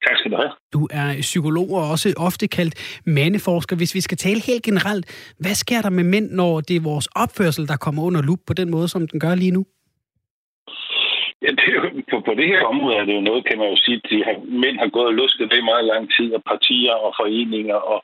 Tak 0.08 0.18
skal 0.18 0.32
du 0.32 0.38
have. 0.38 0.54
Du 0.74 0.88
er 0.92 1.22
psykolog 1.22 1.70
og 1.72 1.84
også 1.94 2.14
ofte 2.18 2.48
kaldt 2.48 2.76
mandeforsker. 3.06 3.76
Hvis 3.76 3.96
vi 3.96 4.02
skal 4.02 4.18
tale 4.18 4.40
helt 4.50 4.64
generelt, 4.64 5.06
hvad 5.40 5.56
sker 5.64 5.82
der 5.82 5.90
med 5.90 6.04
mænd, 6.04 6.32
når 6.32 6.62
det 6.62 6.76
er 6.76 6.82
vores 6.92 7.08
opførsel, 7.24 7.68
der 7.68 7.78
kommer 7.78 8.04
under 8.04 8.22
lup 8.22 8.40
på 8.48 8.54
den 8.54 8.70
måde, 8.70 8.88
som 8.88 9.08
den 9.08 9.20
gør 9.20 9.36
lige 9.36 9.52
nu? 9.52 9.66
Ja, 11.44 11.50
det 11.58 11.66
er 11.70 11.76
jo, 11.78 11.82
på, 12.12 12.18
på 12.28 12.34
det 12.40 12.48
her 12.54 12.62
område 12.72 12.96
er 13.00 13.06
det 13.06 13.16
jo 13.16 13.24
noget, 13.30 13.48
kan 13.48 13.58
man 13.62 13.70
jo 13.74 13.78
sige, 13.86 13.98
at 14.02 14.10
de 14.12 14.18
har, 14.28 14.36
mænd 14.64 14.78
har 14.84 14.90
gået 14.96 15.08
og 15.12 15.18
lusket 15.22 15.52
det 15.52 15.58
i 15.60 15.70
meget 15.72 15.86
lang 15.94 16.04
tid, 16.16 16.28
og 16.38 16.42
partier 16.52 16.96
og 17.06 17.12
foreninger 17.20 17.80
og 17.94 18.00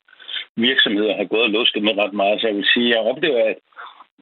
virksomheder 0.56 1.16
har 1.16 1.24
gået 1.24 1.42
og 1.42 1.50
lusket 1.50 1.82
med 1.82 1.98
ret 1.98 2.12
meget. 2.12 2.40
Så 2.40 2.46
jeg 2.46 2.56
vil 2.56 2.72
sige, 2.74 2.88
at 2.88 2.94
jeg 2.94 3.10
oplever, 3.10 3.40
at, 3.50 3.58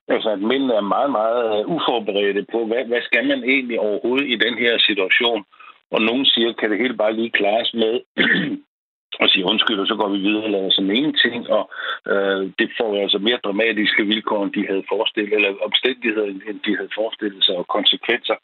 altså, 0.09 0.29
at 0.31 0.43
mændene 0.51 0.75
er 0.75 0.93
meget, 0.95 1.11
meget 1.11 1.41
øh, 1.59 1.67
uforberedte 1.75 2.47
på, 2.53 2.67
hvad, 2.67 2.85
hvad 2.85 3.03
skal 3.03 3.27
man 3.27 3.45
egentlig 3.45 3.81
overhovedet 3.81 4.29
i 4.29 4.37
den 4.45 4.55
her 4.59 4.79
situation? 4.79 5.45
Og 5.91 6.01
nogen 6.03 6.27
siger, 6.27 6.53
kan 6.53 6.71
det 6.71 6.79
hele 6.79 6.97
bare 6.97 7.17
lige 7.17 7.31
klares 7.31 7.75
med 7.75 8.01
og 9.23 9.29
sige 9.29 9.45
undskyld, 9.45 9.79
og 9.81 9.87
så 9.87 9.95
går 9.95 10.09
vi 10.09 10.19
videre 10.19 10.45
og 10.45 10.51
lader 10.51 10.71
som 10.71 10.91
ingenting, 10.91 11.51
og 11.57 11.65
øh, 12.13 12.43
det 12.59 12.69
får 12.79 13.03
altså 13.03 13.19
mere 13.19 13.45
dramatiske 13.45 14.03
vilkår, 14.13 14.45
end 14.45 14.53
de 14.53 14.67
havde 14.71 14.85
forestillet, 14.93 15.35
eller 15.35 15.65
omstændigheder, 15.69 16.27
end 16.27 16.61
de 16.67 16.77
havde 16.77 16.97
forestillet 16.99 17.45
sig, 17.45 17.57
og 17.57 17.67
konsekvenser. 17.77 18.37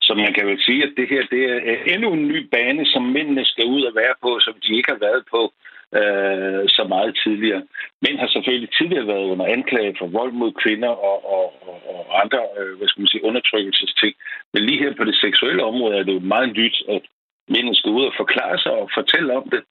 Så 0.00 0.14
man 0.14 0.34
kan 0.34 0.46
vel 0.46 0.60
sige, 0.66 0.82
at 0.82 0.92
det 0.96 1.06
her 1.08 1.22
det 1.34 1.42
er 1.70 1.76
endnu 1.94 2.08
en 2.12 2.28
ny 2.28 2.38
bane, 2.54 2.86
som 2.86 3.02
mændene 3.02 3.44
skal 3.44 3.66
ud 3.66 3.82
og 3.82 3.94
være 3.94 4.14
på, 4.22 4.30
som 4.40 4.54
de 4.64 4.76
ikke 4.76 4.92
har 4.92 5.02
været 5.08 5.22
på 5.30 5.52
øh, 5.94 6.62
så 6.76 6.84
meget 6.88 7.18
tidligere. 7.24 7.62
Mænd 8.02 8.18
har 8.18 8.28
selvfølgelig 8.28 8.70
tidligere 8.78 9.06
været 9.06 9.30
under 9.32 9.46
anklage 9.46 9.96
for 9.98 10.06
vold 10.06 10.32
mod 10.32 10.52
kvinder 10.62 10.88
og, 10.88 11.18
og, 11.36 11.46
og, 11.68 11.76
og 11.94 12.20
andre 12.22 12.40
øh, 12.58 12.78
hvad 12.78 12.88
skal 12.88 13.00
man 13.00 13.08
sige, 13.08 13.24
undertrykkelsesting. 13.24 14.14
Men 14.52 14.62
lige 14.66 14.82
her 14.84 14.94
på 14.94 15.04
det 15.04 15.16
seksuelle 15.16 15.64
område 15.64 15.98
er 15.98 16.02
det 16.02 16.14
jo 16.14 16.20
meget 16.20 16.56
nyt, 16.56 16.76
at 16.88 17.02
mændene 17.48 17.74
skal 17.74 17.90
ud 17.90 18.04
og 18.04 18.14
forklare 18.16 18.58
sig 18.58 18.72
og 18.72 18.90
fortælle 18.94 19.36
om 19.36 19.50
det. 19.50 19.62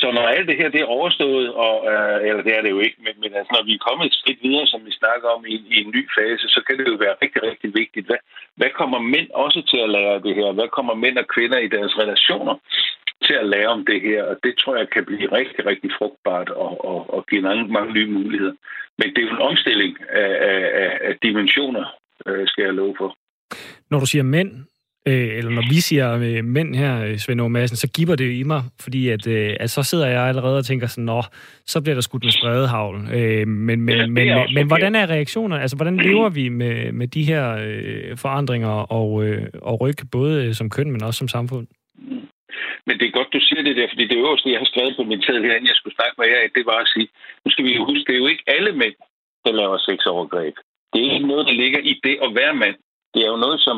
Så 0.00 0.06
når 0.16 0.26
alt 0.26 0.48
det 0.48 0.56
her 0.60 0.68
det 0.68 0.80
er 0.80 0.94
overstået, 0.98 1.48
og, 1.66 1.76
øh, 1.92 2.28
eller 2.28 2.42
det 2.42 2.52
er 2.56 2.62
det 2.62 2.70
jo 2.70 2.80
ikke, 2.86 2.98
men, 3.06 3.14
men 3.22 3.30
altså, 3.38 3.50
når 3.56 3.64
vi 3.68 3.72
er 3.74 3.86
kommet 3.88 4.06
et 4.06 4.18
skridt 4.20 4.40
videre, 4.42 4.66
som 4.66 4.80
vi 4.86 4.92
snakker 5.00 5.28
om 5.36 5.42
i, 5.46 5.56
i 5.74 5.76
en 5.84 5.90
ny 5.96 6.02
fase, 6.18 6.46
så 6.48 6.60
kan 6.66 6.78
det 6.78 6.86
jo 6.88 6.96
være 7.04 7.20
rigtig, 7.22 7.42
rigtig 7.42 7.70
vigtigt. 7.80 8.06
Hvad, 8.06 8.20
hvad 8.56 8.70
kommer 8.80 8.98
mænd 8.98 9.28
også 9.44 9.60
til 9.70 9.80
at 9.84 9.90
lære 9.96 10.14
af 10.14 10.22
det 10.22 10.34
her? 10.34 10.52
Hvad 10.52 10.68
kommer 10.76 10.94
mænd 10.94 11.16
og 11.18 11.26
kvinder 11.34 11.58
i 11.58 11.68
deres 11.76 11.98
relationer 12.02 12.54
til 13.30 13.38
at 13.42 13.50
lære 13.54 13.74
om 13.76 13.82
det 13.90 14.00
her? 14.08 14.20
Og 14.30 14.36
det 14.44 14.52
tror 14.60 14.74
jeg 14.76 14.88
kan 14.94 15.04
blive 15.04 15.26
rigtig, 15.38 15.60
rigtig 15.70 15.90
frugtbart 15.98 16.48
og, 16.64 16.72
og, 16.90 17.00
og 17.14 17.20
give 17.30 17.42
mange, 17.48 17.64
mange 17.76 17.92
nye 17.92 18.10
muligheder. 18.18 18.56
Men 18.98 19.06
det 19.12 19.18
er 19.18 19.26
jo 19.28 19.36
en 19.36 19.46
omstilling 19.50 19.92
af, 20.22 20.32
af, 20.50 20.90
af 21.08 21.14
dimensioner, 21.22 21.84
øh, 22.26 22.48
skal 22.48 22.64
jeg 22.64 22.74
love 22.74 22.94
for. 22.98 23.10
Når 23.90 23.98
du 24.00 24.06
siger 24.06 24.22
mænd, 24.22 24.50
øh, 25.08 25.36
eller 25.38 25.50
når 25.50 25.64
vi 25.70 25.80
siger 25.88 26.06
øh, 26.14 26.44
mænd 26.44 26.74
her, 26.74 27.04
øh, 27.04 27.18
Svend 27.18 27.40
Aage 27.40 27.50
Madsen, 27.50 27.76
så 27.76 27.88
giver 27.96 28.16
det 28.16 28.32
i 28.40 28.42
mig, 28.42 28.62
fordi 28.80 29.08
at, 29.08 29.26
øh, 29.26 29.56
at 29.60 29.70
så 29.70 29.82
sidder 29.82 30.06
jeg 30.06 30.22
allerede 30.22 30.58
og 30.58 30.64
tænker 30.64 30.86
sådan, 30.86 31.04
nå, 31.04 31.22
så 31.66 31.80
bliver 31.82 31.94
der 31.94 32.02
skudt 32.02 32.24
med 32.24 32.32
spredehavl. 32.32 32.96
Øh, 33.14 33.48
men 33.48 33.80
men, 33.80 33.96
ja, 33.96 34.06
men, 34.06 34.14
men, 34.14 34.54
men 34.54 34.66
hvordan 34.66 34.94
er 34.94 35.06
reaktionerne? 35.10 35.62
Altså, 35.62 35.76
hvordan 35.76 35.96
lever 35.96 36.28
vi 36.28 36.48
med, 36.48 36.92
med 36.92 37.08
de 37.08 37.22
her 37.22 37.56
øh, 37.66 38.16
forandringer 38.16 38.92
og, 38.92 39.24
øh, 39.24 39.46
og 39.62 39.80
ryg, 39.80 39.94
både 40.12 40.54
som 40.54 40.70
køn, 40.70 40.90
men 40.90 41.02
også 41.02 41.18
som 41.18 41.28
samfund? 41.28 41.66
Men 42.90 42.98
det 42.98 43.06
er 43.06 43.18
godt, 43.18 43.34
du 43.36 43.40
siger 43.48 43.62
det 43.62 43.76
der, 43.76 43.88
fordi 43.92 44.04
det 44.06 44.22
øverste, 44.24 44.52
jeg 44.52 44.60
har 44.62 44.70
skrevet 44.72 44.96
på 44.96 45.04
min 45.10 45.22
tid 45.26 45.36
herinde, 45.44 45.70
jeg 45.72 45.78
skulle 45.78 45.98
snakke 45.98 46.16
med 46.18 46.28
jer 46.28 46.54
det 46.58 46.66
var 46.72 46.78
at 46.82 46.92
sige, 46.94 47.08
nu 47.44 47.48
skal 47.50 47.64
vi 47.64 47.72
jo 47.76 47.84
huske, 47.90 48.06
det 48.06 48.14
er 48.14 48.22
jo 48.24 48.32
ikke 48.32 48.46
alle 48.56 48.72
mænd, 48.82 48.96
der 49.44 49.52
laver 49.60 49.78
sexovergreb. 49.78 50.54
Det 50.92 50.98
er 51.00 51.12
ikke 51.16 51.32
noget, 51.32 51.46
der 51.46 51.60
ligger 51.62 51.80
i 51.92 51.94
det 52.06 52.16
at 52.26 52.30
være 52.40 52.54
mand. 52.62 52.76
Det 53.14 53.20
er 53.22 53.30
jo 53.34 53.44
noget, 53.46 53.60
som 53.66 53.76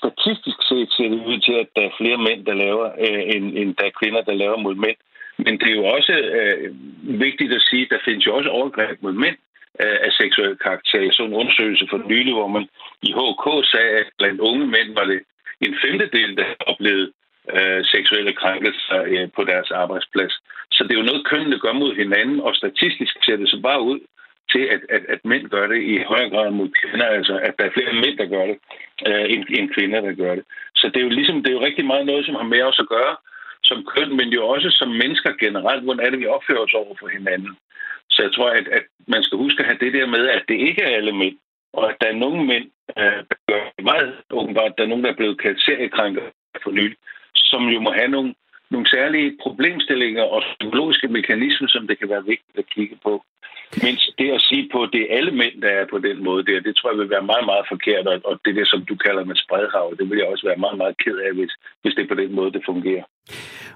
statistisk 0.00 0.58
set 0.68 0.88
ser 0.96 1.08
det 1.12 1.20
ud 1.30 1.38
til, 1.46 1.56
at 1.62 1.68
der 1.76 1.82
er 1.86 1.96
flere 2.00 2.18
mænd, 2.28 2.40
der 2.48 2.54
laver, 2.64 2.86
øh, 3.06 3.22
end, 3.34 3.44
end 3.60 3.70
der 3.78 3.84
er 3.86 3.98
kvinder, 4.00 4.22
der 4.28 4.40
laver 4.42 4.58
mod 4.66 4.74
mænd. 4.74 4.98
Men 5.44 5.52
det 5.60 5.68
er 5.68 5.76
jo 5.80 5.84
også 5.96 6.12
øh, 6.38 6.68
vigtigt 7.26 7.52
at 7.58 7.66
sige, 7.68 7.82
at 7.82 7.90
der 7.90 8.04
findes 8.04 8.26
jo 8.26 8.36
også 8.36 8.50
overgreb 8.50 8.96
mod 9.02 9.12
mænd 9.24 9.36
øh, 9.82 9.98
af 10.06 10.10
seksuel 10.20 10.56
karakter. 10.66 11.00
Jeg 11.00 11.12
så 11.12 11.24
en 11.24 11.40
undersøgelse 11.40 11.86
for 11.90 11.98
nylig, 12.10 12.34
hvor 12.34 12.50
man 12.56 12.64
i 13.08 13.10
HK 13.18 13.44
sagde, 13.72 13.92
at 14.00 14.08
blandt 14.18 14.40
unge 14.40 14.66
mænd 14.66 14.90
var 14.98 15.04
det 15.04 15.20
en 15.60 15.74
femtedel, 15.82 16.36
der 16.36 16.46
oplevede 16.72 17.12
øh, 17.52 17.84
seksuelle 17.84 18.32
krænkelser 18.32 19.02
øh, 19.06 19.28
på 19.36 19.44
deres 19.44 19.70
arbejdsplads. 19.70 20.34
Så 20.72 20.84
det 20.84 20.92
er 20.92 21.00
jo 21.00 21.10
noget, 21.10 21.26
kønnene 21.26 21.58
gør 21.58 21.72
mod 21.72 21.94
hinanden, 21.94 22.40
og 22.40 22.54
statistisk 22.54 23.14
ser 23.24 23.36
det 23.36 23.48
så 23.48 23.60
bare 23.62 23.80
ud 23.80 24.00
til, 24.52 24.64
at, 24.74 24.80
at, 24.96 25.02
at 25.08 25.20
mænd 25.24 25.48
gør 25.48 25.66
det 25.66 25.82
i 25.82 26.02
højere 26.02 26.30
grad 26.30 26.50
mod 26.50 26.68
kvinder, 26.80 27.06
altså 27.06 27.34
at 27.38 27.54
der 27.58 27.64
er 27.64 27.76
flere 27.76 27.92
mænd, 27.92 28.16
der 28.18 28.26
gør 28.34 28.46
det, 28.46 28.58
øh, 29.06 29.24
end, 29.32 29.44
end 29.58 29.74
kvinder, 29.74 30.00
der 30.00 30.12
gør 30.12 30.34
det. 30.34 30.44
Så 30.74 30.86
det 30.88 30.96
er 30.96 31.08
jo 31.08 31.16
ligesom, 31.18 31.42
det 31.42 31.50
er 31.50 31.58
jo 31.58 31.66
rigtig 31.68 31.86
meget 31.86 32.06
noget, 32.06 32.26
som 32.26 32.34
har 32.34 32.48
med 32.54 32.62
os 32.62 32.78
at 32.84 32.88
gøre 32.88 33.16
som 33.64 33.86
køn, 33.94 34.16
men 34.16 34.28
jo 34.28 34.48
også 34.48 34.70
som 34.70 34.88
mennesker 34.88 35.32
generelt, 35.44 35.84
hvordan 35.84 36.06
er 36.06 36.10
det, 36.10 36.20
vi 36.20 36.26
opfører 36.26 36.64
os 36.66 36.74
over 36.74 36.94
for 37.00 37.08
hinanden. 37.08 37.56
Så 38.10 38.22
jeg 38.22 38.32
tror, 38.32 38.50
at, 38.50 38.68
at 38.68 38.84
man 39.08 39.22
skal 39.22 39.38
huske 39.38 39.60
at 39.60 39.66
have 39.66 39.78
det 39.84 39.92
der 39.92 40.06
med, 40.06 40.28
at 40.28 40.44
det 40.48 40.58
ikke 40.68 40.82
er 40.82 40.96
alle 40.96 41.12
mænd, 41.12 41.36
og 41.72 41.90
at 41.90 41.96
der 42.00 42.08
er 42.08 42.22
nogle 42.24 42.44
mænd, 42.44 42.66
øh, 42.98 43.20
der 43.30 43.38
gør 43.50 43.82
meget 43.82 44.14
åbenbart, 44.30 44.72
der 44.78 44.84
er 44.84 44.88
nogen, 44.88 45.04
der 45.04 45.10
er 45.10 45.20
blevet 45.20 45.40
kaldt 45.40 45.60
seriekrænker 45.60 46.22
for 46.62 46.70
nylig, 46.70 46.96
som 47.36 47.62
jo 47.68 47.80
må 47.80 47.90
have 47.92 48.08
nogle, 48.08 48.34
nogle 48.70 48.88
særlige 48.88 49.36
problemstillinger 49.42 50.22
og 50.22 50.42
psykologiske 50.60 51.08
mekanismer, 51.08 51.68
som 51.68 51.86
det 51.86 51.98
kan 51.98 52.08
være 52.08 52.24
vigtigt 52.24 52.58
at 52.58 52.70
kigge 52.74 52.98
på. 53.02 53.24
Mens 53.82 54.10
det 54.18 54.30
at 54.30 54.40
sige 54.48 54.68
på, 54.72 54.82
at 54.82 54.90
det 54.92 55.02
er 55.02 55.16
alle 55.16 55.32
mænd, 55.40 55.62
der 55.62 55.68
er 55.68 55.86
på 55.90 55.98
den 55.98 56.24
måde 56.24 56.44
der, 56.44 56.60
det 56.60 56.76
tror 56.76 56.90
jeg 56.90 56.98
vil 56.98 57.10
være 57.10 57.30
meget, 57.32 57.46
meget 57.46 57.66
forkert. 57.72 58.06
Og 58.06 58.40
det 58.44 58.50
er 58.50 58.58
det, 58.60 58.68
som 58.68 58.84
du 58.90 58.96
kalder 58.96 59.24
med 59.24 59.36
spredhav, 59.36 59.94
det 59.98 60.10
vil 60.10 60.18
jeg 60.18 60.26
også 60.26 60.46
være 60.46 60.62
meget, 60.64 60.78
meget 60.78 60.96
ked 61.04 61.16
af, 61.26 61.32
hvis, 61.34 61.52
hvis 61.82 61.94
det 61.94 62.02
er 62.02 62.12
på 62.12 62.20
den 62.22 62.32
måde, 62.32 62.52
det 62.52 62.62
fungerer. 62.66 63.04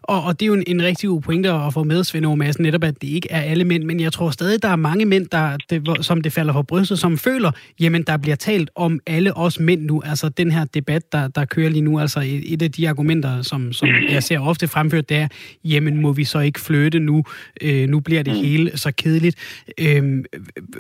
Og, 0.03 0.23
og 0.23 0.41
det 0.41 0.47
er 0.47 0.49
jo 0.49 0.55
en, 0.55 0.65
en 0.67 0.83
rigtig 0.83 1.09
god 1.09 1.21
pointe 1.21 1.51
at 1.51 1.75
få 1.75 1.83
med, 1.83 2.05
Svend 2.05 2.37
Madsen, 2.37 2.63
netop 2.63 2.85
at 2.85 3.03
det 3.03 3.09
ikke 3.09 3.29
er 3.31 3.41
alle 3.41 3.65
mænd, 3.65 3.85
men 3.85 4.01
jeg 4.01 4.13
tror 4.13 4.31
stadig, 4.31 4.63
der 4.63 4.69
er 4.69 4.77
mange 4.77 5.05
mænd, 5.05 5.27
der, 5.27 5.57
det, 5.71 6.07
som 6.07 6.21
det 6.21 6.33
falder 6.33 6.53
for 6.53 6.63
brystet, 6.63 6.99
som 6.99 7.19
føler, 7.19 7.51
jamen 7.81 8.03
der 8.03 8.17
bliver 8.17 8.37
talt 8.37 8.71
om 8.75 9.01
alle 9.07 9.37
os 9.37 9.61
mænd 9.61 9.83
nu, 9.83 10.03
altså 10.05 10.29
den 10.29 10.51
her 10.51 10.65
debat, 10.65 11.13
der, 11.13 11.29
der 11.29 11.45
kører 11.45 11.71
lige 11.71 11.83
nu, 11.83 12.01
altså 12.01 12.21
et, 12.21 12.53
et 12.53 12.63
af 12.63 12.73
de 12.73 12.89
argumenter, 12.89 13.43
som, 13.43 13.73
som 13.73 13.89
jeg 14.11 14.23
ser 14.23 14.39
ofte 14.39 14.69
fremført, 14.69 15.09
det 15.09 15.17
er, 15.17 15.29
jamen 15.65 16.01
må 16.01 16.13
vi 16.13 16.25
så 16.25 16.39
ikke 16.39 16.61
flytte 16.61 16.99
nu, 16.99 17.25
øh, 17.61 17.89
nu 17.89 18.01
bliver 18.01 18.23
det 18.23 18.35
mm. 18.35 18.41
hele 18.41 18.79
så 18.79 18.93
kedeligt. 18.93 19.37
Øh, 19.79 20.25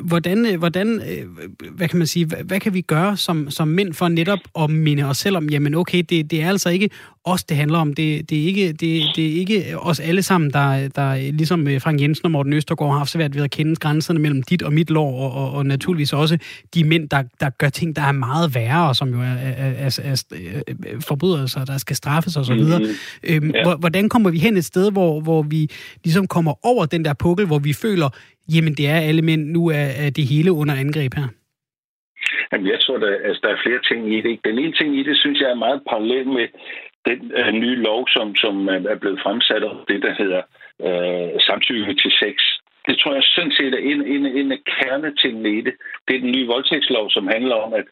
hvordan, 0.00 0.58
hvordan 0.58 0.88
øh, 0.88 1.46
hvad 1.72 1.88
kan 1.88 1.98
man 1.98 2.06
sige, 2.06 2.26
hvad, 2.26 2.38
hvad 2.44 2.60
kan 2.60 2.74
vi 2.74 2.80
gøre 2.80 3.16
som, 3.16 3.50
som 3.50 3.68
mænd 3.68 3.94
for 3.94 4.08
netop 4.08 4.38
at 4.58 4.70
minde 4.70 5.02
os 5.02 5.18
selv 5.18 5.36
om, 5.36 5.48
jamen 5.48 5.74
okay, 5.74 6.02
det, 6.08 6.30
det 6.30 6.42
er 6.42 6.48
altså 6.48 6.68
ikke 6.68 6.90
os, 7.24 7.44
det 7.44 7.56
handler 7.56 7.78
om, 7.78 7.94
det, 7.94 8.30
det 8.30 8.42
er 8.42 8.46
ikke 8.46 8.57
det, 8.66 9.02
det 9.16 9.26
er 9.26 9.34
ikke 9.40 9.78
os 9.78 10.00
alle 10.00 10.22
sammen, 10.22 10.50
der, 10.50 10.88
der 10.88 11.14
ligesom 11.32 11.68
øh, 11.68 11.80
Frank 11.80 12.00
Jensen 12.00 12.24
og 12.24 12.30
Morten 12.30 12.52
Østergaard 12.52 12.90
har 12.90 12.98
haft 12.98 13.10
svært 13.10 13.34
ved 13.34 13.42
at 13.42 13.50
kende 13.50 13.76
grænserne 13.76 14.18
mellem 14.18 14.42
dit 14.42 14.62
og 14.62 14.72
mit 14.72 14.90
lov, 14.90 15.20
og, 15.24 15.32
og, 15.32 15.52
og 15.52 15.66
naturligvis 15.66 16.12
også 16.12 16.38
de 16.74 16.84
mænd, 16.84 17.08
der, 17.08 17.22
der 17.40 17.50
gør 17.50 17.68
ting, 17.68 17.96
der 17.96 18.02
er 18.02 18.12
meget 18.12 18.54
værre, 18.54 18.88
og 18.88 18.96
som 18.96 19.08
jo 19.08 19.20
er, 19.20 19.24
er, 19.24 19.72
er, 19.86 20.00
er, 20.04 20.24
er 20.32 21.00
forbrydelser, 21.08 21.64
der 21.64 21.78
skal 21.78 21.96
straffes 21.96 22.36
osv. 22.36 22.54
Mm-hmm. 22.54 23.42
Øhm, 23.44 23.50
ja. 23.54 23.76
Hvordan 23.76 24.08
kommer 24.08 24.30
vi 24.30 24.38
hen 24.38 24.56
et 24.56 24.64
sted, 24.64 24.92
hvor, 24.92 25.20
hvor 25.20 25.42
vi 25.42 25.70
ligesom 26.04 26.26
kommer 26.26 26.66
over 26.66 26.86
den 26.86 27.04
der 27.04 27.14
pukkel, 27.14 27.46
hvor 27.46 27.58
vi 27.58 27.72
føler, 27.72 28.08
jamen 28.54 28.74
det 28.74 28.88
er 28.88 28.96
alle 28.96 29.22
mænd, 29.22 29.42
nu 29.50 29.68
er, 29.68 29.88
er 30.04 30.10
det 30.10 30.26
hele 30.26 30.52
under 30.52 30.74
angreb 30.74 31.14
her? 31.14 31.28
Jamen, 32.52 32.66
jeg 32.66 32.80
tror, 32.80 32.96
der, 32.98 33.10
altså, 33.28 33.40
der 33.44 33.50
er 33.52 33.62
flere 33.64 33.80
ting 33.88 34.00
i 34.16 34.20
det. 34.26 34.40
Den 34.44 34.58
ene 34.58 34.72
ting 34.72 34.90
i 35.00 35.02
det, 35.02 35.16
synes 35.16 35.40
jeg 35.40 35.50
er 35.50 35.64
meget 35.66 35.80
parallel 35.90 36.26
med 36.26 36.46
den 37.06 37.32
øh, 37.34 37.52
nye 37.52 37.76
lov, 37.76 38.08
som, 38.08 38.36
som 38.36 38.68
er 38.68 38.98
blevet 39.00 39.20
fremsat, 39.22 39.62
og 39.62 39.84
det, 39.88 40.02
der 40.02 40.14
hedder 40.14 40.42
øh, 40.86 41.40
samtykke 41.40 41.94
til 41.94 42.12
sex. 42.22 42.36
Det 42.88 42.98
tror 42.98 43.14
jeg 43.14 43.22
sådan 43.22 43.52
set 43.52 43.74
er 43.74 43.82
en, 43.92 44.06
en, 44.06 44.26
en 44.26 44.52
af 44.52 44.60
kernetingene 44.66 45.50
i 45.58 45.60
det. 45.60 45.74
Det 46.08 46.16
er 46.16 46.20
den 46.20 46.32
nye 46.36 46.46
voldtægtslov, 46.46 47.10
som 47.10 47.26
handler 47.26 47.54
om, 47.54 47.72
at, 47.74 47.84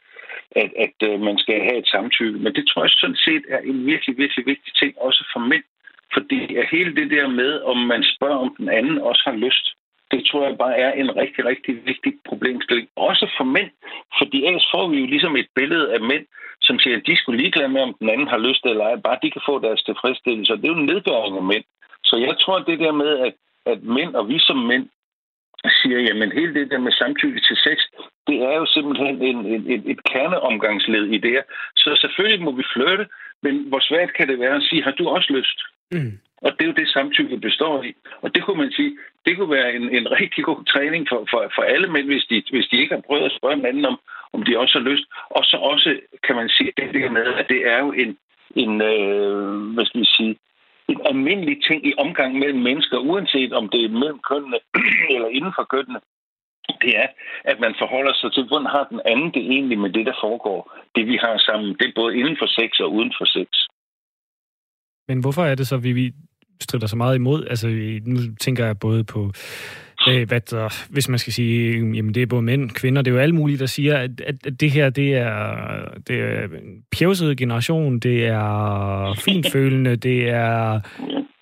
at, 0.62 0.70
at 0.84 1.08
øh, 1.08 1.20
man 1.20 1.38
skal 1.38 1.60
have 1.60 1.78
et 1.78 1.88
samtykke. 1.88 2.38
Men 2.38 2.54
det 2.54 2.64
tror 2.68 2.82
jeg 2.82 2.90
sådan 2.90 3.16
set 3.16 3.44
er 3.48 3.58
en 3.58 3.86
virkelig, 3.86 4.18
virkelig 4.18 4.46
vigtig 4.46 4.74
ting, 4.74 4.92
også 4.98 5.30
for 5.32 5.40
mænd. 5.40 5.64
Fordi 6.14 6.38
hele 6.72 6.94
det 6.96 7.10
der 7.10 7.28
med, 7.28 7.60
om 7.60 7.78
man 7.78 8.02
spørger, 8.14 8.38
om 8.38 8.54
den 8.58 8.68
anden 8.68 8.98
også 8.98 9.22
har 9.24 9.36
lyst, 9.36 9.66
det 10.10 10.20
tror 10.26 10.46
jeg 10.48 10.58
bare 10.58 10.78
er 10.78 10.92
en 10.92 11.16
rigtig, 11.16 11.44
rigtig 11.44 11.74
vigtig 11.86 12.12
problemstilling. 12.28 12.88
Også 12.96 13.26
for 13.36 13.44
mænd, 13.44 13.70
fordi 14.18 14.38
ellers 14.46 14.68
får 14.74 14.88
vi 14.88 14.96
jo 15.00 15.06
ligesom 15.06 15.36
et 15.36 15.48
billede 15.54 15.94
af 15.94 16.00
mænd, 16.00 16.26
som 16.60 16.78
siger, 16.78 16.96
at 16.96 17.06
de 17.06 17.16
skulle 17.16 17.40
ligeglade 17.42 17.68
med, 17.68 17.80
om 17.80 17.94
den 18.00 18.08
anden 18.10 18.28
har 18.28 18.38
lyst 18.38 18.64
eller 18.64 18.84
ej, 18.84 18.96
bare 18.96 19.18
de 19.22 19.30
kan 19.30 19.42
få 19.48 19.58
deres 19.58 19.82
tilfredsstillelse. 19.82 20.52
Det 20.52 20.64
er 20.64 20.74
jo 20.74 20.80
en 20.80 20.86
nedgøring 20.92 21.36
af 21.36 21.42
mænd. 21.42 21.64
Så 22.04 22.16
jeg 22.16 22.34
tror, 22.40 22.56
at 22.56 22.66
det 22.66 22.78
der 22.78 22.92
med, 22.92 23.18
at, 23.26 23.34
at 23.66 23.82
mænd 23.82 24.14
og 24.14 24.28
vi 24.28 24.38
som 24.38 24.56
mænd 24.56 24.88
siger, 25.80 25.98
jamen 25.98 26.32
hele 26.32 26.54
det 26.54 26.70
der 26.70 26.78
med 26.78 26.92
samtykke 26.92 27.40
til 27.40 27.56
sex, 27.56 27.78
det 28.26 28.36
er 28.48 28.54
jo 28.60 28.66
simpelthen 28.66 29.22
en, 29.22 29.38
en, 29.46 29.62
en, 29.72 29.82
et 29.92 30.04
kerneomgangsled 30.04 31.04
i 31.06 31.18
det 31.18 31.30
her. 31.30 31.42
Så 31.76 31.98
selvfølgelig 32.00 32.44
må 32.44 32.52
vi 32.52 32.64
flytte, 32.74 33.06
men 33.42 33.54
hvor 33.68 33.80
svært 33.80 34.12
kan 34.14 34.28
det 34.28 34.40
være 34.40 34.56
at 34.56 34.62
sige, 34.62 34.82
har 34.82 34.90
du 34.90 35.08
også 35.08 35.32
lyst? 35.32 35.58
Mm. 35.92 36.18
Og 36.42 36.52
det 36.52 36.62
er 36.62 36.66
jo 36.66 36.80
det, 36.80 36.88
samtykke 36.88 37.38
består 37.38 37.82
i. 37.82 37.92
Og 38.22 38.34
det 38.34 38.42
kunne 38.44 38.62
man 38.62 38.72
sige, 38.72 38.98
det 39.26 39.36
kunne 39.36 39.50
være 39.50 39.74
en, 39.74 39.94
en 39.98 40.06
rigtig 40.20 40.44
god 40.44 40.64
træning 40.64 41.06
for, 41.08 41.26
for, 41.30 41.52
for 41.54 41.62
alle 41.62 41.88
mænd, 41.88 42.06
hvis 42.06 42.24
de, 42.30 42.42
hvis 42.50 42.66
de 42.66 42.80
ikke 42.80 42.94
har 42.94 43.02
prøvet 43.06 43.24
at 43.24 43.36
spørge 43.38 43.56
manden 43.56 43.84
om, 43.84 43.98
om 44.32 44.42
de 44.42 44.58
også 44.58 44.78
har 44.78 44.88
lyst. 44.90 45.04
Og 45.30 45.44
så 45.44 45.56
også, 45.56 46.00
kan 46.26 46.36
man 46.36 46.48
sige, 46.48 46.72
det 46.76 46.94
der 46.94 47.10
med, 47.10 47.26
at 47.40 47.48
det 47.48 47.60
er 47.72 47.78
jo 47.78 47.92
en, 47.92 48.18
en 48.62 48.82
øh, 48.82 49.74
hvad 49.74 49.84
skal 49.86 50.00
vi 50.00 50.06
sige, 50.16 50.36
en 50.88 51.00
almindelig 51.04 51.56
ting 51.68 51.86
i 51.86 51.94
omgang 51.98 52.38
mellem 52.38 52.60
mennesker, 52.60 52.98
uanset 52.98 53.52
om 53.52 53.68
det 53.68 53.84
er 53.84 53.88
mellem 53.88 54.20
kønnene 54.30 54.58
eller 55.14 55.28
inden 55.28 55.52
for 55.56 55.64
kønnene. 55.64 56.00
Det 56.82 56.98
er, 56.98 57.08
at 57.44 57.60
man 57.60 57.74
forholder 57.78 58.14
sig 58.14 58.32
til, 58.32 58.44
hvordan 58.44 58.66
har 58.66 58.84
den 58.90 59.00
anden 59.04 59.30
det 59.34 59.42
egentlig 59.54 59.78
med 59.78 59.90
det, 59.90 60.06
der 60.06 60.16
foregår. 60.20 60.60
Det, 60.94 61.06
vi 61.06 61.16
har 61.16 61.38
sammen, 61.38 61.68
det 61.78 61.86
er 61.88 62.00
både 62.00 62.16
inden 62.18 62.36
for 62.38 62.46
sex 62.46 62.80
og 62.80 62.92
uden 62.92 63.12
for 63.18 63.24
sex. 63.24 63.48
Men 65.08 65.20
hvorfor 65.20 65.44
er 65.44 65.54
det 65.54 65.66
så, 65.66 65.74
at 65.74 65.84
vi 65.84 66.12
strider 66.60 66.86
så 66.86 66.96
meget 66.96 67.14
imod? 67.14 67.46
Altså, 67.46 67.68
nu 68.04 68.18
tænker 68.40 68.66
jeg 68.66 68.78
både 68.78 69.04
på, 69.04 69.32
øh, 70.08 70.28
hvad 70.28 70.40
der, 70.40 70.92
hvis 70.92 71.08
man 71.08 71.18
skal 71.18 71.32
sige, 71.32 71.78
jamen 71.78 72.14
det 72.14 72.22
er 72.22 72.26
både 72.26 72.42
mænd, 72.42 72.70
kvinder, 72.70 73.02
det 73.02 73.10
er 73.10 73.14
jo 73.14 73.20
alle 73.20 73.34
mulige, 73.34 73.58
der 73.58 73.66
siger, 73.66 73.98
at, 73.98 74.20
at 74.20 74.60
det 74.60 74.70
her, 74.70 74.90
det 74.90 75.14
er, 75.14 75.44
det 76.08 76.20
er 76.20 76.44
en 76.44 76.84
pjevset 76.98 77.38
generation, 77.38 77.98
det 77.98 78.26
er 78.26 79.14
finfølende, 79.24 79.96
det 79.96 80.28
er 80.28 80.80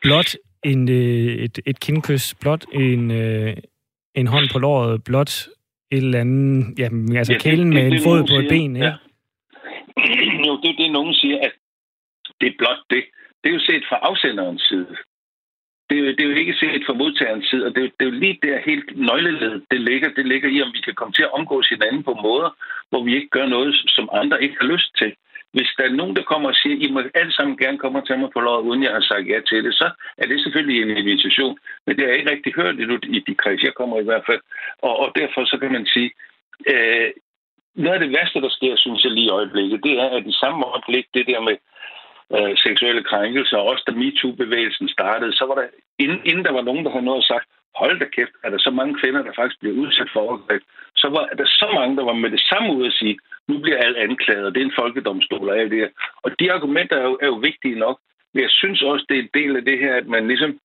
blot 0.02 0.34
en, 0.64 0.88
øh, 0.88 1.34
et, 1.34 1.58
et 1.66 1.80
kindkys, 1.80 2.34
blot 2.34 2.64
en, 2.72 3.10
øh, 3.10 3.56
en 4.14 4.26
hånd 4.26 4.48
på 4.52 4.58
låret, 4.58 5.04
blot 5.04 5.48
et 5.90 5.96
eller 5.96 6.20
andet, 6.20 6.78
jamen, 6.78 7.16
altså 7.16 7.32
ja, 7.32 7.38
kælen 7.38 7.68
med 7.68 7.84
det, 7.84 7.92
en 7.92 8.02
fod 8.02 8.26
på 8.28 8.34
et 8.34 8.48
ben, 8.48 8.76
ja. 8.76 8.84
ja. 8.84 8.92
Jo, 10.46 10.60
det 10.62 10.70
er 10.70 10.76
det, 10.78 10.92
nogen 10.92 11.14
siger, 11.14 11.38
at 11.42 11.52
det 12.40 12.46
er 12.46 12.52
blot 12.58 12.78
det 12.90 13.04
det 13.44 13.50
er 13.50 13.58
jo 13.58 13.64
set 13.70 13.84
fra 13.88 13.98
afsenderens 14.02 14.62
side. 14.62 14.96
Det 15.90 15.98
er, 15.98 16.02
jo, 16.02 16.06
det 16.06 16.20
er 16.20 16.28
jo 16.30 16.34
ikke 16.34 16.60
set 16.60 16.82
fra 16.86 16.92
modtagerens 17.02 17.46
side, 17.50 17.66
og 17.66 17.74
det 17.74 17.84
er, 17.84 17.88
det 17.98 18.06
er 18.06 18.10
jo 18.10 18.20
lige 18.24 18.38
der 18.42 18.58
helt 18.70 18.96
nøgleledet, 18.96 19.64
det 19.70 19.80
ligger, 19.80 20.08
det 20.18 20.26
ligger 20.26 20.48
i, 20.48 20.62
om 20.62 20.72
vi 20.72 20.80
kan 20.80 20.94
komme 20.94 21.12
til 21.12 21.22
at 21.22 21.34
omgås 21.38 21.68
hinanden 21.68 22.02
på 22.02 22.14
måder, 22.14 22.50
hvor 22.90 23.02
vi 23.04 23.14
ikke 23.14 23.28
gør 23.28 23.46
noget, 23.46 23.74
som 23.96 24.08
andre 24.12 24.42
ikke 24.42 24.56
har 24.60 24.68
lyst 24.74 24.90
til. 24.98 25.14
Hvis 25.52 25.70
der 25.78 25.84
er 25.84 25.98
nogen, 26.00 26.16
der 26.16 26.22
kommer 26.22 26.48
og 26.48 26.54
siger, 26.54 26.76
I 26.86 26.90
må 26.90 27.02
alle 27.14 27.32
sammen 27.32 27.56
gerne 27.56 27.78
komme 27.78 27.98
og 27.98 28.06
tage 28.06 28.18
mig 28.18 28.30
på 28.32 28.40
lov, 28.40 28.62
uden 28.62 28.82
jeg 28.82 28.92
har 28.92 29.00
sagt 29.00 29.28
ja 29.28 29.40
til 29.40 29.64
det, 29.64 29.74
så 29.74 29.90
er 30.18 30.26
det 30.26 30.40
selvfølgelig 30.40 30.82
en 30.82 30.96
invitation. 30.96 31.58
Men 31.86 31.96
det 31.96 32.02
har 32.02 32.10
jeg 32.10 32.18
ikke 32.18 32.30
rigtig 32.30 32.52
hørt 32.54 32.80
endnu 32.80 32.98
i 33.02 33.20
de 33.26 33.34
kreds, 33.34 33.62
jeg 33.62 33.74
kommer 33.74 34.00
i 34.00 34.04
hvert 34.04 34.26
fald. 34.26 34.40
Og, 34.78 34.94
og 35.02 35.12
derfor 35.16 35.44
så 35.44 35.56
kan 35.62 35.72
man 35.72 35.86
sige, 35.86 36.10
øh, 36.72 37.10
noget 37.74 37.94
af 37.94 38.00
det 38.00 38.12
værste, 38.16 38.40
der 38.40 38.48
sker, 38.48 38.76
synes 38.76 39.04
jeg 39.04 39.12
lige 39.12 39.26
i 39.26 39.36
øjeblikket, 39.38 39.84
det 39.84 39.94
er, 40.04 40.08
at 40.16 40.26
i 40.26 40.32
samme 40.32 40.66
øjeblik, 40.66 41.06
det 41.14 41.26
der 41.26 41.40
med 41.40 41.56
øh, 42.36 42.56
seksuelle 42.56 43.02
krænkelser, 43.04 43.56
også 43.56 43.84
da 43.86 43.92
MeToo-bevægelsen 43.92 44.88
startede, 44.88 45.32
så 45.32 45.44
var 45.46 45.54
der, 45.54 45.66
inden, 45.98 46.20
inden 46.24 46.44
der 46.44 46.52
var 46.52 46.62
nogen, 46.62 46.84
der 46.84 46.90
havde 46.90 47.04
noget 47.04 47.24
sagt, 47.24 47.46
hold 47.74 47.98
da 48.00 48.04
kæft, 48.04 48.34
er 48.44 48.50
der 48.50 48.58
så 48.58 48.70
mange 48.70 48.94
kvinder, 49.00 49.22
der 49.22 49.32
faktisk 49.36 49.60
bliver 49.60 49.76
udsat 49.82 50.10
for 50.12 50.20
overgreb, 50.20 50.62
så 50.96 51.08
var 51.08 51.24
der 51.38 51.46
så 51.46 51.68
mange, 51.74 51.96
der 51.96 52.04
var 52.04 52.12
med 52.12 52.30
det 52.30 52.42
samme 52.50 52.74
ud 52.74 52.86
at 52.86 52.92
sige, 52.92 53.18
nu 53.48 53.58
bliver 53.58 53.78
alt 53.78 53.96
anklaget, 53.96 54.46
og 54.46 54.54
det 54.54 54.60
er 54.60 54.64
en 54.64 54.80
folkedomstol 54.80 55.48
og 55.48 55.58
alt 55.58 55.70
det 55.70 55.78
her. 55.78 55.88
Og 56.22 56.30
de 56.40 56.52
argumenter 56.52 56.96
er 56.96 57.04
jo, 57.10 57.18
er 57.22 57.26
jo 57.26 57.34
vigtige 57.34 57.78
nok, 57.78 57.98
men 58.32 58.42
jeg 58.42 58.50
synes 58.50 58.82
også, 58.82 59.04
det 59.08 59.16
er 59.16 59.22
en 59.22 59.34
del 59.34 59.56
af 59.56 59.64
det 59.64 59.78
her, 59.78 59.94
at 59.94 60.06
man 60.06 60.28
ligesom 60.28 60.58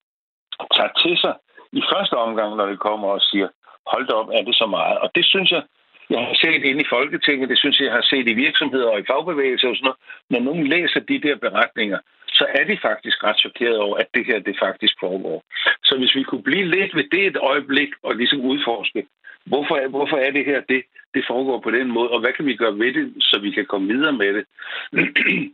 tager 0.76 0.92
til 1.02 1.16
sig 1.18 1.34
i 1.72 1.82
første 1.92 2.16
omgang, 2.16 2.56
når 2.56 2.66
det 2.66 2.78
kommer 2.78 3.08
og 3.08 3.20
siger, 3.20 3.48
hold 3.86 4.06
da 4.06 4.12
op, 4.12 4.28
er 4.28 4.42
det 4.42 4.54
så 4.54 4.66
meget? 4.66 4.98
Og 4.98 5.10
det 5.14 5.24
synes 5.24 5.50
jeg, 5.50 5.62
jeg 6.10 6.18
har 6.18 6.34
set 6.34 6.62
inde 6.64 6.80
i 6.80 6.92
Folketinget, 6.96 7.48
det 7.48 7.58
synes 7.58 7.78
jeg, 7.78 7.86
jeg 7.86 7.94
har 7.94 8.06
set 8.12 8.28
i 8.28 8.34
virksomheder 8.34 8.88
og 8.90 9.00
i 9.00 9.08
fagbevægelser 9.10 9.68
og 9.68 9.76
sådan 9.76 9.84
noget. 9.88 10.00
Når 10.32 10.40
nogen 10.48 10.66
læser 10.66 11.00
de 11.00 11.18
der 11.26 11.36
beretninger, 11.36 11.98
så 12.38 12.44
er 12.58 12.64
de 12.64 12.78
faktisk 12.82 13.24
ret 13.24 13.38
chokeret 13.38 13.78
over, 13.78 13.96
at 13.96 14.08
det 14.14 14.26
her 14.26 14.38
det 14.38 14.56
faktisk 14.58 14.94
foregår. 15.00 15.44
Så 15.84 15.98
hvis 15.98 16.14
vi 16.14 16.22
kunne 16.22 16.42
blive 16.42 16.66
lidt 16.76 16.96
ved 16.96 17.04
det 17.12 17.26
et 17.26 17.36
øjeblik 17.36 17.90
og 18.02 18.16
ligesom 18.16 18.40
udforske, 18.40 19.06
hvorfor, 19.46 19.88
hvorfor 19.88 20.16
er 20.16 20.30
det 20.30 20.44
her 20.44 20.60
det, 20.68 20.82
det 21.14 21.24
foregår 21.26 21.60
på 21.60 21.70
den 21.70 21.88
måde, 21.96 22.10
og 22.10 22.20
hvad 22.20 22.32
kan 22.32 22.46
vi 22.46 22.54
gøre 22.56 22.78
ved 22.78 22.92
det, 22.92 23.14
så 23.20 23.38
vi 23.42 23.50
kan 23.50 23.66
komme 23.66 23.88
videre 23.94 24.12
med 24.12 24.30
det. 24.34 24.44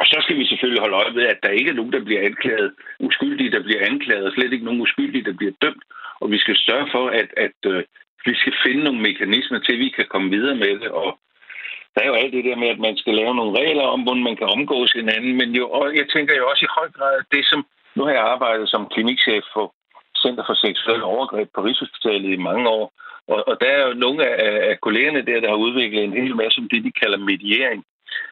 Og 0.00 0.06
så 0.06 0.18
skal 0.22 0.36
vi 0.38 0.46
selvfølgelig 0.46 0.80
holde 0.80 0.96
øje 0.96 1.12
med, 1.12 1.22
at 1.22 1.42
der 1.42 1.48
ikke 1.48 1.70
er 1.70 1.74
nogen, 1.74 1.92
der 1.92 2.04
bliver 2.04 2.22
anklaget, 2.22 2.72
uskyldige, 3.00 3.50
der 3.50 3.62
bliver 3.62 3.86
anklaget, 3.86 4.26
og 4.26 4.32
slet 4.32 4.52
ikke 4.52 4.64
nogen 4.64 4.80
uskyldige, 4.80 5.24
der 5.24 5.32
bliver 5.32 5.52
dømt. 5.62 5.82
Og 6.20 6.30
vi 6.30 6.38
skal 6.38 6.56
sørge 6.56 6.88
for, 6.92 7.08
at, 7.08 7.28
at 7.36 7.58
øh, 7.66 7.82
vi 8.24 8.34
skal 8.34 8.54
finde 8.64 8.84
nogle 8.84 9.00
mekanismer 9.00 9.58
til, 9.58 9.72
at 9.72 9.78
vi 9.78 9.88
kan 9.88 10.06
komme 10.10 10.30
videre 10.30 10.54
med 10.54 10.74
det. 10.82 10.88
Og 10.88 11.18
der 11.94 12.00
er 12.02 12.06
jo 12.06 12.14
alt 12.14 12.32
det 12.32 12.44
der 12.44 12.56
med, 12.56 12.68
at 12.68 12.78
man 12.78 12.96
skal 12.96 13.14
lave 13.14 13.34
nogle 13.34 13.58
regler 13.60 13.82
om, 13.82 14.00
hvordan 14.02 14.22
man 14.22 14.36
kan 14.36 14.48
omgås 14.56 14.92
hinanden. 14.92 15.36
Men 15.36 15.48
jo, 15.58 15.70
og 15.70 15.96
jeg 15.96 16.06
tænker 16.14 16.34
jo 16.36 16.48
også 16.50 16.64
i 16.64 16.74
høj 16.78 16.88
grad, 16.96 17.12
at 17.20 17.26
det 17.32 17.44
som... 17.46 17.66
Nu 17.94 18.04
har 18.04 18.12
jeg 18.12 18.22
arbejdet 18.22 18.68
som 18.68 18.88
klinikchef 18.94 19.44
for 19.52 19.74
Center 20.22 20.44
for 20.46 20.54
Seksuelle 20.54 21.04
Overgreb 21.04 21.48
på 21.54 21.60
Rigshospitalet 21.60 22.30
i 22.32 22.46
mange 22.48 22.68
år. 22.68 22.92
Og, 23.28 23.48
og 23.48 23.54
der 23.60 23.66
er 23.66 23.86
jo 23.86 23.94
nogle 23.94 24.26
af, 24.26 24.70
af 24.70 24.80
kollegerne 24.80 25.26
der, 25.26 25.40
der 25.40 25.48
har 25.48 25.64
udviklet 25.66 26.04
en 26.04 26.22
hel 26.22 26.36
masse 26.36 26.60
om 26.60 26.68
det, 26.68 26.84
de 26.84 26.92
kalder 27.02 27.18
mediering. 27.18 27.84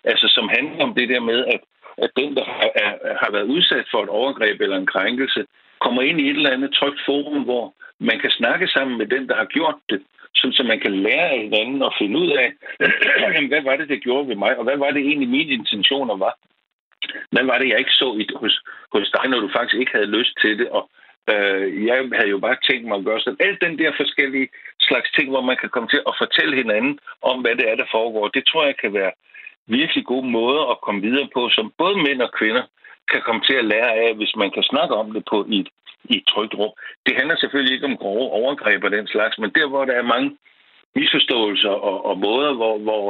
Altså 0.05 0.27
som 0.29 0.49
handler 0.49 0.85
om 0.85 0.95
det 0.95 1.09
der 1.09 1.21
med, 1.21 1.45
at, 1.55 1.61
at 2.05 2.11
den, 2.17 2.37
der 2.37 2.45
har, 2.45 2.71
er, 2.75 2.93
har 3.23 3.31
været 3.31 3.53
udsat 3.55 3.87
for 3.91 4.03
et 4.03 4.09
overgreb 4.09 4.61
eller 4.61 4.77
en 4.77 4.93
krænkelse, 4.95 5.47
kommer 5.81 6.03
ind 6.03 6.21
i 6.21 6.31
et 6.31 6.37
eller 6.37 6.51
andet 6.51 6.75
trygt 6.75 7.01
forum, 7.07 7.43
hvor 7.43 7.75
man 8.01 8.19
kan 8.21 8.31
snakke 8.31 8.67
sammen 8.69 8.99
med 8.99 9.07
den, 9.07 9.29
der 9.29 9.37
har 9.37 9.45
gjort 9.45 9.75
det, 9.91 10.03
så 10.35 10.63
man 10.67 10.81
kan 10.81 10.95
lære 11.03 11.31
af 11.31 11.39
hinanden 11.39 11.83
og 11.83 11.93
finde 11.99 12.19
ud 12.19 12.31
af, 12.31 12.53
hvad 13.51 13.63
var 13.63 13.77
det, 13.77 13.89
det 13.89 14.03
gjorde 14.03 14.29
ved 14.29 14.37
mig, 14.37 14.59
og 14.59 14.65
hvad 14.65 14.77
var 14.77 14.91
det 14.91 15.03
egentlig, 15.03 15.29
mine 15.29 15.53
intentioner 15.53 16.17
var. 16.17 16.35
Hvad 17.31 17.45
var 17.45 17.59
det, 17.59 17.69
jeg 17.69 17.79
ikke 17.79 18.01
så 18.03 18.17
i, 18.21 18.27
hos, 18.37 18.63
hos 18.93 19.11
dig, 19.17 19.31
når 19.31 19.41
du 19.41 19.49
faktisk 19.57 19.79
ikke 19.81 19.93
havde 19.93 20.17
lyst 20.19 20.35
til 20.43 20.59
det, 20.59 20.69
og 20.69 20.91
øh, 21.33 21.87
jeg 21.87 21.97
havde 22.19 22.31
jo 22.31 22.39
bare 22.39 22.57
tænkt 22.69 22.87
mig 22.89 22.99
at 22.99 23.05
gøre 23.05 23.21
sådan. 23.21 23.45
Alt 23.47 23.61
den 23.61 23.79
der 23.79 23.93
forskellige 23.97 24.49
slags 24.81 25.11
ting, 25.11 25.29
hvor 25.31 25.41
man 25.41 25.57
kan 25.61 25.69
komme 25.69 25.89
til 25.89 26.03
at 26.07 26.15
fortælle 26.19 26.57
hinanden 26.57 26.99
om, 27.23 27.41
hvad 27.41 27.55
det 27.57 27.71
er, 27.71 27.77
der 27.77 27.89
foregår, 27.91 28.29
det 28.29 28.45
tror 28.47 28.65
jeg 28.65 28.77
kan 28.77 28.95
være 28.95 29.13
virkelig 29.67 30.05
gode 30.05 30.31
måder 30.31 30.71
at 30.71 30.81
komme 30.81 31.01
videre 31.01 31.29
på, 31.35 31.49
som 31.49 31.73
både 31.79 31.97
mænd 31.97 32.23
og 32.23 32.33
kvinder 32.39 32.63
kan 33.13 33.23
komme 33.23 33.43
til 33.49 33.55
at 33.55 33.65
lære 33.65 33.93
af, 34.05 34.15
hvis 34.15 34.37
man 34.37 34.51
kan 34.51 34.63
snakke 34.63 34.95
om 34.95 35.13
det 35.13 35.25
på 35.31 35.41
et 35.41 35.69
i 36.05 36.17
et 36.17 36.27
trygt 36.33 36.55
rum. 36.55 36.73
Det 37.07 37.17
handler 37.17 37.37
selvfølgelig 37.37 37.75
ikke 37.75 37.87
om 37.87 37.97
grove 37.97 38.31
overgreb 38.31 38.85
og 38.85 38.91
den 38.91 39.07
slags, 39.07 39.39
men 39.39 39.51
der, 39.51 39.67
hvor 39.69 39.85
der 39.85 39.93
er 39.93 40.13
mange 40.15 40.37
misforståelser 40.95 41.75
og, 41.91 42.07
og 42.07 42.19
måder, 42.19 42.53
hvor, 42.55 42.79
hvor 42.79 43.05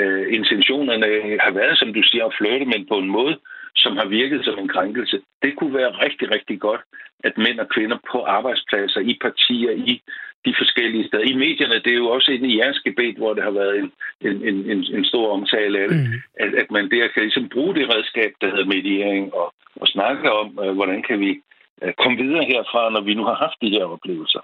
øh, 0.00 0.34
intentionerne 0.34 1.06
har 1.40 1.52
været, 1.60 1.78
som 1.78 1.94
du 1.94 2.02
siger, 2.02 2.24
at 2.26 2.34
flytte, 2.38 2.66
men 2.66 2.86
på 2.86 2.96
en 2.98 3.10
måde, 3.18 3.38
som 3.76 3.96
har 3.96 4.08
virket 4.20 4.44
som 4.44 4.58
en 4.58 4.68
krænkelse. 4.68 5.20
Det 5.42 5.56
kunne 5.56 5.74
være 5.74 5.98
rigtig, 6.04 6.30
rigtig 6.30 6.60
godt, 6.60 6.80
at 7.24 7.38
mænd 7.38 7.58
og 7.60 7.68
kvinder 7.68 7.98
på 8.12 8.18
arbejdspladser, 8.22 9.00
i 9.00 9.18
partier, 9.20 9.70
i 9.70 10.02
de 10.46 10.54
forskellige 10.58 11.06
steder. 11.08 11.24
I 11.24 11.34
medierne, 11.34 11.82
det 11.84 11.92
er 11.92 12.02
jo 12.04 12.08
også 12.08 12.30
inde 12.32 12.48
i 12.48 12.58
jeres 12.58 12.80
gebet, 12.86 13.16
hvor 13.16 13.34
det 13.34 13.42
har 13.42 13.50
været 13.50 13.78
en, 13.78 13.92
en, 14.28 14.36
en, 14.70 14.84
en 14.96 15.04
stor 15.04 15.32
omtale 15.32 15.78
af 15.78 15.88
det, 15.88 15.96
mm. 15.96 16.14
at, 16.44 16.54
at 16.54 16.70
man 16.70 16.90
der 16.90 17.08
kan 17.08 17.22
ligesom 17.22 17.48
bruge 17.48 17.74
det 17.74 17.94
redskab, 17.94 18.32
der 18.40 18.50
hedder 18.50 18.74
mediering, 18.74 19.34
og, 19.34 19.54
og 19.76 19.86
snakke 19.88 20.32
om, 20.32 20.58
øh, 20.64 20.72
hvordan 20.74 21.02
kan 21.02 21.20
vi 21.20 21.40
Øh, 21.82 21.92
komme 22.02 22.16
videre 22.22 22.44
herfra, 22.44 22.90
når 22.90 23.00
vi 23.00 23.14
nu 23.14 23.24
har 23.24 23.34
haft 23.34 23.58
de 23.62 23.70
her 23.70 23.84
oplevelser. 23.84 24.40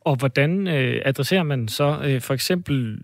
Og 0.00 0.16
hvordan 0.18 0.68
øh, 0.68 1.02
adresserer 1.04 1.42
man 1.42 1.68
så 1.68 1.88
øh, 2.04 2.20
for 2.20 2.34
eksempel 2.34 2.98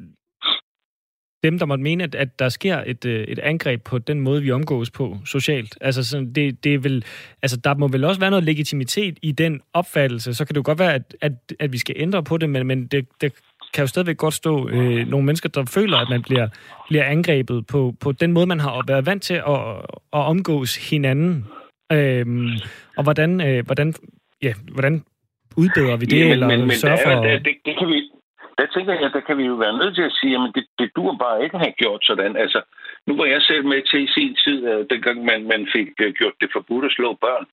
dem, 1.43 1.59
der 1.59 1.67
måtte 1.67 1.83
mene, 1.83 2.05
at, 2.05 2.15
at 2.15 2.39
der 2.39 2.49
sker 2.49 2.83
et, 2.87 3.05
øh, 3.05 3.25
et 3.25 3.39
angreb 3.39 3.83
på 3.85 3.99
den 3.99 4.21
måde, 4.21 4.43
vi 4.43 4.51
omgås 4.51 4.91
på 4.91 5.17
socialt. 5.25 5.79
Altså, 5.81 6.05
sådan, 6.05 6.33
det, 6.33 6.65
det 6.65 6.75
er 6.75 6.79
vel, 6.79 7.05
altså, 7.43 7.57
der 7.57 7.75
må 7.75 7.89
vel 7.89 8.05
også 8.05 8.21
være 8.21 8.31
noget 8.31 8.45
legitimitet 8.45 9.19
i 9.23 9.33
den 9.33 9.61
opfattelse. 9.73 10.35
Så 10.35 10.45
kan 10.45 10.55
det 10.55 10.57
jo 10.57 10.63
godt 10.65 10.79
være, 10.79 10.95
at, 10.95 11.17
at, 11.21 11.33
at 11.61 11.73
vi 11.73 11.79
skal 11.79 11.95
ændre 11.99 12.25
på 12.25 12.37
det, 12.39 12.51
men, 12.51 12.67
men 12.67 12.87
det, 12.87 13.07
det 13.21 13.33
kan 13.75 13.83
jo 13.83 13.87
stadigvæk 13.87 14.17
godt 14.17 14.35
stå 14.35 14.69
øh, 14.69 15.07
nogle 15.07 15.27
mennesker, 15.27 15.49
der 15.49 15.65
føler, 15.65 15.99
at 15.99 16.09
man 16.11 16.23
bliver, 16.23 16.49
bliver 16.89 17.05
angrebet 17.05 17.67
på, 17.67 17.95
på 18.01 18.13
den 18.13 18.33
måde, 18.33 18.47
man 18.47 18.61
har 18.61 18.85
været 18.87 19.07
vant 19.07 19.23
til 19.23 19.35
at, 19.35 19.61
at 20.13 20.23
omgås 20.33 20.91
hinanden. 20.91 21.47
Øhm, 21.93 22.51
og 22.97 23.03
hvordan, 23.03 23.31
øh, 23.49 23.67
hvordan, 23.67 23.95
ja, 24.43 24.53
hvordan 24.75 25.05
udbedrer 25.61 25.97
vi 25.97 26.07
det, 26.07 26.19
ja, 26.19 26.25
men, 26.25 26.33
eller 26.33 26.49
men, 26.49 26.61
men 26.61 26.71
sørger 26.71 26.99
for... 27.05 27.23
Det, 27.23 27.45
det, 27.45 27.55
det 27.67 27.75
kan 27.79 27.89
vi, 27.89 27.99
der 28.59 28.67
tænker 28.75 28.93
jeg, 29.01 29.11
der 29.17 29.21
kan 29.27 29.39
vi 29.39 29.45
jo 29.53 29.55
være 29.65 29.79
nødt 29.81 29.95
til 29.95 30.07
at 30.11 30.17
sige, 30.21 30.35
at 30.35 30.51
det, 30.55 30.65
det 30.79 30.89
dur 30.97 31.13
bare 31.25 31.43
ikke 31.45 31.57
at 31.57 31.65
have 31.67 31.81
gjort 31.83 32.03
sådan. 32.05 32.37
Altså, 32.37 32.61
nu 33.07 33.17
var 33.17 33.27
jeg 33.35 33.43
selv 33.43 33.65
med 33.65 33.83
til 33.83 34.01
i 34.05 34.13
sin 34.17 34.35
tid, 34.45 34.59
uh, 34.73 34.85
dengang 34.91 35.19
man, 35.25 35.41
man 35.53 35.63
fik 35.75 35.89
uh, 36.05 36.13
gjort 36.19 36.37
det 36.41 36.49
forbudt 36.53 36.85
at 36.85 36.97
slå 36.99 37.09
børn 37.27 37.45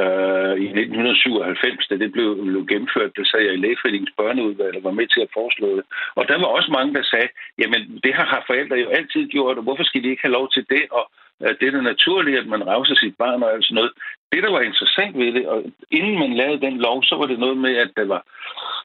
uh, 0.00 0.54
i 0.64 0.66
1997, 0.66 1.86
da 1.90 1.94
det 2.02 2.12
blev, 2.12 2.28
blev 2.50 2.62
gennemført, 2.72 3.16
der 3.16 3.24
sad 3.24 3.40
jeg 3.46 3.54
i 3.54 3.62
lægeforeningens 3.64 4.14
børneudvalg 4.18 4.76
og 4.76 4.84
var 4.88 4.98
med 5.00 5.06
til 5.10 5.20
at 5.26 5.34
foreslå 5.38 5.68
det. 5.78 5.84
Og 6.18 6.22
der 6.28 6.38
var 6.42 6.50
også 6.56 6.70
mange, 6.78 6.94
der 6.94 7.04
sagde, 7.12 7.28
jamen 7.60 7.82
det 8.04 8.12
har, 8.14 8.26
har 8.34 8.42
forældre 8.46 8.76
jo 8.84 8.88
altid 8.98 9.22
gjort, 9.34 9.58
og 9.58 9.64
hvorfor 9.66 9.84
skal 9.84 10.02
de 10.02 10.10
ikke 10.10 10.26
have 10.26 10.38
lov 10.38 10.46
til 10.50 10.64
det? 10.74 10.84
Og 10.98 11.04
det 11.40 11.66
er 11.66 11.70
da 11.70 11.80
naturligt, 11.80 12.38
at 12.38 12.46
man 12.46 12.66
ravser 12.66 12.94
sit 12.94 13.16
barn 13.16 13.42
og 13.42 13.52
alt 13.52 13.64
sådan 13.64 13.74
noget. 13.74 13.92
Det, 14.32 14.42
der 14.42 14.50
var 14.50 14.60
interessant 14.60 15.18
ved 15.18 15.32
det, 15.32 15.46
og 15.48 15.64
inden 15.90 16.18
man 16.18 16.32
lavede 16.34 16.60
den 16.66 16.76
lov, 16.78 17.02
så 17.02 17.14
var 17.16 17.26
det 17.26 17.38
noget 17.38 17.56
med, 17.56 17.76
at 17.76 17.90
der 17.96 18.04
var, 18.04 18.22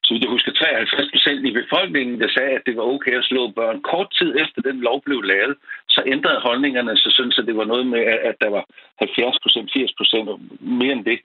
så 0.04 0.08
vidt 0.14 0.24
jeg 0.24 0.30
husker, 0.30 0.52
53 0.52 1.10
procent 1.12 1.46
i 1.46 1.52
befolkningen, 1.60 2.20
der 2.20 2.28
sagde, 2.28 2.50
at 2.50 2.66
det 2.66 2.76
var 2.76 2.82
okay 2.82 3.14
at 3.18 3.24
slå 3.24 3.48
børn. 3.48 3.82
Kort 3.82 4.10
tid 4.18 4.30
efter 4.42 4.60
den 4.62 4.80
lov 4.80 5.02
blev 5.02 5.22
lavet, 5.22 5.56
så 5.88 6.02
ændrede 6.06 6.40
holdningerne 6.40 6.96
sig 6.96 7.12
sådan, 7.12 7.32
så 7.32 7.42
det 7.42 7.56
var 7.56 7.64
noget 7.64 7.86
med, 7.86 8.02
at 8.30 8.36
der 8.40 8.50
var 8.50 8.64
70 8.98 9.38
procent, 9.42 9.70
80 9.72 9.92
procent 9.98 10.28
og 10.28 10.40
mere 10.60 10.92
end 10.92 11.04
det, 11.04 11.18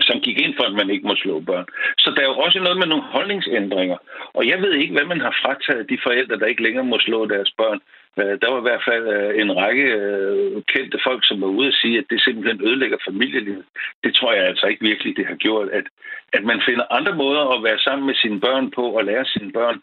som 0.00 0.20
gik 0.20 0.38
ind 0.40 0.54
for, 0.56 0.64
at 0.64 0.78
man 0.80 0.90
ikke 0.90 1.06
må 1.06 1.14
slå 1.16 1.40
børn. 1.40 1.66
Så 1.98 2.08
der 2.14 2.22
er 2.22 2.30
jo 2.32 2.38
også 2.46 2.58
noget 2.60 2.78
med 2.78 2.86
nogle 2.86 3.04
holdningsændringer. 3.04 3.96
Og 4.34 4.48
jeg 4.48 4.62
ved 4.62 4.72
ikke, 4.74 4.94
hvad 4.94 5.04
man 5.04 5.20
har 5.20 5.34
frataget 5.42 5.90
de 5.90 5.98
forældre, 6.02 6.38
der 6.38 6.46
ikke 6.46 6.62
længere 6.62 6.84
må 6.84 6.98
slå 6.98 7.26
deres 7.26 7.50
børn. 7.60 7.80
Øh, 8.18 8.34
der 8.40 8.48
var 8.50 8.58
i 8.60 8.68
hvert 8.68 8.84
fald 8.88 9.04
øh, 9.16 9.40
en 9.42 9.56
række 9.56 9.86
øh, 10.00 10.62
kendte 10.72 10.98
folk, 11.06 11.22
som 11.26 11.40
var 11.40 11.46
ude 11.46 11.68
og 11.68 11.78
sige, 11.82 11.98
at 11.98 12.06
det 12.10 12.20
simpelthen 12.20 12.66
ødelægger 12.68 12.98
familielivet. 13.08 13.64
Det 14.04 14.14
tror 14.14 14.32
jeg 14.32 14.44
altså 14.46 14.66
ikke 14.66 14.84
virkelig, 14.90 15.16
det 15.16 15.26
har 15.26 15.34
gjort. 15.34 15.68
At, 15.68 15.86
at 16.32 16.44
man 16.44 16.60
finder 16.66 16.92
andre 16.98 17.14
måder 17.22 17.44
at 17.54 17.64
være 17.64 17.78
sammen 17.78 18.06
med 18.06 18.14
sine 18.14 18.40
børn 18.40 18.70
på 18.70 18.84
og 18.98 19.04
lære 19.04 19.24
sine 19.24 19.52
børn 19.52 19.78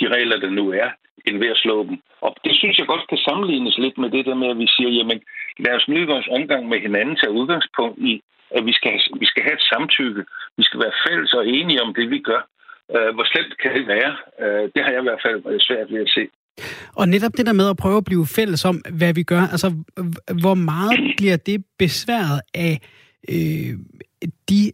de 0.00 0.08
regler, 0.14 0.36
der 0.40 0.50
nu 0.50 0.64
er, 0.72 0.90
end 1.26 1.36
ved 1.42 1.50
at 1.54 1.62
slå 1.64 1.76
dem. 1.88 1.96
Og 2.24 2.30
det 2.44 2.54
synes 2.60 2.78
jeg 2.78 2.86
godt 2.86 3.04
kan 3.10 3.18
sammenlignes 3.28 3.78
lidt 3.84 3.98
med 3.98 4.10
det 4.10 4.26
der 4.28 4.36
med, 4.42 4.48
at 4.50 4.58
vi 4.58 4.68
siger, 4.76 4.90
jamen 4.98 5.20
lad 5.64 5.74
os 5.78 5.88
nyde 5.88 6.06
vores 6.14 6.28
omgang 6.38 6.62
med 6.68 6.78
hinanden 6.86 7.16
til 7.16 7.28
udgangspunkt 7.40 7.98
i, 8.10 8.12
at 8.56 8.62
vi 8.68 8.72
skal, 8.78 8.92
vi 9.22 9.26
skal 9.30 9.42
have 9.46 9.56
et 9.60 9.68
samtykke. 9.72 10.22
Vi 10.58 10.62
skal 10.66 10.80
være 10.84 10.98
fælles 11.06 11.32
og 11.32 11.44
enige 11.48 11.82
om 11.82 11.94
det, 11.94 12.10
vi 12.10 12.18
gør. 12.30 12.42
Øh, 12.94 13.10
hvor 13.14 13.26
slemt 13.32 13.54
kan 13.62 13.72
det 13.76 13.86
være? 13.94 14.12
Øh, 14.42 14.64
det 14.74 14.80
har 14.84 14.90
jeg 14.92 15.00
i 15.02 15.08
hvert 15.08 15.22
fald 15.26 15.60
svært 15.68 15.88
ved 15.92 16.00
at 16.06 16.10
se. 16.16 16.24
Og 16.96 17.08
netop 17.08 17.32
det 17.36 17.46
der 17.46 17.52
med 17.52 17.70
at 17.70 17.76
prøve 17.76 17.96
at 17.96 18.04
blive 18.04 18.26
fælles 18.36 18.64
om, 18.64 18.76
hvad 18.98 19.14
vi 19.14 19.22
gør, 19.22 19.40
altså 19.54 19.68
hvor 20.42 20.54
meget 20.54 20.98
bliver 21.16 21.36
det 21.36 21.64
besværet 21.78 22.40
af 22.54 22.74
øh, 23.28 23.72
de 24.50 24.72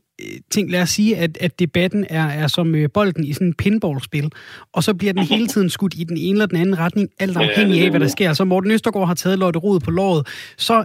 ting. 0.51 0.71
Lad 0.71 0.83
os 0.83 0.91
sige, 0.91 1.17
at, 1.17 1.39
at 1.41 1.59
debatten 1.59 2.07
er, 2.11 2.27
er 2.27 2.47
som 2.47 2.75
øh, 2.75 2.89
bolden 2.95 3.25
i 3.25 3.33
sådan 3.33 3.47
en 3.47 3.55
pinballspil, 3.55 4.33
og 4.73 4.85
så 4.85 4.95
bliver 4.95 5.13
den 5.13 5.23
hele 5.35 5.47
tiden 5.47 5.71
skudt 5.71 5.95
i 5.97 6.05
den 6.05 6.17
ene 6.17 6.31
eller 6.31 6.47
den 6.47 6.57
anden 6.57 6.79
retning, 6.79 7.09
alt 7.19 7.37
afhængig 7.37 7.85
af, 7.85 7.91
hvad 7.91 8.01
der 8.01 8.09
sker. 8.09 8.33
Så 8.33 8.45
Morten 8.45 8.71
Østergaard 8.71 9.07
har 9.07 9.15
taget 9.15 9.39
Lotte 9.39 9.59
Rod 9.59 9.81
på 9.81 9.91
låret, 9.91 10.27
så 10.57 10.85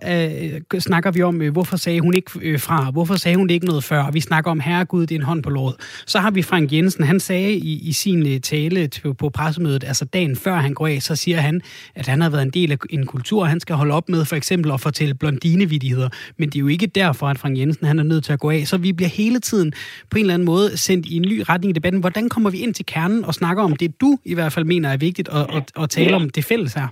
øh, 0.73 0.81
snakker 0.81 1.11
vi 1.11 1.21
om, 1.21 1.41
øh, 1.41 1.51
hvorfor 1.51 1.77
sagde 1.77 1.99
hun 1.99 2.13
ikke 2.13 2.31
øh, 2.41 2.59
fra, 2.59 2.91
hvorfor 2.91 3.15
sagde 3.15 3.37
hun 3.37 3.49
ikke 3.49 3.65
noget 3.65 3.83
før, 3.83 4.11
vi 4.11 4.19
snakker 4.19 4.51
om, 4.51 4.59
herregud, 4.59 5.01
det 5.01 5.15
er 5.15 5.19
en 5.19 5.25
hånd 5.25 5.43
på 5.43 5.49
låret. 5.49 5.75
Så 6.05 6.19
har 6.19 6.31
vi 6.31 6.41
Frank 6.41 6.73
Jensen, 6.73 7.03
han 7.03 7.19
sagde 7.19 7.53
i, 7.53 7.89
i 7.89 7.93
sin 7.93 8.27
øh, 8.27 8.39
tale 8.39 8.87
til, 8.87 9.13
på 9.13 9.29
pressemødet, 9.29 9.83
altså 9.83 10.05
dagen 10.05 10.35
før 10.35 10.55
han 10.55 10.73
går 10.73 10.87
af, 10.87 11.01
så 11.01 11.15
siger 11.15 11.37
han, 11.37 11.61
at 11.95 12.07
han 12.07 12.21
har 12.21 12.29
været 12.29 12.43
en 12.43 12.49
del 12.49 12.71
af 12.71 12.77
en 12.89 13.05
kultur, 13.05 13.45
han 13.45 13.59
skal 13.59 13.75
holde 13.75 13.93
op 13.93 14.09
med, 14.09 14.25
for 14.25 14.35
eksempel 14.35 14.71
at 14.71 14.81
fortælle 14.81 15.13
blondinevidigheder. 15.13 16.09
Men 16.37 16.49
det 16.49 16.55
er 16.55 16.59
jo 16.59 16.67
ikke 16.67 16.87
derfor, 16.87 17.27
at 17.27 17.39
Frank 17.39 17.57
Jensen 17.57 17.87
han 17.87 17.99
er 17.99 18.03
nødt 18.03 18.23
til 18.23 18.33
at 18.33 18.39
gå 18.39 18.49
af. 18.49 18.67
Så 18.67 18.77
vi 18.77 18.93
bliver 18.93 19.09
hele 19.21 19.39
tiden 19.39 19.69
på 20.09 20.15
en 20.17 20.23
eller 20.23 20.33
anden 20.33 20.51
måde 20.53 20.67
sendt 20.85 21.05
i 21.13 21.15
en 21.21 21.27
ny 21.31 21.37
retning 21.49 21.69
i 21.71 21.77
debatten. 21.79 22.01
Hvordan 22.01 22.29
kommer 22.29 22.49
vi 22.51 22.59
ind 22.65 22.73
til 22.73 22.85
kernen 22.85 23.25
og 23.25 23.33
snakker 23.33 23.63
om 23.63 23.75
det, 23.75 24.01
du 24.01 24.11
i 24.25 24.35
hvert 24.37 24.53
fald 24.53 24.65
mener 24.73 24.89
er 24.89 24.97
vigtigt, 25.07 25.29
at, 25.29 25.45
at, 25.57 25.65
at 25.81 25.89
tale 25.89 26.15
om 26.15 26.29
det 26.29 26.43
fælles 26.45 26.73
her? 26.73 26.87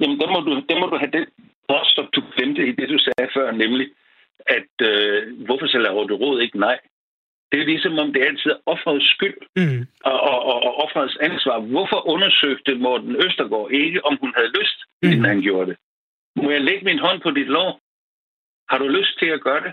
Jamen, 0.00 0.16
der 0.20 0.28
må 0.34 0.38
du, 0.46 0.52
der 0.68 0.76
må 0.80 0.86
du 0.92 0.96
have 1.02 1.12
det 1.16 1.24
også, 1.68 2.08
du 2.14 2.20
glemte 2.36 2.62
i 2.68 2.72
det, 2.78 2.88
du 2.88 2.98
sagde 2.98 3.30
før, 3.36 3.46
nemlig, 3.52 3.86
at 4.46 4.74
øh, 4.90 5.44
hvorfor 5.46 5.66
så 5.66 5.78
laver 5.78 6.06
du 6.06 6.14
råd 6.16 6.40
ikke 6.40 6.60
nej? 6.60 6.78
Det 7.52 7.60
er 7.60 7.64
ligesom 7.64 7.98
om 7.98 8.12
det 8.12 8.22
altid 8.28 8.50
er 8.50 8.60
offerets 8.66 9.10
skyld 9.14 9.40
mm. 9.56 9.86
og, 10.04 10.20
og, 10.20 10.38
og, 10.52 10.60
og 10.82 11.08
ansvar. 11.20 11.58
Hvorfor 11.60 12.08
undersøgte 12.08 12.74
Morten 12.74 13.16
Østergaard 13.24 13.70
ikke, 13.70 14.04
om 14.04 14.18
hun 14.20 14.32
havde 14.36 14.50
lyst, 14.60 14.78
mm. 15.02 15.08
inden 15.10 15.24
han 15.24 15.40
gjorde 15.42 15.70
det? 15.70 15.76
Må 16.36 16.50
jeg 16.50 16.60
lægge 16.60 16.84
min 16.84 16.98
hånd 16.98 17.20
på 17.20 17.30
dit 17.30 17.46
lår? 17.56 17.80
Har 18.70 18.78
du 18.78 18.88
lyst 18.88 19.18
til 19.18 19.26
at 19.26 19.40
gøre 19.40 19.62
det? 19.66 19.72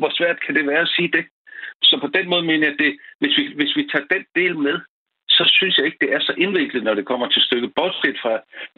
Hvor 0.00 0.10
svært 0.18 0.38
kan 0.46 0.54
det 0.54 0.66
være 0.66 0.80
at 0.80 0.94
sige 0.96 1.10
det? 1.16 1.24
Så 1.82 1.98
på 2.00 2.06
den 2.06 2.28
måde 2.28 2.42
mener 2.42 2.66
jeg, 2.66 2.72
at 2.72 2.78
det, 2.84 2.92
hvis, 3.20 3.38
vi, 3.38 3.44
hvis 3.56 3.76
vi 3.76 3.88
tager 3.92 4.12
den 4.14 4.24
del 4.34 4.58
med, 4.58 4.76
så 5.28 5.44
synes 5.56 5.78
jeg 5.78 5.86
ikke, 5.86 5.98
det 6.00 6.12
er 6.12 6.20
så 6.20 6.34
indviklet, 6.38 6.82
når 6.84 6.94
det 6.94 7.06
kommer 7.06 7.28
til 7.28 7.42
stykket. 7.42 7.74
Bortset 7.74 8.18
fra, 8.22 8.32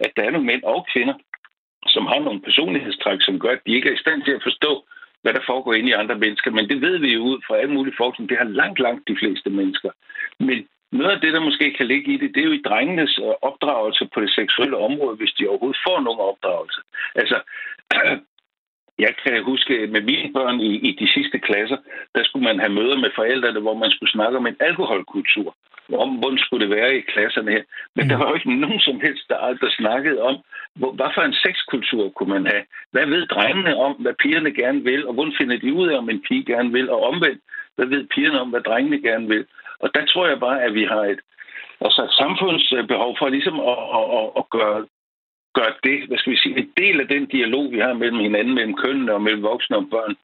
at 0.05 0.13
der 0.17 0.23
er 0.23 0.31
nogle 0.31 0.47
mænd 0.47 0.63
og 0.63 0.87
kvinder, 0.93 1.15
som 1.87 2.07
har 2.07 2.19
nogle 2.19 2.41
personlighedstræk, 2.41 3.19
som 3.23 3.39
gør, 3.39 3.53
at 3.53 3.65
de 3.67 3.75
ikke 3.75 3.89
er 3.89 3.95
i 3.95 4.05
stand 4.05 4.23
til 4.23 4.33
at 4.33 4.43
forstå, 4.43 4.85
hvad 5.23 5.35
der 5.35 5.41
foregår 5.47 5.75
inde 5.75 5.89
i 5.89 6.01
andre 6.03 6.19
mennesker. 6.19 6.51
Men 6.51 6.69
det 6.69 6.81
ved 6.81 6.99
vi 6.99 7.13
jo 7.13 7.21
ud 7.21 7.39
fra 7.47 7.57
alle 7.57 7.75
mulige 7.75 7.95
forskning. 7.97 8.31
Det 8.31 8.39
har 8.39 8.45
langt, 8.45 8.79
langt 8.81 9.09
de 9.09 9.17
fleste 9.21 9.51
mennesker. 9.51 9.91
Men 10.39 10.67
noget 10.93 11.11
af 11.11 11.21
det, 11.21 11.33
der 11.33 11.41
måske 11.41 11.75
kan 11.79 11.87
ligge 11.87 12.13
i 12.15 12.17
det, 12.17 12.35
det 12.35 12.41
er 12.41 12.49
jo 12.51 12.53
i 12.53 12.67
drengenes 12.69 13.19
øh, 13.19 13.35
opdragelse 13.43 14.09
på 14.15 14.21
det 14.21 14.31
seksuelle 14.31 14.77
område, 14.77 15.17
hvis 15.17 15.33
de 15.33 15.49
overhovedet 15.49 15.85
får 15.87 16.01
nogen 16.01 16.21
opdragelse. 16.21 16.81
Altså, 17.15 17.37
jeg 19.07 19.15
kan 19.23 19.45
huske, 19.45 19.75
med 19.95 20.03
mine 20.11 20.33
børn 20.33 20.61
i, 20.61 20.71
i 20.89 20.91
de 21.01 21.09
sidste 21.15 21.39
klasser, 21.39 21.77
der 22.15 22.23
skulle 22.25 22.45
man 22.45 22.61
have 22.61 22.73
møder 22.79 22.97
med 23.05 23.11
forældrene, 23.15 23.61
hvor 23.61 23.75
man 23.75 23.91
skulle 23.91 24.13
snakke 24.13 24.39
om 24.39 24.47
en 24.47 24.57
alkoholkultur. 24.61 25.57
Om, 26.05 26.11
hvordan 26.21 26.39
skulle 26.39 26.67
det 26.67 26.77
være 26.77 26.97
i 26.97 27.01
klasserne 27.01 27.51
her. 27.51 27.63
Men 27.97 28.09
der 28.09 28.17
mm. 28.17 28.21
var 28.21 28.29
jo 28.29 28.35
ikke 28.35 28.61
nogen 28.65 28.81
som 28.81 29.01
helst, 29.01 29.25
der 29.29 29.37
aldrig 29.49 29.73
snakkede 29.73 30.23
om, 30.23 30.37
hvor, 30.75 30.93
hvad 30.93 31.11
for 31.15 31.23
en 31.23 31.41
sexkultur 31.45 32.09
kunne 32.09 32.33
man 32.37 32.47
have? 32.53 32.65
Hvad 32.93 33.07
ved 33.07 33.27
drengene 33.27 33.77
om, 33.77 33.93
hvad 33.93 34.15
pigerne 34.23 34.53
gerne 34.55 34.83
vil, 34.85 35.07
og 35.07 35.13
hvordan 35.15 35.35
finder 35.39 35.57
de 35.59 35.75
ud 35.75 35.89
af, 35.89 35.99
om 35.99 36.11
en 36.11 36.23
pige 36.29 36.45
gerne 36.45 36.73
vil, 36.73 36.91
og 36.91 37.03
omvendt, 37.03 37.41
hvad 37.77 37.87
ved 37.87 38.07
pigerne 38.15 38.41
om, 38.41 38.51
hvad 38.51 38.61
drengene 38.61 39.01
gerne 39.03 39.29
vil? 39.29 39.45
Og 39.81 39.95
der 39.95 40.05
tror 40.07 40.27
jeg 40.27 40.41
bare, 40.41 40.63
at 40.63 40.75
vi 40.75 40.85
har 40.85 41.05
et, 41.13 41.21
altså 41.81 42.01
et 42.05 42.15
samfundsbehov 42.23 43.17
for 43.19 43.29
ligesom 43.29 43.61
at, 43.61 43.79
at, 43.99 44.07
at, 44.19 44.27
at 44.41 44.45
gøre 44.51 44.87
gør 45.59 45.71
det, 45.85 45.99
hvad 46.09 46.19
skal 46.19 46.33
vi 46.33 46.39
sige, 46.39 46.59
en 46.59 46.71
del 46.77 47.01
af 47.01 47.09
den 47.09 47.27
dialog, 47.27 47.73
vi 47.73 47.79
har 47.79 47.93
mellem 47.93 48.21
hinanden, 48.27 48.55
mellem 48.55 48.77
kønnene 48.77 49.15
og 49.15 49.23
mellem 49.23 49.43
voksne 49.43 49.77
og 49.77 49.87
børn, 49.91 50.15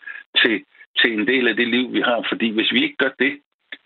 til, 0.40 0.54
til 1.00 1.10
en 1.18 1.26
del 1.26 1.48
af 1.48 1.56
det 1.56 1.68
liv, 1.68 1.92
vi 1.92 2.00
har. 2.00 2.26
Fordi 2.30 2.48
hvis 2.50 2.72
vi 2.72 2.82
ikke 2.82 2.96
gør 2.96 3.12
det, 3.18 3.32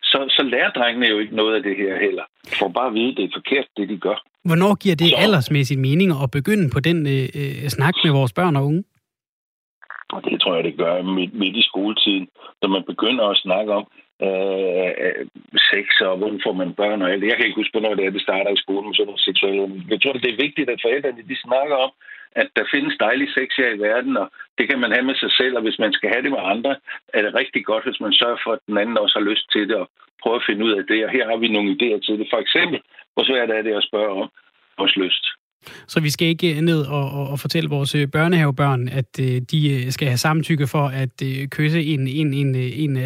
så, 0.03 0.19
så 0.37 0.43
lærer 0.43 0.71
drengene 0.71 1.07
jo 1.07 1.19
ikke 1.19 1.37
noget 1.37 1.55
af 1.57 1.63
det 1.63 1.77
her 1.77 2.01
heller. 2.01 2.25
For 2.59 2.69
bare 2.69 2.87
at 2.87 2.95
vide, 2.95 3.11
at 3.11 3.17
det 3.17 3.25
er 3.25 3.39
forkert, 3.39 3.67
det 3.77 3.89
de 3.89 3.99
gør. 3.99 4.19
Hvornår 4.45 4.75
giver 4.75 4.97
det 4.97 5.09
så... 5.09 5.17
aldersmæssigt 5.17 5.81
mening 5.81 6.11
at 6.23 6.31
begynde 6.31 6.71
på 6.75 6.81
den 6.81 6.99
øh, 7.07 7.29
øh, 7.41 7.69
snak 7.77 7.95
med 8.05 8.13
vores 8.13 8.33
børn 8.33 8.57
og 8.57 8.65
unge? 8.67 8.85
Og 10.15 10.25
det 10.25 10.41
tror 10.41 10.55
jeg, 10.55 10.65
det 10.65 10.77
gør 10.77 11.03
midt, 11.03 11.35
midt 11.35 11.57
i 11.57 11.63
skoletiden, 11.63 12.29
når 12.63 12.69
man 12.69 12.83
begynder 12.87 13.25
at 13.29 13.37
snakke 13.37 13.73
om, 13.73 13.85
Øh, 14.27 14.91
øh, 15.05 15.27
sex, 15.71 15.87
og 16.09 16.17
hvordan 16.19 16.41
får 16.45 16.55
man 16.61 16.75
børn 16.81 17.03
og 17.03 17.11
alt 17.11 17.25
Jeg 17.25 17.37
kan 17.37 17.47
ikke 17.47 17.61
huske, 17.61 17.75
hvornår 17.75 17.95
det 17.95 18.05
er, 18.05 18.17
det 18.17 18.27
starter 18.29 18.51
i 18.53 18.63
skolen 18.65 18.87
med 18.89 18.95
sådan 18.95 19.07
noget 19.07 19.27
seksuelle. 19.29 19.85
Jeg 19.93 19.99
tror, 20.01 20.13
det 20.13 20.33
er 20.33 20.45
vigtigt, 20.47 20.71
at 20.71 20.83
forældrene 20.85 21.29
de 21.31 21.45
snakker 21.47 21.77
om, 21.87 21.93
at 22.41 22.49
der 22.57 22.71
findes 22.75 22.95
dejlig 23.07 23.29
sex 23.37 23.49
her 23.61 23.71
i 23.75 23.83
verden, 23.89 24.17
og 24.17 24.27
det 24.59 24.65
kan 24.69 24.79
man 24.81 24.93
have 24.93 25.07
med 25.09 25.15
sig 25.15 25.33
selv, 25.41 25.57
og 25.57 25.63
hvis 25.63 25.79
man 25.79 25.93
skal 25.93 26.09
have 26.11 26.23
det 26.23 26.31
med 26.31 26.43
andre, 26.55 26.77
er 27.17 27.23
det 27.23 27.35
rigtig 27.35 27.65
godt, 27.65 27.85
hvis 27.85 28.01
man 28.01 28.13
sørger 28.13 28.41
for, 28.45 28.53
at 28.53 28.63
den 28.67 28.79
anden 28.79 28.99
også 28.99 29.19
har 29.19 29.31
lyst 29.31 29.47
til 29.53 29.69
det, 29.69 29.77
og 29.77 29.89
prøver 30.23 30.37
at 30.37 30.49
finde 30.49 30.65
ud 30.67 30.73
af 30.79 30.85
det. 30.91 31.05
Og 31.05 31.11
her 31.11 31.25
har 31.31 31.37
vi 31.37 31.49
nogle 31.49 31.71
idéer 31.77 32.01
til 32.07 32.19
det. 32.19 32.27
For 32.33 32.41
eksempel, 32.45 32.81
hvor 33.15 33.25
svært 33.25 33.51
er 33.51 33.63
det 33.63 33.75
at 33.75 33.89
spørge 33.91 34.23
om 34.23 34.29
vores 34.79 34.97
lyst. 34.97 35.25
Så 35.89 36.01
vi 36.01 36.11
skal 36.11 36.29
ikke 36.29 36.57
øh, 36.57 36.61
ned 36.61 36.81
og, 36.87 37.11
og, 37.11 37.29
og 37.29 37.39
fortælle 37.41 37.71
vores 37.71 37.95
øh, 37.95 38.09
børnehavebørn, 38.09 38.89
at 38.89 39.21
øh, 39.21 39.41
de 39.53 39.61
øh, 39.75 39.91
skal 39.91 40.09
have 40.09 40.19
samtykke 40.19 40.67
for 40.67 40.85
at 41.03 41.23
øh, 41.23 41.49
kysse 41.49 41.83
en, 41.83 42.09
en, 42.09 42.35
en, 42.35 42.55
en 42.55 42.97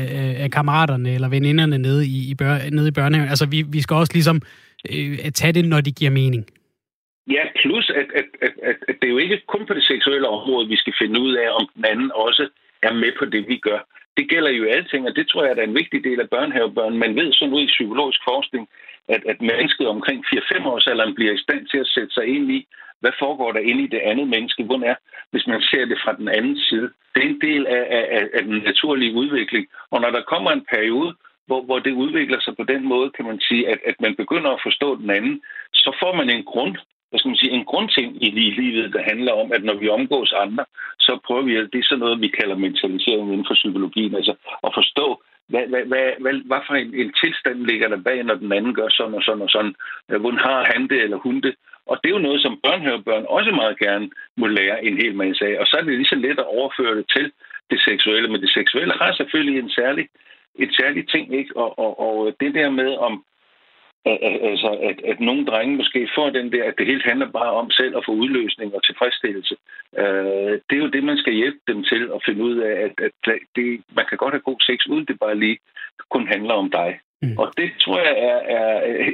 af 0.45 0.51
kammeraterne 0.51 1.15
eller 1.15 1.29
veninderne 1.29 1.79
nede 1.79 2.07
i, 2.07 2.31
i, 2.31 2.35
bør, 2.35 2.71
nede 2.71 2.89
i 2.89 2.91
børnehaven. 2.91 3.31
Altså, 3.31 3.47
vi, 3.47 3.63
vi 3.63 3.81
skal 3.81 3.95
også 3.97 4.13
ligesom 4.15 4.43
øh, 4.91 5.19
tage 5.19 5.53
det, 5.53 5.65
når 5.65 5.81
det 5.81 5.97
giver 5.97 6.11
mening. 6.11 6.47
Ja, 7.31 7.45
plus 7.63 7.91
at, 7.91 8.09
at, 8.21 8.29
at, 8.43 8.53
at, 8.63 8.77
at 8.89 8.95
det 9.01 9.07
er 9.07 9.13
jo 9.17 9.19
ikke 9.19 9.43
kun 9.47 9.67
på 9.67 9.75
det 9.75 9.85
seksuelle 9.85 10.29
område, 10.29 10.69
vi 10.69 10.77
skal 10.77 10.95
finde 11.01 11.21
ud 11.21 11.33
af, 11.35 11.49
om 11.61 11.69
den 11.77 11.85
anden 11.85 12.11
også 12.15 12.49
er 12.83 12.93
med 12.93 13.13
på 13.19 13.25
det, 13.25 13.49
vi 13.49 13.57
gør. 13.57 13.81
Det 14.17 14.29
gælder 14.29 14.51
jo 14.51 14.65
alting, 14.65 15.07
og 15.09 15.17
det 15.17 15.29
tror 15.29 15.45
jeg 15.45 15.59
er 15.59 15.63
en 15.63 15.75
vigtig 15.75 16.05
del 16.05 16.21
af 16.21 16.31
børnehavebørn. 16.31 16.99
Man 16.99 17.17
ved 17.17 17.33
sådan 17.33 17.55
ud 17.55 17.63
i 17.63 17.75
psykologisk 17.77 18.21
forskning, 18.25 18.69
at, 19.09 19.23
at 19.27 19.41
mennesket 19.41 19.87
omkring 19.89 20.25
4-5 20.27 20.69
års 20.69 20.87
alderen 20.87 21.15
bliver 21.15 21.33
i 21.33 21.45
stand 21.47 21.67
til 21.67 21.79
at 21.79 21.87
sætte 21.87 22.15
sig 22.15 22.27
ind 22.27 22.51
i, 22.53 22.67
hvad 23.01 23.13
foregår 23.19 23.53
der 23.53 23.61
inde 23.61 23.83
i 23.85 23.93
det 23.95 24.03
andet 24.11 24.29
menneske? 24.29 24.65
Hvordan 24.65 24.91
er, 24.91 24.95
hvis 25.31 25.47
man 25.47 25.61
ser 25.71 25.85
det 25.85 25.99
fra 26.05 26.13
den 26.21 26.29
anden 26.29 26.59
side? 26.59 26.91
Det 27.15 27.21
er 27.25 27.29
en 27.29 27.41
del 27.41 27.67
af, 27.67 27.85
af, 27.99 28.29
af 28.35 28.43
den 28.43 28.59
naturlige 28.59 29.15
udvikling. 29.15 29.67
Og 29.91 30.01
når 30.01 30.11
der 30.11 30.23
kommer 30.33 30.51
en 30.51 30.67
periode, 30.75 31.15
hvor, 31.47 31.61
hvor 31.63 31.79
det 31.79 31.93
udvikler 31.93 32.41
sig 32.41 32.57
på 32.57 32.65
den 32.73 32.83
måde, 32.93 33.11
kan 33.11 33.25
man 33.25 33.41
sige, 33.41 33.69
at, 33.69 33.79
at 33.85 33.97
man 34.01 34.17
begynder 34.17 34.51
at 34.51 34.65
forstå 34.67 34.97
den 34.97 35.11
anden, 35.11 35.43
så 35.75 35.97
får 36.03 36.13
man 36.17 36.31
en 36.31 36.45
grund, 36.45 36.77
hvad 37.15 37.21
skal 37.21 37.33
man 37.33 37.43
sige, 37.43 37.57
en 37.59 37.71
grundting 37.73 38.09
i 38.27 38.31
livet, 38.61 38.93
der 38.95 39.03
handler 39.11 39.33
om, 39.33 39.53
at 39.53 39.63
når 39.65 39.77
vi 39.83 39.89
omgås 39.89 40.33
andre, 40.45 40.65
så 40.99 41.13
prøver 41.27 41.43
vi, 41.43 41.57
at 41.57 41.69
det 41.73 41.79
er 41.79 41.89
sådan 41.89 42.05
noget, 42.05 42.21
vi 42.21 42.29
kalder 42.29 42.57
mentalisering 42.67 43.33
inden 43.33 43.47
for 43.49 43.55
psykologien, 43.55 44.15
altså 44.15 44.35
at 44.67 44.71
forstå, 44.79 45.07
hvad, 45.51 45.65
hvad, 45.71 45.85
hvad, 45.91 46.07
hvad, 46.23 46.35
hvad 46.51 46.63
for 46.67 46.75
en, 46.75 46.95
en 47.03 47.13
tilstand 47.23 47.59
ligger 47.71 47.89
der 47.89 48.01
bag, 48.09 48.19
når 48.25 48.35
den 48.35 48.53
anden 48.53 48.75
gør 48.75 48.89
sådan 48.89 49.15
og 49.15 49.23
sådan 49.23 49.43
og 49.43 49.51
sådan? 49.51 49.75
Hvordan 50.07 50.39
har 50.49 50.61
han 50.73 50.83
det 50.89 51.01
eller 51.03 51.17
hun 51.17 51.41
det? 51.41 51.55
Og 51.87 51.95
det 52.01 52.09
er 52.09 52.17
jo 52.17 52.27
noget, 52.27 52.41
som 52.43 52.61
børnehørebørn 52.65 53.25
også 53.29 53.51
meget 53.51 53.79
gerne 53.79 54.11
må 54.37 54.47
lære 54.47 54.85
en 54.85 54.97
hel 55.03 55.15
masse 55.15 55.45
af. 55.49 55.55
Og 55.61 55.67
så 55.67 55.77
er 55.77 55.83
det 55.83 55.99
lige 55.99 56.13
så 56.13 56.17
let 56.17 56.39
at 56.39 56.53
overføre 56.59 56.97
det 56.97 57.07
til 57.17 57.33
det 57.71 57.81
seksuelle. 57.81 58.29
Men 58.31 58.41
det 58.41 58.51
seksuelle 58.51 58.95
har 59.01 59.13
selvfølgelig 59.13 59.59
en 59.59 59.71
særlig, 59.71 60.09
et 60.59 60.73
særligt 60.81 61.11
ting, 61.11 61.35
ikke? 61.41 61.57
Og, 61.57 61.79
og, 61.79 61.93
og 62.07 62.37
det 62.41 62.55
der 62.55 62.71
med, 62.71 62.91
om, 62.97 63.25
altså, 64.51 64.71
at, 64.91 65.01
at 65.11 65.21
nogle 65.21 65.47
drenge 65.47 65.77
måske 65.77 66.09
får 66.15 66.31
den 66.31 66.53
der, 66.53 66.65
at 66.65 66.75
det 66.79 66.87
hele 66.87 67.03
handler 67.05 67.31
bare 67.31 67.53
om 67.53 67.71
selv 67.71 67.97
at 67.97 68.05
få 68.07 68.13
udløsning 68.13 68.75
og 68.75 68.85
tilfredsstillelse. 68.85 69.57
Øh, 69.99 70.53
det 70.67 70.75
er 70.77 70.85
jo 70.85 70.95
det, 70.97 71.05
man 71.05 71.19
skal 71.19 71.33
hjælpe 71.33 71.61
dem 71.69 71.85
til 71.85 72.03
at 72.15 72.21
finde 72.27 72.45
ud 72.45 72.57
af, 72.57 72.73
at, 72.85 72.93
at 73.07 73.39
det, 73.57 73.83
man 73.97 74.07
kan 74.09 74.19
godt 74.19 74.35
have 74.35 74.49
god 74.51 74.61
sex, 74.61 74.79
uden 74.87 75.05
det 75.05 75.19
bare 75.21 75.39
lige 75.39 75.59
kun 76.11 76.27
handler 76.29 76.55
om 76.55 76.71
dig. 76.71 77.01
Mm. 77.23 77.39
Og 77.39 77.53
det 77.59 77.69
tror 77.83 77.99
jeg 78.09 78.15
er, 78.31 78.39
er 78.57 78.71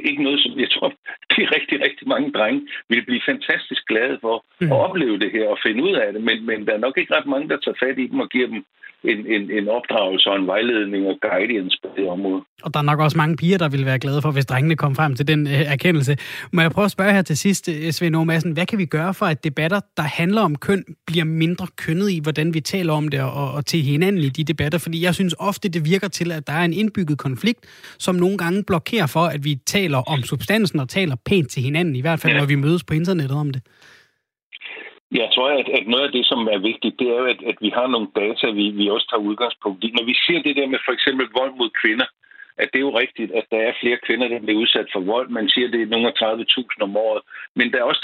ikke 0.09 0.23
noget, 0.23 0.39
som 0.43 0.59
jeg 0.59 0.69
tror, 0.75 0.89
de 1.33 1.41
rigtig, 1.55 1.77
rigtig 1.85 2.07
mange 2.07 2.31
drenge 2.31 2.61
vil 2.89 3.05
blive 3.05 3.21
fantastisk 3.31 3.83
glade 3.87 4.17
for 4.21 4.45
mm. 4.61 4.71
at 4.71 4.77
opleve 4.85 5.19
det 5.19 5.31
her 5.31 5.47
og 5.47 5.57
finde 5.65 5.83
ud 5.83 5.93
af 6.03 6.13
det. 6.13 6.21
Men, 6.21 6.45
men 6.45 6.65
der 6.65 6.73
er 6.73 6.85
nok 6.85 6.97
ikke 6.97 7.15
ret 7.15 7.25
mange, 7.25 7.49
der 7.49 7.57
tager 7.57 7.81
fat 7.83 7.99
i 7.99 8.07
dem 8.07 8.19
og 8.19 8.29
giver 8.29 8.47
dem 8.47 8.65
en, 9.03 9.17
en, 9.35 9.51
en 9.51 9.67
opdragelse 9.67 10.29
og 10.29 10.35
en 10.35 10.47
vejledning 10.47 11.07
og 11.07 11.17
guidance 11.21 11.77
på 11.83 11.89
det 11.97 12.09
område. 12.09 12.41
Og 12.63 12.73
der 12.73 12.79
er 12.79 12.83
nok 12.83 12.99
også 12.99 13.17
mange 13.17 13.37
piger, 13.37 13.57
der 13.57 13.69
vil 13.69 13.85
være 13.85 13.99
glade 13.99 14.21
for, 14.21 14.31
hvis 14.31 14.45
drengene 14.45 14.75
kommer 14.75 14.95
frem 14.95 15.15
til 15.15 15.27
den 15.27 15.47
øh, 15.47 15.53
erkendelse. 15.53 16.17
Må 16.51 16.61
jeg 16.61 16.71
prøve 16.71 16.85
at 16.85 16.91
spørge 16.91 17.13
her 17.13 17.21
til 17.21 17.37
sidst, 17.37 17.69
øh, 17.69 17.91
Svend 17.91 18.25
Madsen, 18.25 18.51
hvad 18.51 18.65
kan 18.65 18.79
vi 18.79 18.85
gøre 18.85 19.13
for, 19.13 19.25
at 19.25 19.43
debatter, 19.43 19.79
der 19.97 20.03
handler 20.03 20.41
om 20.41 20.55
køn, 20.55 20.83
bliver 21.07 21.25
mindre 21.25 21.67
kønnet 21.77 22.09
i, 22.11 22.19
hvordan 22.23 22.53
vi 22.53 22.61
taler 22.61 22.93
om 22.93 23.07
det 23.07 23.21
og, 23.21 23.51
og 23.51 23.65
til 23.65 23.81
hinanden 23.81 24.21
i 24.21 24.29
de 24.29 24.43
debatter? 24.43 24.79
Fordi 24.79 25.03
jeg 25.03 25.15
synes 25.15 25.35
ofte, 25.39 25.69
det 25.69 25.85
virker 25.85 26.07
til, 26.07 26.31
at 26.31 26.47
der 26.47 26.53
er 26.53 26.65
en 26.65 26.73
indbygget 26.73 27.17
konflikt, 27.17 27.59
som 27.99 28.15
nogle 28.15 28.37
gange 28.37 28.63
blokerer 28.63 29.07
for, 29.07 29.25
at 29.25 29.43
vi 29.43 29.55
taler 29.65 29.97
om 29.97 30.23
substansen 30.23 30.79
og 30.79 30.89
taler 30.89 31.15
pænt 31.25 31.49
til 31.49 31.63
hinanden, 31.63 31.95
i 31.95 32.01
hvert 32.01 32.19
fald 32.19 32.33
ja. 32.33 32.39
når 32.39 32.45
vi 32.45 32.55
mødes 32.55 32.83
på 32.83 32.93
internettet 32.93 33.37
om 33.37 33.49
det. 33.49 33.61
Jeg 35.19 35.29
tror, 35.35 35.49
at, 35.59 35.67
at 35.77 35.87
noget 35.87 36.05
af 36.07 36.11
det, 36.11 36.25
som 36.25 36.39
er 36.55 36.57
vigtigt, 36.69 36.99
det 36.99 37.07
er 37.07 37.17
jo, 37.21 37.25
at, 37.33 37.41
at 37.51 37.57
vi 37.61 37.69
har 37.77 37.87
nogle 37.87 38.07
data, 38.15 38.45
vi, 38.59 38.65
vi 38.69 38.89
også 38.89 39.07
tager 39.09 39.27
udgangspunkt 39.29 39.83
i. 39.83 39.89
Når 39.97 40.05
vi 40.05 40.15
siger 40.25 40.41
det 40.41 40.55
der 40.55 40.67
med 40.67 40.79
for 40.85 40.93
eksempel 40.97 41.27
vold 41.39 41.53
mod 41.59 41.69
kvinder, 41.81 42.07
at 42.61 42.69
det 42.71 42.79
er 42.79 42.87
jo 42.89 42.99
rigtigt, 43.03 43.31
at 43.39 43.45
der 43.51 43.61
er 43.67 43.79
flere 43.81 43.99
kvinder, 44.05 44.27
der 44.27 44.39
bliver 44.39 44.59
udsat 44.63 44.87
for 44.93 44.99
vold. 44.99 45.29
Man 45.29 45.49
siger, 45.49 45.67
at 45.67 45.73
det 45.73 45.81
er 45.81 45.93
nogle 45.93 46.07
af 46.07 46.15
30.000 46.21 46.83
om 46.87 46.97
året. 46.97 47.21
Men 47.55 47.71
der 47.71 47.77
er 47.79 47.83
også 47.83 48.03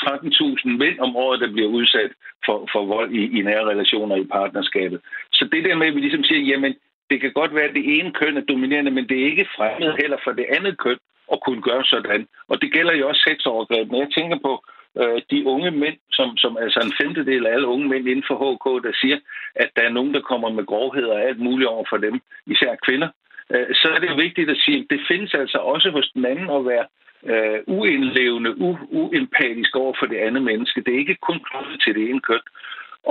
13.000 0.66 0.70
mænd 0.84 1.00
om 1.00 1.16
året, 1.16 1.40
der 1.40 1.52
bliver 1.52 1.70
udsat 1.70 2.12
for, 2.46 2.70
for 2.72 2.86
vold 2.86 3.12
i, 3.12 3.40
i 3.40 3.42
nære 3.42 3.70
relationer 3.72 4.16
i 4.16 4.26
partnerskabet. 4.38 5.00
Så 5.32 5.44
det 5.52 5.66
der 5.66 5.76
med, 5.76 5.88
at 5.88 5.96
vi 5.96 6.00
ligesom 6.00 6.24
siger, 6.24 6.42
jamen, 6.52 6.76
det 7.10 7.22
kan 7.22 7.32
godt 7.34 7.56
være, 7.56 7.70
at 7.70 7.76
det 7.76 8.00
ene 8.00 8.12
køn 8.12 8.38
er 8.38 8.42
dominerende, 8.42 8.92
men 8.92 9.10
det 9.10 9.18
er 9.20 9.26
ikke 9.32 9.48
fremmed 9.58 9.92
heller 10.02 10.18
for 10.24 10.32
det 10.32 10.46
andet 10.58 10.78
køn 10.78 11.00
at 11.34 11.40
kunne 11.46 11.62
gøre 11.62 11.86
sådan. 11.86 12.28
Og 12.48 12.62
det 12.62 12.74
gælder 12.74 12.94
jo 12.94 13.08
også 13.08 13.22
sexovergreb. 13.28 13.92
Når 13.92 14.00
jeg 14.00 14.12
tænker 14.18 14.38
på 14.48 14.64
øh, 15.02 15.22
de 15.32 15.46
unge 15.46 15.72
mænd, 15.72 15.98
som, 16.12 16.38
som 16.38 16.58
altså 16.58 16.80
en 16.80 16.94
femtedel 17.02 17.46
af 17.46 17.54
alle 17.54 17.68
unge 17.68 17.88
mænd 17.90 18.08
inden 18.08 18.26
for 18.28 18.38
HK, 18.44 18.84
der 18.86 18.94
siger, 19.02 19.18
at 19.56 19.70
der 19.76 19.82
er 19.82 19.90
nogen, 19.98 20.14
der 20.14 20.22
kommer 20.22 20.50
med 20.50 20.66
grovheder 20.66 21.14
og 21.14 21.22
alt 21.22 21.40
muligt 21.40 21.70
over 21.70 21.86
for 21.90 21.98
dem, 21.98 22.22
især 22.48 22.76
kvinder, 22.86 23.10
øh, 23.54 23.68
så 23.74 23.88
er 23.96 24.00
det 24.00 24.10
jo 24.10 24.16
vigtigt 24.16 24.50
at 24.50 24.62
sige, 24.66 24.80
at 24.80 24.86
det 24.90 25.02
findes 25.08 25.34
altså 25.34 25.58
også 25.58 25.90
hos 25.92 26.12
den 26.16 26.26
anden 26.26 26.50
at 26.50 26.66
være 26.66 26.86
øh, 27.32 27.60
uindlevende, 27.68 28.52
u- 28.52 28.88
uempatisk 29.02 29.76
over 29.76 29.94
for 30.00 30.06
det 30.06 30.18
andet 30.18 30.44
menneske. 30.44 30.82
Det 30.82 30.94
er 30.94 31.00
ikke 31.00 31.26
kun 31.28 31.40
knyttet 31.48 31.82
til 31.82 31.96
det 31.96 32.10
ene 32.10 32.22
køn. 32.22 32.46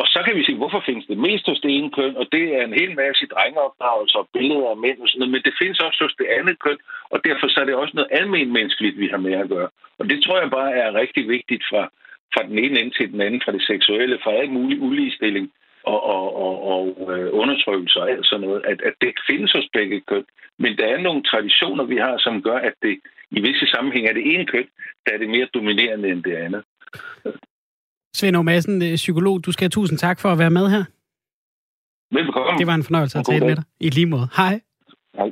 Og 0.00 0.06
så 0.14 0.18
kan 0.24 0.36
vi 0.36 0.44
sige, 0.44 0.60
hvorfor 0.60 0.82
findes 0.86 1.06
det 1.06 1.18
mest 1.18 1.46
hos 1.50 1.60
det 1.64 1.70
ene 1.76 1.90
køn, 1.98 2.16
og 2.20 2.26
det 2.32 2.44
er 2.56 2.62
en 2.64 2.78
hel 2.80 2.92
masse 3.02 3.26
drengeopdragelser 3.34 4.18
og 4.18 4.28
billeder 4.36 4.70
af 4.70 4.76
mænd 4.84 4.98
og 5.02 5.08
sådan 5.08 5.20
noget, 5.20 5.34
men 5.34 5.42
det 5.46 5.54
findes 5.60 5.80
også 5.80 5.98
hos 6.04 6.14
det 6.20 6.28
andet 6.38 6.56
køn, 6.64 6.78
og 7.12 7.18
derfor 7.28 7.46
så 7.48 7.60
er 7.60 7.64
det 7.64 7.74
også 7.74 7.94
noget 7.96 8.14
almindeligt 8.18 8.56
menneskeligt, 8.58 9.00
vi 9.02 9.08
har 9.12 9.20
med 9.26 9.34
at 9.42 9.48
gøre. 9.48 9.68
Og 9.98 10.04
det 10.10 10.18
tror 10.24 10.40
jeg 10.40 10.50
bare 10.50 10.72
er 10.82 10.98
rigtig 11.02 11.28
vigtigt 11.28 11.64
fra, 11.70 11.82
fra 12.34 12.42
den 12.48 12.58
ene 12.64 12.80
ende 12.80 12.94
til 12.96 13.12
den 13.12 13.20
anden, 13.20 13.42
fra 13.44 13.52
det 13.52 13.64
seksuelle, 13.72 14.18
fra 14.24 14.32
alt 14.40 14.52
mulig 14.52 14.80
uligestilling 14.80 15.46
og, 15.92 16.00
og, 16.14 16.26
og, 16.44 16.54
og 16.72 16.84
øh, 17.12 17.28
undertrykkelse 17.40 18.00
og 18.00 18.10
alt 18.10 18.26
sådan 18.26 18.46
noget, 18.46 18.62
at, 18.70 18.78
at 18.88 18.94
det 19.00 19.12
findes 19.30 19.52
hos 19.52 19.68
begge 19.72 20.00
køn. 20.00 20.24
Men 20.58 20.78
der 20.78 20.86
er 20.86 21.00
nogle 21.00 21.22
traditioner, 21.22 21.84
vi 21.84 21.96
har, 21.96 22.18
som 22.18 22.42
gør, 22.42 22.58
at 22.58 22.74
det 22.82 23.00
i 23.30 23.40
visse 23.40 23.66
sammenhæng 23.66 24.06
er 24.06 24.12
det 24.12 24.34
ene 24.34 24.46
køn, 24.46 24.68
der 25.06 25.12
er 25.12 25.18
det 25.18 25.28
mere 25.28 25.48
dominerende 25.54 26.08
end 26.08 26.24
det 26.24 26.36
andet. 26.36 26.62
Svend 28.16 28.42
Madsen, 28.42 28.82
øh, 28.82 28.94
psykolog, 28.94 29.44
du 29.46 29.52
skal 29.52 29.64
have 29.64 29.70
tusind 29.70 29.98
tak 29.98 30.20
for 30.20 30.32
at 30.32 30.38
være 30.38 30.50
med 30.50 30.70
her. 30.70 30.84
Velbekomme. 32.14 32.58
Det 32.58 32.66
var 32.66 32.74
en 32.74 32.82
fornøjelse 32.82 33.18
at 33.18 33.26
tale 33.26 33.46
med 33.46 33.56
dig. 33.56 33.64
I 33.80 33.90
lige 33.90 34.06
måde. 34.06 34.28
Hej. 34.36 34.60
Hej. 35.16 35.30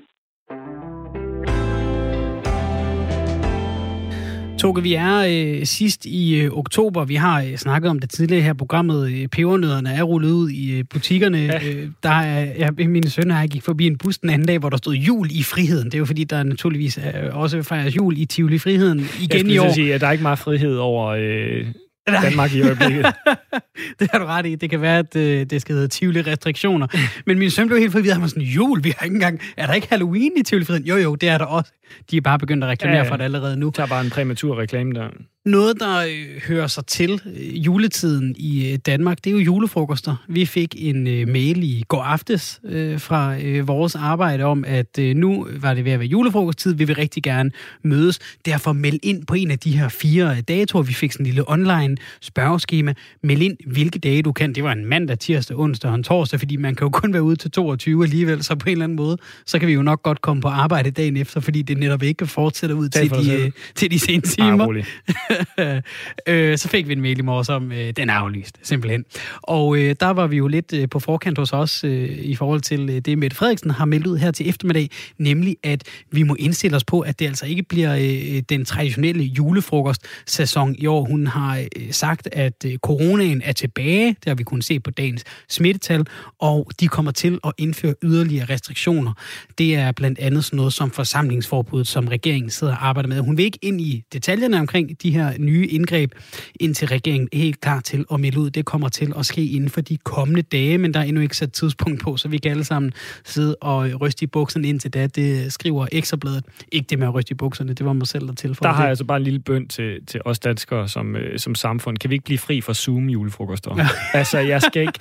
Toge, 4.59 4.83
vi 4.83 4.95
er 4.95 5.17
øh, 5.29 5.67
sidst 5.67 6.07
i 6.07 6.41
øh, 6.41 6.51
oktober. 6.53 7.05
Vi 7.05 7.15
har 7.15 7.43
øh, 7.43 7.57
snakket 7.57 7.91
om 7.91 7.99
det 7.99 8.11
tidligere 8.11 8.43
her 8.43 8.53
programmet. 8.53 9.13
Øh, 9.13 9.29
pebernødderne 9.29 9.91
er 9.91 10.03
rullet 10.03 10.31
ud 10.31 10.51
i 10.51 10.79
øh, 10.79 10.85
butikkerne. 10.91 11.39
Ja. 11.39 11.69
Øh, 11.69 11.89
der 12.03 12.11
er, 12.11 12.45
ja, 12.59 12.71
mine 12.71 13.11
sønner 13.11 13.39
jeg 13.39 13.49
gik 13.49 13.63
forbi 13.63 13.87
en 13.87 13.99
bus 13.99 14.19
den 14.19 14.31
anden 14.31 14.47
dag, 14.49 14.59
hvor 14.59 14.71
der 14.71 14.77
stod 14.77 14.95
jul 14.95 15.29
i 15.31 15.43
friheden. 15.43 15.85
Det 15.85 15.95
er 15.95 15.99
jo 15.99 16.05
fordi, 16.05 16.25
der 16.25 16.43
naturligvis 16.43 16.99
øh, 16.99 17.37
også 17.37 17.63
fejres 17.63 17.97
jul 17.97 18.19
i 18.19 18.25
Tivoli 18.25 18.59
Friheden 18.59 19.01
igen 19.23 19.51
i 19.51 19.59
år. 19.59 19.65
Jeg 19.65 19.73
sige, 19.73 19.95
at 19.95 20.01
der 20.01 20.07
er 20.07 20.13
ikke 20.13 20.23
meget 20.23 20.39
frihed 20.39 20.77
over... 20.77 21.07
Øh 21.07 21.67
Danmark 22.13 22.53
i 22.55 22.63
øjeblikket. 22.63 23.07
det 23.99 24.09
har 24.13 24.19
du 24.19 24.25
ret 24.25 24.47
i. 24.47 24.55
Det 24.55 24.71
kan 24.71 24.81
være, 24.81 24.99
at 24.99 25.17
øh, 25.17 25.47
det 25.47 25.61
skal 25.61 25.75
hedde 25.75 25.89
Tivoli 25.89 26.23
restriktioner. 26.23 26.87
Men 27.27 27.39
min 27.39 27.51
søn 27.51 27.67
blev 27.67 27.79
helt 27.79 27.93
forvirret. 27.93 28.15
Han 28.15 28.23
var 28.23 28.29
sådan, 28.29 28.43
jul, 28.43 28.85
vi 28.85 28.95
har 28.99 29.05
ikke 29.05 29.15
engang... 29.15 29.41
Er 29.57 29.67
der 29.67 29.75
ikke 29.75 29.87
Halloween 29.91 30.33
i 30.37 30.43
Tivoli 30.43 30.65
Friheden? 30.65 30.87
Jo, 30.87 30.97
jo, 30.97 31.15
det 31.15 31.29
er 31.29 31.39
der 31.39 31.45
også. 31.45 31.73
De 32.11 32.17
er 32.17 32.21
bare 32.21 32.39
begyndt 32.39 32.65
at 32.65 32.71
reklamere 32.71 32.99
ja, 32.99 33.05
ja. 33.05 33.11
for 33.11 33.17
det 33.17 33.25
allerede 33.25 33.57
nu. 33.57 33.67
Det 33.67 33.75
tager 33.75 33.87
bare 33.87 34.05
en 34.05 34.11
præmatur 34.11 34.59
reklame 34.59 34.93
der. 34.95 35.09
Noget, 35.45 35.81
der 35.81 35.99
øh, 35.99 36.43
hører 36.49 36.67
sig 36.67 36.87
til 36.87 37.23
øh, 37.27 37.67
juletiden 37.67 38.35
i 38.39 38.73
øh, 38.73 38.79
Danmark, 38.87 39.19
det 39.25 39.31
er 39.31 39.35
jo 39.35 39.41
julefrokoster. 39.41 40.17
Vi 40.29 40.47
fik 40.47 40.75
en 40.79 41.05
mail 41.33 41.63
i 41.63 41.85
går 41.89 42.03
aftes 42.03 42.61
fra 42.99 43.35
vores 43.63 43.95
arbejde 43.95 44.45
om, 44.45 44.65
at 44.67 44.99
nu 44.99 45.47
var 45.61 45.75
det 45.75 45.85
ved 45.85 45.93
at 45.93 45.99
være 45.99 46.09
julefrokosttid, 46.09 46.75
vi 46.75 46.85
vil 46.85 46.97
rigtig 46.97 47.23
gerne 47.23 47.51
mødes. 47.83 48.19
Derfor 48.47 48.73
meld 48.73 48.99
ind 49.03 49.27
på 49.27 49.35
en 49.35 49.51
af 49.51 49.59
de 49.59 49.79
her 49.79 49.89
fire 49.89 50.41
datoer. 50.41 50.83
Vi 50.83 50.93
fik 50.93 51.13
sådan 51.13 51.27
en 51.27 51.27
lille 51.27 51.51
online 51.51 51.97
spørgeskema. 52.21 52.95
Meld 53.23 53.43
ind, 53.43 53.57
hvilke 53.67 53.99
dage 53.99 54.23
du 54.23 54.33
kan. 54.33 54.53
Det 54.53 54.65
var 54.65 54.73
en 54.73 54.87
mandag, 54.87 55.19
tirsdag, 55.19 55.59
onsdag 55.59 55.91
og 55.91 55.95
en 55.95 56.03
torsdag, 56.03 56.39
fordi 56.39 56.57
man 56.57 56.75
kan 56.75 56.85
jo 56.85 56.91
kun 56.91 57.13
være 57.13 57.23
ude 57.23 57.37
til 57.37 57.51
22 57.51 58.05
alligevel, 58.05 58.45
så 58.45 58.55
på 58.55 58.67
en 58.67 58.73
eller 58.73 58.85
anden 58.85 58.97
måde, 58.97 59.19
så 59.47 59.59
kan 59.59 59.69
vi 59.69 59.73
jo 59.73 59.83
nok 59.83 60.03
godt 60.03 60.21
komme 60.21 60.43
på 60.43 60.49
arbejde 60.49 60.91
dagen 60.91 61.17
efter, 61.17 61.41
fordi 61.41 61.63
det 61.63 61.79
netop 61.79 62.03
ikke 62.03 62.27
fortsætter 62.27 62.77
ud 62.77 62.89
til 62.89 63.11
de, 63.11 63.53
til 63.75 63.91
de 63.91 63.99
sene 63.99 64.23
timer. 64.23 64.83
øh, 66.29 66.59
så 66.59 66.69
fik 66.69 66.89
vi 66.89 66.93
en 66.93 67.01
mail 67.01 67.19
i 67.19 67.23
morges 67.23 67.49
om, 67.49 67.73
øh, 67.73 67.91
den 67.97 68.11
er 68.11 68.15
aflyst, 68.15 68.59
simpelthen. 68.63 69.05
Og 69.43 69.77
øh, 69.79 69.97
der 70.01 70.11
var 70.11 70.27
vi 70.27 70.37
jo 70.37 70.47
lidt 70.47 70.73
øh, 70.73 70.89
på 70.89 70.99
forkant 70.99 71.39
hos 71.39 71.53
os 71.53 71.85
øh, 71.85 72.11
i 72.11 72.35
forhold 72.35 72.61
til 72.61 72.91
øh, 72.91 72.99
det, 73.01 73.19
Mette 73.19 73.37
Frederiksen 73.37 73.71
har 73.71 73.85
meldt 73.85 74.07
ud 74.07 74.17
her 74.17 74.31
til 74.31 74.49
eftermiddag, 74.49 74.91
nemlig 75.19 75.57
at 75.63 75.83
vi 76.11 76.23
må 76.23 76.37
indstille 76.39 76.77
os 76.77 76.85
på, 76.85 77.01
at 77.01 77.19
det 77.19 77.27
altså 77.27 77.47
ikke 77.47 77.63
bliver 77.63 77.95
øh, 77.97 78.43
den 78.49 78.65
traditionelle 78.65 79.25
julefrokostsæson 79.25 80.75
i 80.79 80.87
år. 80.87 81.05
Hun 81.05 81.27
har 81.27 81.59
øh, 81.59 81.93
sagt, 81.93 82.29
at 82.33 82.65
øh, 82.67 82.79
coronaen 82.79 83.43
er 83.45 83.53
tilbage, 83.53 84.09
det 84.09 84.27
har 84.27 84.35
vi 84.35 84.45
kunnet 84.45 84.65
se 84.65 84.81
på 84.81 84.91
dagens 84.91 85.25
smittetal, 85.49 86.07
og 86.39 86.71
de 86.81 86.89
kommer 86.89 87.13
til 87.13 87.39
at 87.45 87.53
indføre 87.59 87.95
yderligere 88.03 88.45
restriktioner. 88.45 89.13
Det 89.59 89.75
er 89.75 89.93
blandt 89.93 90.19
andet 90.19 90.45
sådan 90.45 90.57
noget 90.57 90.73
som 90.73 90.91
forsamlingsforbud, 90.91 91.85
som 91.85 92.09
regeringen 92.09 92.51
sidder 92.51 92.77
og 92.77 92.89
arbejder 92.89 93.09
med. 93.09 93.21
Hun 93.21 93.37
vil 93.37 93.45
ikke 93.45 93.59
ind 93.63 93.81
i 93.81 94.05
detaljerne 94.13 94.59
omkring 94.59 95.03
de 95.03 95.11
her 95.11 95.24
nye 95.39 95.67
indgreb, 95.67 96.13
indtil 96.61 96.89
regeringen 96.89 97.29
er 97.33 97.39
helt 97.39 97.61
klar 97.61 97.81
til 97.81 98.05
at 98.13 98.21
melde 98.21 98.41
ud. 98.41 98.51
Det 98.51 98.65
kommer 98.65 98.89
til 98.89 99.13
at 99.19 99.27
ske 99.27 99.47
inden 99.47 99.71
for 99.71 99.81
de 99.81 99.97
kommende 99.97 100.43
dage, 100.43 100.79
men 100.79 100.95
der 100.95 101.01
er 101.01 101.05
endnu 101.05 101.23
ikke 101.23 101.37
sat 101.37 101.53
tidspunkt 101.53 102.03
på, 102.03 102.17
så 102.17 102.29
vi 102.29 102.39
kan 102.39 102.51
alle 102.51 102.65
sammen 102.65 102.93
sidde 103.25 103.57
og 103.61 104.01
ryste 104.01 104.23
i 104.23 104.27
bukserne 104.27 104.69
indtil 104.69 104.91
da. 104.91 105.07
Det 105.07 105.53
skriver 105.53 105.87
Ekstrabladet. 105.93 106.45
Ikke 106.73 106.87
det 106.91 106.99
med 106.99 107.07
at 107.07 107.15
ryste 107.15 107.33
i 107.33 107.35
bukserne, 107.35 107.73
det 107.73 107.87
var 107.87 107.93
mig 107.93 108.07
selv, 108.07 108.27
der 108.27 108.35
tilføjede 108.35 108.69
Der 108.69 108.77
har 108.77 108.83
jeg 108.83 108.89
altså 108.89 109.05
bare 109.05 109.17
en 109.17 109.25
lille 109.25 109.41
bøn 109.41 109.69
til, 109.69 110.07
til 110.07 110.21
os 110.25 110.39
danskere 110.39 110.89
som, 110.89 111.17
øh, 111.17 111.39
som 111.39 111.55
samfund. 111.55 111.99
Kan 111.99 112.11
vi 112.11 112.15
ikke 112.15 112.25
blive 112.25 112.39
fri 112.39 112.61
fra 112.61 112.73
Zoom-julefrokoster? 112.73 113.77
Ja. 113.77 113.89
altså, 114.19 114.39
jeg 114.39 114.63
skal 114.63 114.83
ikke... 114.83 114.99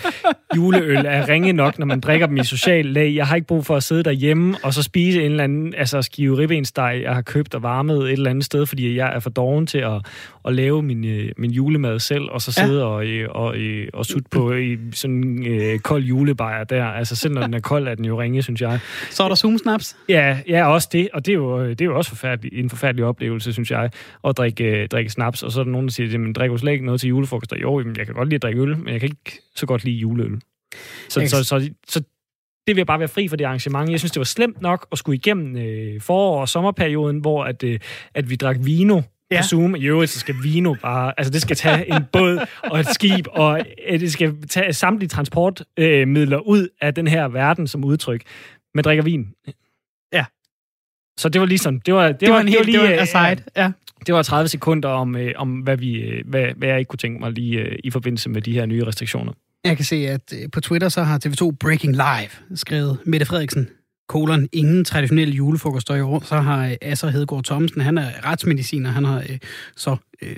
Juleøl 0.55 1.05
er 1.05 1.29
ringe 1.29 1.53
nok, 1.53 1.79
når 1.79 1.85
man 1.85 1.99
drikker 1.99 2.27
dem 2.27 2.37
i 2.37 2.43
social 2.43 2.85
lag. 2.85 3.15
Jeg 3.15 3.27
har 3.27 3.35
ikke 3.35 3.47
brug 3.47 3.65
for 3.65 3.75
at 3.75 3.83
sidde 3.83 4.03
derhjemme 4.03 4.57
og 4.63 4.73
så 4.73 4.83
spise 4.83 5.23
en 5.23 5.31
eller 5.31 5.43
anden 5.43 5.73
altså 5.77 6.01
skive 6.01 6.37
ribbensteg, 6.37 6.99
jeg 7.03 7.13
har 7.13 7.21
købt 7.21 7.55
og 7.55 7.63
varmet 7.63 7.97
et 7.97 8.11
eller 8.11 8.29
andet 8.29 8.45
sted, 8.45 8.65
fordi 8.65 8.97
jeg 8.97 9.15
er 9.15 9.19
for 9.19 9.29
doven 9.29 9.67
til 9.67 9.77
at, 9.77 10.05
at 10.45 10.53
lave 10.53 10.83
min, 10.83 11.05
øh, 11.05 11.31
min 11.37 11.51
julemad 11.51 11.99
selv, 11.99 12.23
og 12.23 12.41
så 12.41 12.51
sidde 12.51 12.79
ja. 12.79 12.85
og, 12.85 13.07
øh, 13.07 13.27
og, 13.29 13.43
og, 13.43 13.55
og 13.93 14.05
sutte 14.05 14.29
på 14.31 14.53
i 14.53 14.77
sådan 14.91 15.15
en 15.15 15.47
øh, 15.47 15.79
kold 15.79 16.03
julebajer 16.03 16.63
der. 16.63 16.85
Altså 16.85 17.15
selv 17.15 17.33
når 17.33 17.41
den 17.41 17.53
er 17.53 17.59
kold, 17.59 17.87
er 17.87 17.95
den 17.95 18.05
jo 18.05 18.21
ringe, 18.21 18.41
synes 18.41 18.61
jeg. 18.61 18.79
Så 19.09 19.23
er 19.23 19.27
der 19.27 19.35
zoom-snaps? 19.35 19.95
Ja, 20.09 20.39
ja, 20.47 20.67
også 20.67 20.89
det. 20.91 21.09
Og 21.13 21.25
det 21.25 21.31
er 21.31 21.35
jo, 21.35 21.69
det 21.69 21.81
er 21.81 21.85
jo 21.85 21.97
også 21.97 22.09
forfærdelig, 22.09 22.59
en 22.59 22.69
forfærdelig 22.69 23.05
oplevelse, 23.05 23.53
synes 23.53 23.71
jeg, 23.71 23.89
at 24.27 24.37
drikke, 24.37 24.87
drikke 24.87 25.09
snaps. 25.11 25.43
Og 25.43 25.51
så 25.51 25.59
er 25.59 25.63
der 25.63 25.71
nogen, 25.71 25.87
der 25.87 25.91
siger, 25.91 26.29
at 26.29 26.35
drikker 26.35 26.55
du 26.55 26.57
slet 26.57 26.71
ikke 26.71 26.85
noget 26.85 27.01
til 27.01 27.09
julefrokoster? 27.09 27.57
Jo, 27.61 27.79
jamen, 27.79 27.95
jeg 27.97 28.05
kan 28.05 28.15
godt 28.15 28.29
lide 28.29 28.35
at 28.35 28.41
drikke 28.41 28.61
øl, 28.61 28.77
men 28.77 28.87
jeg 28.87 28.99
kan 28.99 29.09
ikke 29.09 29.41
så 29.55 29.65
godt 29.65 29.83
lide 29.83 29.95
juleøl. 29.95 30.41
Så, 31.09 31.27
så, 31.27 31.43
så, 31.43 31.43
så, 31.43 31.71
så 31.87 32.03
det 32.67 32.75
vil 32.75 32.85
bare 32.85 32.99
være 32.99 33.07
fri 33.07 33.27
for 33.27 33.35
det 33.35 33.45
arrangement. 33.45 33.91
Jeg 33.91 33.99
synes, 33.99 34.11
det 34.11 34.19
var 34.19 34.23
slemt 34.23 34.61
nok 34.61 34.87
at 34.91 34.97
skulle 34.97 35.15
igennem 35.15 35.57
øh, 35.57 36.01
forår- 36.01 36.41
og 36.41 36.49
sommerperioden, 36.49 37.19
hvor 37.19 37.43
at, 37.43 37.63
øh, 37.63 37.79
at 38.13 38.29
vi 38.29 38.35
drak 38.35 38.57
vino 38.59 39.01
ja. 39.31 39.41
på 39.41 39.47
Zoom. 39.47 39.75
I 39.75 39.85
øvrigt, 39.85 40.11
så 40.11 40.19
skal 40.19 40.35
vino 40.43 40.75
bare... 40.81 41.13
Altså, 41.17 41.31
det 41.31 41.41
skal 41.41 41.55
tage 41.55 41.95
en 41.95 42.05
båd 42.11 42.47
og 42.63 42.79
et 42.79 42.87
skib, 42.87 43.27
og 43.31 43.61
øh, 43.87 43.99
det 43.99 44.11
skal 44.11 44.47
tage 44.49 44.73
samtlige 44.73 45.09
transportmidler 45.09 46.39
øh, 46.39 46.47
ud 46.47 46.67
af 46.81 46.93
den 46.93 47.07
her 47.07 47.27
verden 47.27 47.67
som 47.67 47.85
udtryk. 47.85 48.21
Man 48.75 48.83
drikker 48.83 49.03
vin. 49.03 49.27
Ja. 50.13 50.25
Så 51.19 51.29
det 51.29 51.41
var 51.41 51.47
ligesom... 51.47 51.79
Det 51.79 51.93
var, 51.93 52.07
det, 52.07 52.19
det 52.19 52.27
var, 52.27 52.33
var 52.33 52.41
en 52.41 52.47
helt, 52.47 52.65
lige, 52.65 52.81
det 52.81 52.89
var 52.89 53.01
aside, 53.01 53.43
ja. 53.55 53.71
Det 54.07 54.15
var 54.15 54.21
30 54.21 54.47
sekunder 54.47 54.89
om, 54.89 55.15
øh, 55.15 55.31
om 55.35 55.59
hvad, 55.59 55.77
vi, 55.77 56.01
øh, 56.01 56.27
hvad, 56.27 56.45
hvad 56.57 56.67
jeg 56.67 56.79
ikke 56.79 56.89
kunne 56.89 56.97
tænke 56.97 57.19
mig 57.19 57.31
lige 57.31 57.59
øh, 57.59 57.79
i 57.83 57.89
forbindelse 57.89 58.29
med 58.29 58.41
de 58.41 58.53
her 58.53 58.65
nye 58.65 58.85
restriktioner. 58.85 59.33
Jeg 59.63 59.75
kan 59.75 59.85
se, 59.85 59.95
at 59.95 60.33
øh, 60.33 60.51
på 60.51 60.61
Twitter 60.61 60.89
så 60.89 61.03
har 61.03 61.19
TV2 61.25 61.55
Breaking 61.59 61.93
Live 61.93 62.55
skrevet 62.55 62.97
Mette 63.05 63.25
Frederiksen, 63.25 63.69
kolon, 64.07 64.49
ingen 64.51 64.85
traditionelle 64.85 65.33
julefrokoster 65.33 65.95
i 65.95 66.01
år. 66.01 66.23
Så 66.25 66.35
har 66.35 66.67
øh, 66.67 66.75
Asser 66.81 67.07
Hedegaard 67.07 67.43
Thomsen, 67.43 67.81
han 67.81 67.97
er 67.97 68.31
retsmediciner, 68.31 68.89
han 68.89 69.05
har 69.05 69.19
øh, 69.19 69.39
så 69.75 69.95
øh, 70.21 70.37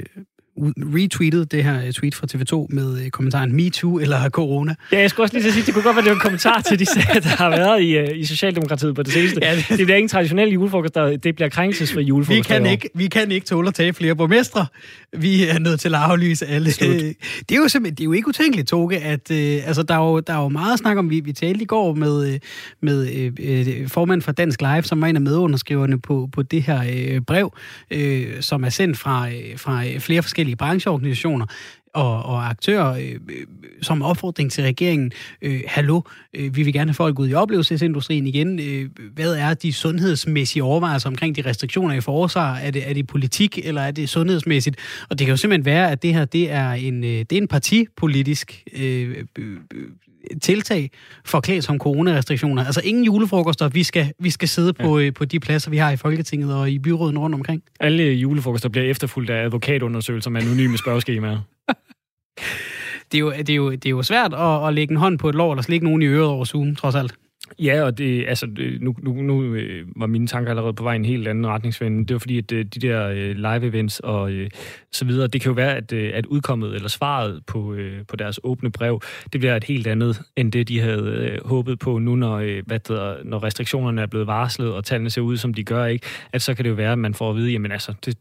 retweetet 0.58 1.52
det 1.52 1.64
her 1.64 1.92
tweet 1.92 2.16
fra 2.16 2.28
TV2 2.36 2.66
med 2.70 3.02
øh, 3.02 3.10
kommentaren 3.10 3.56
MeToo 3.56 4.00
eller 4.00 4.30
Corona. 4.40 4.76
Ja, 4.92 5.00
jeg 5.00 5.10
skulle 5.10 5.26
også 5.26 5.38
lige 5.38 5.52
sige, 5.52 5.66
det 5.66 5.74
kunne 5.74 5.84
godt 5.84 5.96
være, 5.96 6.04
det 6.04 6.10
var 6.10 6.16
en 6.16 6.22
kommentar 6.22 6.62
til 6.62 6.80
de 6.80 6.86
sager, 6.86 7.20
der 7.20 7.30
har 7.30 7.50
været 7.50 7.82
i, 7.82 8.00
uh, 8.00 8.20
i 8.20 8.26
Socialdemokratiet 8.26 8.96
på 8.96 9.04
det 9.04 9.14
seneste. 9.14 9.40
Ja, 9.44 9.56
det... 9.56 9.66
det 9.70 9.78
bliver 9.78 9.96
ingen 9.96 10.10
traditionel 10.10 10.50
julefrokost, 10.50 10.96
der, 10.96 11.18
det 11.18 11.36
bliver 11.36 11.50
krænkelsesfri 11.50 12.04
julefrokost. 12.04 12.50
Vi 12.50 12.54
kan, 12.54 12.66
ikke, 12.66 12.90
vi 12.96 13.08
kan 13.08 13.32
ikke 13.32 13.46
tåle 13.46 13.68
at 13.68 13.74
tage 13.74 13.94
flere 13.94 14.16
borgmestre. 14.16 14.66
Vi 15.18 15.46
er 15.48 15.60
nødt 15.60 15.80
til 15.80 15.96
at 15.96 16.02
aflyse 16.02 16.46
alle. 16.46 16.72
Slut. 16.72 16.90
Det 16.90 17.52
er 17.52 17.56
jo 17.56 17.68
simpelthen, 17.68 17.96
det 17.96 18.04
er 18.04 18.06
jo 18.06 18.14
ikke 18.14 18.28
utænkeligt, 18.28 18.68
Toge, 18.68 18.98
at 18.98 19.32
uh, 19.32 19.68
altså, 19.68 19.84
der, 19.84 19.94
er 19.94 20.12
jo, 20.12 20.20
der 20.20 20.34
er 20.34 20.42
jo 20.42 20.50
meget 20.50 20.80
snak 20.80 20.98
om, 20.98 21.10
vi, 21.10 21.20
vi 21.20 21.34
talte 21.34 21.62
i 21.62 21.66
går 21.66 21.94
med, 21.94 22.40
med 22.82 23.32
uh, 23.84 23.90
formand 23.90 24.22
for 24.22 24.32
Dansk 24.32 24.62
Live, 24.62 24.84
som 24.84 25.02
var 25.02 25.08
en 25.08 25.16
af 25.16 25.22
medunderskriverne 25.22 26.02
på, 26.02 26.30
på 26.34 26.42
det 26.42 26.64
her 26.64 26.82
uh, 27.16 27.22
brev, 27.26 27.54
uh, 27.96 28.00
som 28.40 28.64
er 28.64 28.70
sendt 28.70 28.98
fra, 28.98 29.28
uh, 29.28 29.60
fra 29.60 29.98
flere 30.00 30.22
forskellige 30.22 30.45
brancheorganisationer 30.54 31.48
og, 31.96 32.24
og 32.24 32.50
aktører 32.50 32.98
øh, 32.98 33.20
som 33.82 34.02
opfordring 34.02 34.52
til 34.52 34.64
regeringen. 34.64 35.12
Øh, 35.42 35.62
hallo, 35.68 36.02
øh, 36.34 36.56
vi 36.56 36.64
vil 36.64 36.74
gerne 36.74 36.90
have 36.90 36.96
folk 36.96 37.20
ud 37.20 37.30
i 37.30 37.34
oplevelsesindustrien 37.34 38.28
igen. 38.28 38.60
Øh, 38.60 38.90
hvad 39.14 39.36
er 39.36 39.54
de 39.54 39.74
sundhedsmæssige 39.74 40.64
overvejelser 40.64 41.10
omkring 41.10 41.36
de 41.36 41.42
restriktioner 41.42 41.96
i 41.96 42.02
forsvar? 42.02 42.56
Er 42.56 42.72
det, 42.72 42.90
er 42.90 42.94
det 42.94 43.08
politik, 43.08 43.60
eller 43.64 43.82
er 43.82 43.92
det 43.92 44.10
sundhedsmæssigt? 44.10 44.78
Og 45.10 45.20
det 45.20 45.28
kan 45.28 45.34
jo 45.34 45.38
simpelthen 45.38 45.66
være, 45.66 45.92
at 45.92 46.04
det 46.04 46.14
her 46.14 46.26
det 46.26 46.52
er 46.52 46.72
en, 46.72 47.04
øh, 47.04 47.10
det 47.10 47.32
er 47.32 47.38
en 47.38 47.48
partipolitisk 47.48 48.64
øh, 48.74 49.26
øh, 49.40 49.58
tiltag 50.42 50.92
for 51.26 51.40
klæde 51.40 51.62
som 51.62 51.78
coronarestriktioner. 51.78 52.66
Altså 52.66 52.82
ingen 52.84 53.04
julefrokoster, 53.04 53.70
vi 53.70 53.84
skal, 53.84 54.12
vi 54.20 54.30
skal 54.30 54.48
sidde 54.48 54.74
ja. 54.80 54.86
på, 54.86 55.00
øh, 55.00 55.14
på 55.14 55.26
de 55.26 55.40
pladser, 55.40 55.72
vi 55.72 55.78
har 55.78 55.92
i 55.92 55.98
Folketinget 55.98 56.56
og 56.56 56.72
i 56.72 56.80
byråden 56.80 57.18
rundt 57.18 57.34
omkring. 57.34 57.64
Alle 57.80 58.04
julefrokoster 58.04 58.70
bliver 58.70 58.86
efterfulgt 58.86 59.30
af 59.30 59.44
advokatundersøgelser 59.44 60.30
med 60.30 60.42
anonyme 60.42 60.78
spørgeskemaer. 60.78 61.40
det, 63.12 63.18
er 63.18 63.20
jo, 63.20 63.32
det, 63.32 63.50
er 63.50 63.56
jo, 63.56 63.72
det 63.72 63.86
er 63.86 63.90
jo 63.90 64.04
svært 64.04 64.34
at, 64.34 64.68
at 64.68 64.74
lægge 64.74 64.92
en 64.92 64.98
hånd 64.98 65.20
på 65.20 65.30
et 65.30 65.36
lov, 65.36 65.52
eller 65.52 65.64
slikke 65.64 65.86
nogen 65.86 66.02
i 66.02 66.06
øret 66.06 66.30
over 66.30 66.46
Zoom, 66.46 66.76
trods 66.76 66.96
alt. 66.96 67.16
Ja, 67.60 67.84
og 67.84 67.98
det, 67.98 68.26
altså, 68.28 68.48
nu, 68.82 68.96
nu, 69.04 69.14
nu 69.14 69.44
øh, 69.44 69.88
var 69.96 70.08
mine 70.08 70.28
tanker 70.28 70.50
allerede 70.50 70.74
på 70.74 70.84
vej 70.84 70.94
i 70.94 70.96
en 70.96 71.06
helt 71.06 71.28
anden 71.28 71.48
retningsvind. 71.48 72.08
Det 72.08 72.14
var 72.14 72.20
fordi, 72.20 72.38
at 72.38 72.52
øh, 72.52 72.66
de 72.66 72.80
der 72.80 73.08
øh, 73.08 73.36
live-events 73.36 74.00
og 74.04 74.32
så 74.92 75.06
videre, 75.06 75.28
det 75.28 75.42
kan 75.42 75.50
jo 75.50 75.54
være, 75.54 75.76
at, 75.76 75.94
at 75.94 76.26
udkommet 76.26 76.76
eller 76.76 76.90
svaret 76.90 77.42
på, 77.48 77.76
på 78.08 78.16
deres 78.16 78.40
åbne 78.44 78.72
brev, 78.72 79.02
det 79.34 79.42
bliver 79.42 79.56
et 79.56 79.64
helt 79.64 79.88
andet, 79.88 80.22
end 80.36 80.52
det, 80.52 80.68
de 80.68 80.80
havde 80.80 81.40
håbet 81.46 81.80
på 81.80 81.98
nu, 81.98 82.16
når, 82.16 82.62
hvad 82.66 82.80
der, 82.80 83.24
når 83.24 83.44
restriktionerne 83.44 84.02
er 84.02 84.08
blevet 84.08 84.28
varslet, 84.28 84.74
og 84.74 84.86
tallene 84.86 85.10
ser 85.10 85.22
ud, 85.22 85.38
som 85.38 85.54
de 85.54 85.64
gør, 85.64 85.86
ikke? 85.86 86.06
At 86.34 86.42
så 86.42 86.54
kan 86.54 86.66
det 86.66 86.70
jo 86.70 86.76
være, 86.76 86.92
at 86.92 87.00
man 87.00 87.14
får 87.14 87.30
at 87.30 87.36
vide, 87.36 87.52
jamen 87.52 87.72
altså, 87.72 87.94
det, 88.06 88.18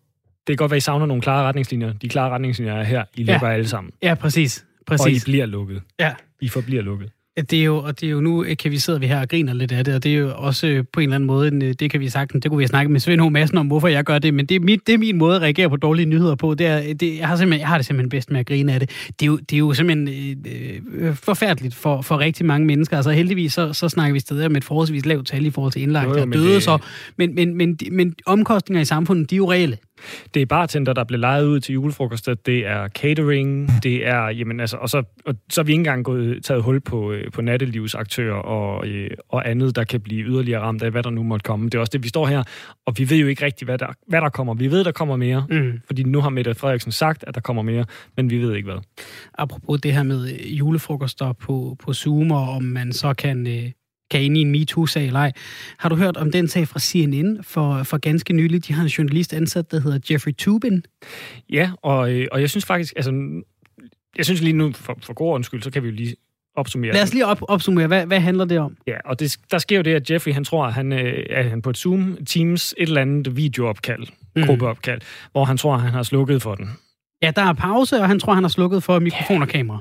det 0.46 0.52
kan 0.52 0.56
godt 0.56 0.70
være, 0.70 0.76
at 0.76 0.82
I 0.82 0.84
savner 0.84 1.06
nogle 1.06 1.22
klare 1.22 1.46
retningslinjer. 1.46 1.92
De 1.92 2.08
klare 2.08 2.30
retningslinjer 2.30 2.74
er 2.74 2.84
her. 2.84 3.04
I 3.14 3.24
lukker 3.24 3.48
ja. 3.48 3.54
alle 3.54 3.68
sammen. 3.68 3.92
Ja, 4.02 4.14
præcis. 4.14 4.64
præcis. 4.86 5.06
Og 5.06 5.10
I 5.12 5.20
bliver 5.24 5.46
lukket. 5.46 5.82
Ja. 6.00 6.12
I 6.40 6.48
forbliver 6.48 6.82
lukket. 6.82 7.10
Det 7.36 7.52
er 7.52 7.64
jo, 7.64 7.76
og 7.76 8.00
det 8.00 8.06
er 8.06 8.10
jo 8.10 8.20
nu, 8.20 8.44
kan 8.58 8.70
vi 8.70 8.78
sidde 8.78 9.00
vi 9.00 9.06
her 9.06 9.20
og 9.20 9.28
griner 9.28 9.54
lidt 9.54 9.72
af 9.72 9.84
det, 9.84 9.94
og 9.94 10.04
det 10.04 10.14
er 10.14 10.18
jo 10.18 10.32
også 10.36 10.66
øh, 10.66 10.84
på 10.92 11.00
en 11.00 11.04
eller 11.04 11.14
anden 11.14 11.26
måde, 11.26 11.64
øh, 11.64 11.74
det 11.80 11.90
kan 11.90 12.00
vi 12.00 12.08
sagtens, 12.08 12.42
det 12.42 12.50
kunne 12.50 12.58
vi 12.58 12.66
snakke 12.66 12.92
med 12.92 13.00
Svend 13.00 13.20
H. 13.20 13.32
Madsen 13.32 13.58
om, 13.58 13.66
hvorfor 13.66 13.88
jeg 13.88 14.04
gør 14.04 14.18
det, 14.18 14.34
men 14.34 14.46
det 14.46 14.54
er, 14.54 14.60
mit, 14.60 14.86
det 14.86 14.94
er 14.94 14.98
min 14.98 15.16
måde 15.16 15.36
at 15.36 15.42
reagere 15.42 15.70
på 15.70 15.76
dårlige 15.76 16.06
nyheder 16.06 16.34
på. 16.34 16.54
Det 16.54 16.66
er, 16.66 16.94
det, 16.94 17.18
jeg, 17.18 17.28
har 17.28 17.36
simpelthen, 17.36 17.60
jeg 17.60 17.68
har 17.68 17.78
det 17.78 17.86
simpelthen 17.86 18.08
bedst 18.08 18.30
med 18.30 18.40
at 18.40 18.46
grine 18.46 18.72
af 18.72 18.80
det. 18.80 18.90
Det 19.20 19.22
er 19.22 19.26
jo, 19.26 19.36
det 19.36 19.52
er 19.52 19.58
jo 19.58 19.74
simpelthen 19.74 20.08
øh, 20.46 21.08
øh, 21.08 21.14
forfærdeligt 21.14 21.74
for, 21.74 22.02
for 22.02 22.18
rigtig 22.18 22.46
mange 22.46 22.66
mennesker. 22.66 22.96
Altså 22.96 23.10
heldigvis, 23.10 23.52
så, 23.52 23.72
så 23.72 23.88
snakker 23.88 24.12
vi 24.12 24.20
stadig 24.20 24.46
om 24.46 24.56
et 24.56 24.64
forholdsvis 24.64 25.06
lavt 25.06 25.26
tal 25.26 25.46
i 25.46 25.50
forhold 25.50 25.72
til 25.72 25.82
indlagte 25.82 26.22
og 26.22 26.32
døde, 26.32 26.54
det... 26.54 26.62
så, 26.62 26.78
men, 27.16 27.34
men, 27.34 27.56
men, 27.56 27.78
men 27.92 28.14
omkostninger 28.26 28.80
i 28.80 28.84
samfundet, 28.84 29.30
de 29.30 29.34
er 29.34 29.36
jo 29.36 29.52
reelle. 29.52 29.78
Det 30.34 30.42
er 30.42 30.46
bartender, 30.46 30.92
der 30.92 31.04
bliver 31.04 31.20
lejet 31.20 31.46
ud 31.46 31.60
til 31.60 31.72
julefrokoster, 31.72 32.34
det 32.34 32.66
er 32.66 32.88
catering, 32.88 33.70
det 33.82 34.06
er, 34.06 34.28
jamen 34.28 34.60
altså, 34.60 34.76
og 34.76 34.88
så, 34.90 35.02
og 35.26 35.34
så 35.50 35.60
er 35.60 35.64
vi 35.64 35.72
ikke 35.72 35.80
engang 35.80 36.04
gået, 36.04 36.44
taget 36.44 36.62
hul 36.62 36.80
på, 36.80 37.12
øh, 37.12 37.30
på 37.32 37.42
nattelivsaktører 37.42 38.34
og, 38.34 38.88
øh, 38.88 39.10
og 39.28 39.50
andet, 39.50 39.76
der 39.76 39.84
kan 39.84 40.00
blive 40.00 40.24
yderligere 40.26 40.60
ramt 40.60 40.82
af, 40.82 40.90
hvad 40.90 41.02
der 41.02 41.10
nu 41.10 41.22
måtte 41.22 41.44
komme. 41.44 41.64
Det 41.64 41.74
er 41.74 41.80
også 41.80 41.90
det, 41.92 42.02
vi 42.02 42.08
står 42.08 42.26
her, 42.26 42.42
og 42.86 42.94
vi 42.98 43.10
ved 43.10 43.16
jo 43.16 43.26
ikke 43.26 43.44
rigtigt, 43.44 43.68
hvad 43.68 43.78
der, 43.78 43.86
hvad 44.08 44.20
der 44.20 44.28
kommer. 44.28 44.54
Vi 44.54 44.70
ved, 44.70 44.84
der 44.84 44.92
kommer 44.92 45.16
mere, 45.16 45.46
mm. 45.50 45.80
fordi 45.86 46.02
nu 46.02 46.20
har 46.20 46.30
Mette 46.30 46.54
Frederiksen 46.54 46.92
sagt, 46.92 47.24
at 47.26 47.34
der 47.34 47.40
kommer 47.40 47.62
mere, 47.62 47.84
men 48.16 48.30
vi 48.30 48.38
ved 48.38 48.54
ikke 48.54 48.70
hvad. 48.70 48.80
Apropos 49.38 49.80
det 49.80 49.92
her 49.92 50.02
med 50.02 50.38
julefrokoster 50.38 51.32
på, 51.32 51.76
på 51.84 51.92
Zoom, 51.92 52.30
og 52.30 52.48
om 52.48 52.62
man 52.62 52.92
så 52.92 53.14
kan... 53.14 53.46
Øh 53.46 53.70
kan 54.14 54.22
ind 54.24 54.36
i 54.36 54.40
en 54.40 54.50
MeToo-sag 54.50 55.06
eller 55.06 55.20
ej. 55.20 55.32
Har 55.78 55.88
du 55.88 55.96
hørt 55.96 56.16
om 56.16 56.30
den 56.30 56.48
sag 56.48 56.68
fra 56.68 56.78
CNN 56.78 57.42
for, 57.42 57.82
for 57.82 57.98
ganske 57.98 58.32
nylig? 58.32 58.66
De 58.66 58.72
har 58.72 58.82
en 58.82 58.88
journalist 58.88 59.34
ansat, 59.34 59.70
der 59.70 59.80
hedder 59.80 59.98
Jeffrey 60.10 60.32
Tubin. 60.38 60.84
Ja, 61.50 61.70
og, 61.82 62.12
øh, 62.12 62.26
og 62.32 62.40
jeg 62.40 62.50
synes 62.50 62.64
faktisk, 62.64 62.92
altså, 62.96 63.12
jeg 64.16 64.24
synes 64.24 64.42
lige 64.42 64.52
nu, 64.52 64.72
for, 64.72 64.98
for 65.02 65.12
god 65.12 65.34
undskyld, 65.34 65.62
så 65.62 65.70
kan 65.70 65.82
vi 65.82 65.88
jo 65.88 65.94
lige 65.94 66.14
opsummere. 66.56 66.92
Lad 66.92 67.02
os 67.02 67.12
lige 67.12 67.26
op, 67.26 67.38
opsummere, 67.42 67.86
hvad, 67.86 68.06
hvad 68.06 68.20
handler 68.20 68.44
det 68.44 68.58
om? 68.58 68.76
Ja, 68.86 68.96
og 69.04 69.20
det, 69.20 69.36
der 69.50 69.58
sker 69.58 69.76
jo 69.76 69.82
det, 69.82 69.94
at 69.94 70.10
Jeffrey, 70.10 70.32
han 70.32 70.44
tror, 70.44 70.66
at 70.66 70.74
han, 70.74 70.92
øh, 70.92 71.26
er 71.30 71.48
han 71.48 71.62
på 71.62 71.70
et 71.70 71.76
Zoom, 71.76 72.18
Teams, 72.26 72.74
et 72.78 72.88
eller 72.88 73.00
andet 73.00 73.36
videoopkald, 73.36 74.06
mm. 74.36 74.42
gruppeopkald, 74.46 75.00
hvor 75.32 75.44
han 75.44 75.56
tror, 75.56 75.74
at 75.74 75.80
han 75.80 75.92
har 75.92 76.02
slukket 76.02 76.42
for 76.42 76.54
den. 76.54 76.70
Ja, 77.22 77.32
der 77.36 77.42
er 77.42 77.52
pause, 77.52 78.00
og 78.00 78.08
han 78.08 78.18
tror, 78.20 78.34
han 78.34 78.44
har 78.44 78.48
slukket 78.48 78.82
for 78.82 78.98
mikrofon 78.98 79.42
og 79.42 79.48
kamera. 79.48 79.78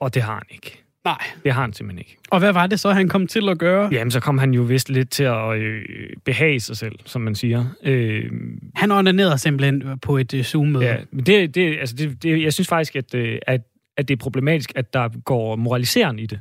Og 0.00 0.14
det 0.14 0.22
har 0.22 0.34
han 0.34 0.46
ikke. 0.50 0.82
Nej. 1.04 1.18
Det 1.44 1.52
har 1.52 1.60
han 1.60 1.72
simpelthen 1.72 1.98
ikke. 1.98 2.16
Og 2.30 2.38
hvad 2.38 2.52
var 2.52 2.66
det 2.66 2.80
så, 2.80 2.92
han 2.92 3.08
kom 3.08 3.26
til 3.26 3.48
at 3.48 3.58
gøre? 3.58 3.88
Jamen, 3.92 4.10
så 4.10 4.20
kom 4.20 4.38
han 4.38 4.54
jo 4.54 4.62
vist 4.62 4.88
lidt 4.88 5.10
til 5.10 5.24
at 5.24 5.58
øh, 5.58 5.84
behage 6.24 6.60
sig 6.60 6.76
selv, 6.76 6.98
som 7.04 7.22
man 7.22 7.34
siger. 7.34 7.66
Øh, 7.82 8.30
han 8.74 8.90
onanerede 8.90 9.38
simpelthen 9.38 9.98
på 9.98 10.16
et 10.16 10.34
øh, 10.34 10.44
Zoom-møde. 10.44 10.84
Ja, 10.84 10.96
men 11.10 11.26
det, 11.26 11.54
det, 11.54 11.78
altså 11.78 11.96
det, 11.96 12.22
det, 12.22 12.42
jeg 12.42 12.52
synes 12.52 12.68
faktisk, 12.68 12.96
at, 12.96 13.14
øh, 13.14 13.38
at, 13.46 13.60
at 13.96 14.08
det 14.08 14.14
er 14.14 14.18
problematisk, 14.18 14.72
at 14.76 14.92
der 14.92 15.08
går 15.24 15.56
moraliserende 15.56 16.22
i 16.22 16.26
det. 16.26 16.40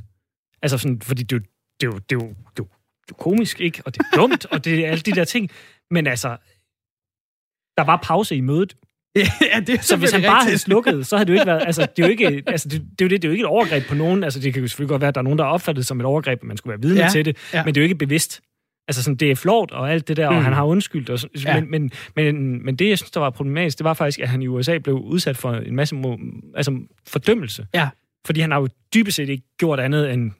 Altså 0.61 0.77
sådan, 0.77 1.01
fordi 1.01 1.23
det, 1.23 1.43
det, 1.81 1.93
det, 1.93 2.09
det, 2.09 2.19
det, 2.19 2.35
det, 2.57 2.65
det 3.07 3.11
er 3.11 3.23
komisk, 3.23 3.61
ikke? 3.61 3.81
Og 3.85 3.95
det 3.95 4.01
er 4.01 4.17
dumt, 4.17 4.45
og 4.45 4.65
det 4.65 4.85
er 4.85 4.91
alle 4.91 5.01
de 5.01 5.11
der 5.11 5.23
ting. 5.23 5.49
Men 5.91 6.07
altså, 6.07 6.37
der 7.77 7.83
var 7.83 7.99
pause 8.03 8.35
i 8.35 8.41
mødet. 8.41 8.75
Ja, 9.15 9.59
det 9.67 9.83
så 9.83 9.97
hvis 9.97 10.11
han 10.11 10.21
bare 10.21 10.43
havde 10.43 10.57
slukket, 10.57 11.07
så 11.07 11.17
havde 11.17 11.27
det 11.27 11.33
jo 11.33 11.39
ikke 11.39 11.47
været... 11.47 11.61
Altså, 11.65 11.81
det 11.81 12.03
er 12.03 12.07
jo 12.07 12.11
ikke, 12.11 12.43
altså, 12.47 12.69
det, 12.69 12.81
det, 12.99 13.01
er 13.01 13.05
jo 13.05 13.09
det, 13.09 13.21
det 13.21 13.23
er 13.23 13.29
jo 13.29 13.31
ikke 13.31 13.41
et 13.41 13.47
overgreb 13.47 13.87
på 13.87 13.95
nogen. 13.95 14.23
Altså, 14.23 14.39
det 14.39 14.53
kan 14.53 14.61
jo 14.61 14.67
selvfølgelig 14.67 14.89
godt 14.89 15.01
være, 15.01 15.07
at 15.07 15.15
der 15.15 15.21
er 15.21 15.23
nogen, 15.23 15.39
der 15.39 15.45
har 15.45 15.51
opfattet 15.51 15.77
det 15.77 15.87
som 15.87 15.99
et 15.99 16.05
overgreb, 16.05 16.39
at 16.41 16.47
man 16.47 16.57
skulle 16.57 16.71
være 16.71 16.81
vidne 16.81 17.01
ja, 17.01 17.09
til 17.09 17.25
det. 17.25 17.37
Ja. 17.53 17.65
Men 17.65 17.75
det 17.75 17.81
er 17.81 17.83
jo 17.83 17.85
ikke 17.85 17.95
bevidst. 17.95 18.41
Altså, 18.87 19.03
sådan, 19.03 19.15
det 19.15 19.31
er 19.31 19.35
flot 19.35 19.71
og 19.71 19.91
alt 19.91 20.07
det 20.07 20.17
der, 20.17 20.29
mm. 20.29 20.35
og 20.35 20.43
han 20.43 20.53
har 20.53 20.63
undskyldt. 20.63 21.09
Og, 21.09 21.19
ja. 21.45 21.59
men, 21.59 21.71
men, 21.71 21.91
men, 22.15 22.65
men 22.65 22.75
det, 22.75 22.89
jeg 22.89 22.97
synes, 22.97 23.11
der 23.11 23.19
var 23.19 23.29
problematisk, 23.29 23.77
det 23.77 23.83
var 23.83 23.93
faktisk, 23.93 24.19
at 24.19 24.29
han 24.29 24.41
i 24.41 24.47
USA 24.47 24.77
blev 24.77 24.95
udsat 24.95 25.37
for 25.37 25.53
en 25.53 25.75
masse 25.75 25.95
altså, 26.55 26.79
fordømmelse. 27.07 27.65
Ja. 27.73 27.89
Fordi 28.25 28.39
han 28.39 28.51
har 28.51 28.59
jo 28.59 28.67
dybest 28.93 29.15
set 29.15 29.29
ikke 29.29 29.43
gjort 29.57 29.79
andet 29.79 30.13
end 30.13 30.31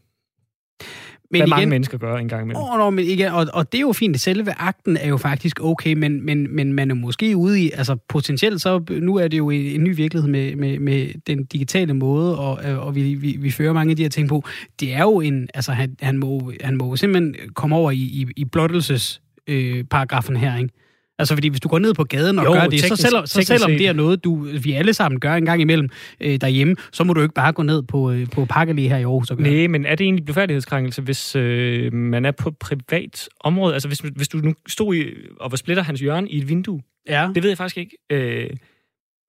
men 1.31 1.39
hvad 1.39 1.47
igen, 1.47 1.49
mange 1.49 1.65
mennesker 1.65 1.97
gør 1.97 2.15
en 2.15 2.27
gang 2.27 2.41
imellem. 2.41 2.63
Oh, 2.63 2.77
no, 2.77 2.89
men 2.89 3.05
igen, 3.05 3.31
og, 3.31 3.47
og 3.53 3.71
det 3.71 3.77
er 3.77 3.81
jo 3.81 3.93
fint, 3.93 4.21
selve 4.21 4.51
akten 4.57 4.97
er 4.97 5.07
jo 5.07 5.17
faktisk 5.17 5.59
okay, 5.63 5.93
men, 5.93 6.25
men, 6.25 6.55
men 6.55 6.73
man 6.73 6.91
er 6.91 6.95
måske 6.95 7.37
ude 7.37 7.61
i, 7.61 7.71
altså 7.71 7.95
potentielt 8.09 8.61
så, 8.61 8.83
nu 8.89 9.15
er 9.15 9.27
det 9.27 9.37
jo 9.37 9.49
en, 9.49 9.61
en 9.61 9.83
ny 9.83 9.95
virkelighed 9.95 10.29
med, 10.29 10.55
med, 10.55 10.79
med 10.79 11.07
den 11.27 11.45
digitale 11.45 11.93
måde, 11.93 12.39
og, 12.39 12.53
og 12.79 12.95
vi, 12.95 13.13
vi, 13.13 13.37
vi 13.39 13.51
fører 13.51 13.73
mange 13.73 13.91
af 13.91 13.97
de 13.97 14.01
her 14.01 14.09
ting 14.09 14.29
på. 14.29 14.43
Det 14.79 14.93
er 14.93 15.01
jo 15.01 15.21
en, 15.21 15.49
altså 15.53 15.71
han, 15.71 15.95
han, 16.01 16.17
må, 16.17 16.51
han 16.61 16.77
må 16.77 16.95
simpelthen 16.95 17.35
komme 17.55 17.75
over 17.75 17.91
i, 17.91 17.95
i, 17.95 18.27
i 18.35 18.45
blottelses 18.45 19.21
øh, 19.47 19.83
paragrafen 19.83 20.35
her, 20.35 20.57
ikke? 20.57 20.73
Altså, 21.21 21.35
fordi 21.35 21.47
hvis 21.47 21.59
du 21.59 21.69
går 21.69 21.79
ned 21.79 21.93
på 21.93 22.03
gaden 22.03 22.39
og 22.39 22.45
jo, 22.45 22.53
gør 22.53 22.61
det, 22.61 22.71
teknisk, 22.71 22.87
så, 22.87 22.95
selvom, 22.95 23.25
så 23.25 23.41
selvom 23.41 23.71
det 23.71 23.87
er 23.87 23.93
noget, 23.93 24.23
du, 24.23 24.47
vi 24.63 24.73
alle 24.73 24.93
sammen 24.93 25.19
gør 25.19 25.33
en 25.33 25.45
gang 25.45 25.61
imellem 25.61 25.89
øh, 26.21 26.41
derhjemme, 26.41 26.75
så 26.91 27.03
må 27.03 27.13
du 27.13 27.21
ikke 27.21 27.33
bare 27.33 27.53
gå 27.53 27.63
ned 27.63 27.83
på, 27.83 28.11
øh, 28.11 28.29
på 28.29 28.45
pakkelige 28.45 28.89
her 28.89 28.97
i 28.97 29.03
Aarhus 29.03 29.31
og 29.31 29.37
gøre 29.37 29.51
Nej, 29.51 29.67
men 29.67 29.85
er 29.85 29.95
det 29.95 30.05
egentlig 30.05 30.25
blufærdighedskrænkelse, 30.25 31.01
hvis 31.01 31.35
øh, 31.35 31.93
man 31.93 32.25
er 32.25 32.31
på 32.31 32.51
privat 32.51 33.29
område? 33.39 33.73
Altså, 33.73 33.87
hvis, 33.87 33.99
hvis 33.99 34.27
du 34.27 34.37
nu 34.37 34.53
stod 34.67 34.95
i, 34.95 35.05
og 35.39 35.51
var 35.51 35.57
splitter 35.57 35.83
hans 35.83 35.99
hjørne 35.99 36.29
i 36.29 36.37
et 36.37 36.49
vindue? 36.49 36.81
Ja. 37.09 37.29
Det 37.35 37.43
ved 37.43 37.49
jeg 37.49 37.57
faktisk 37.57 37.77
ikke. 37.77 37.97
Øh, 38.11 38.49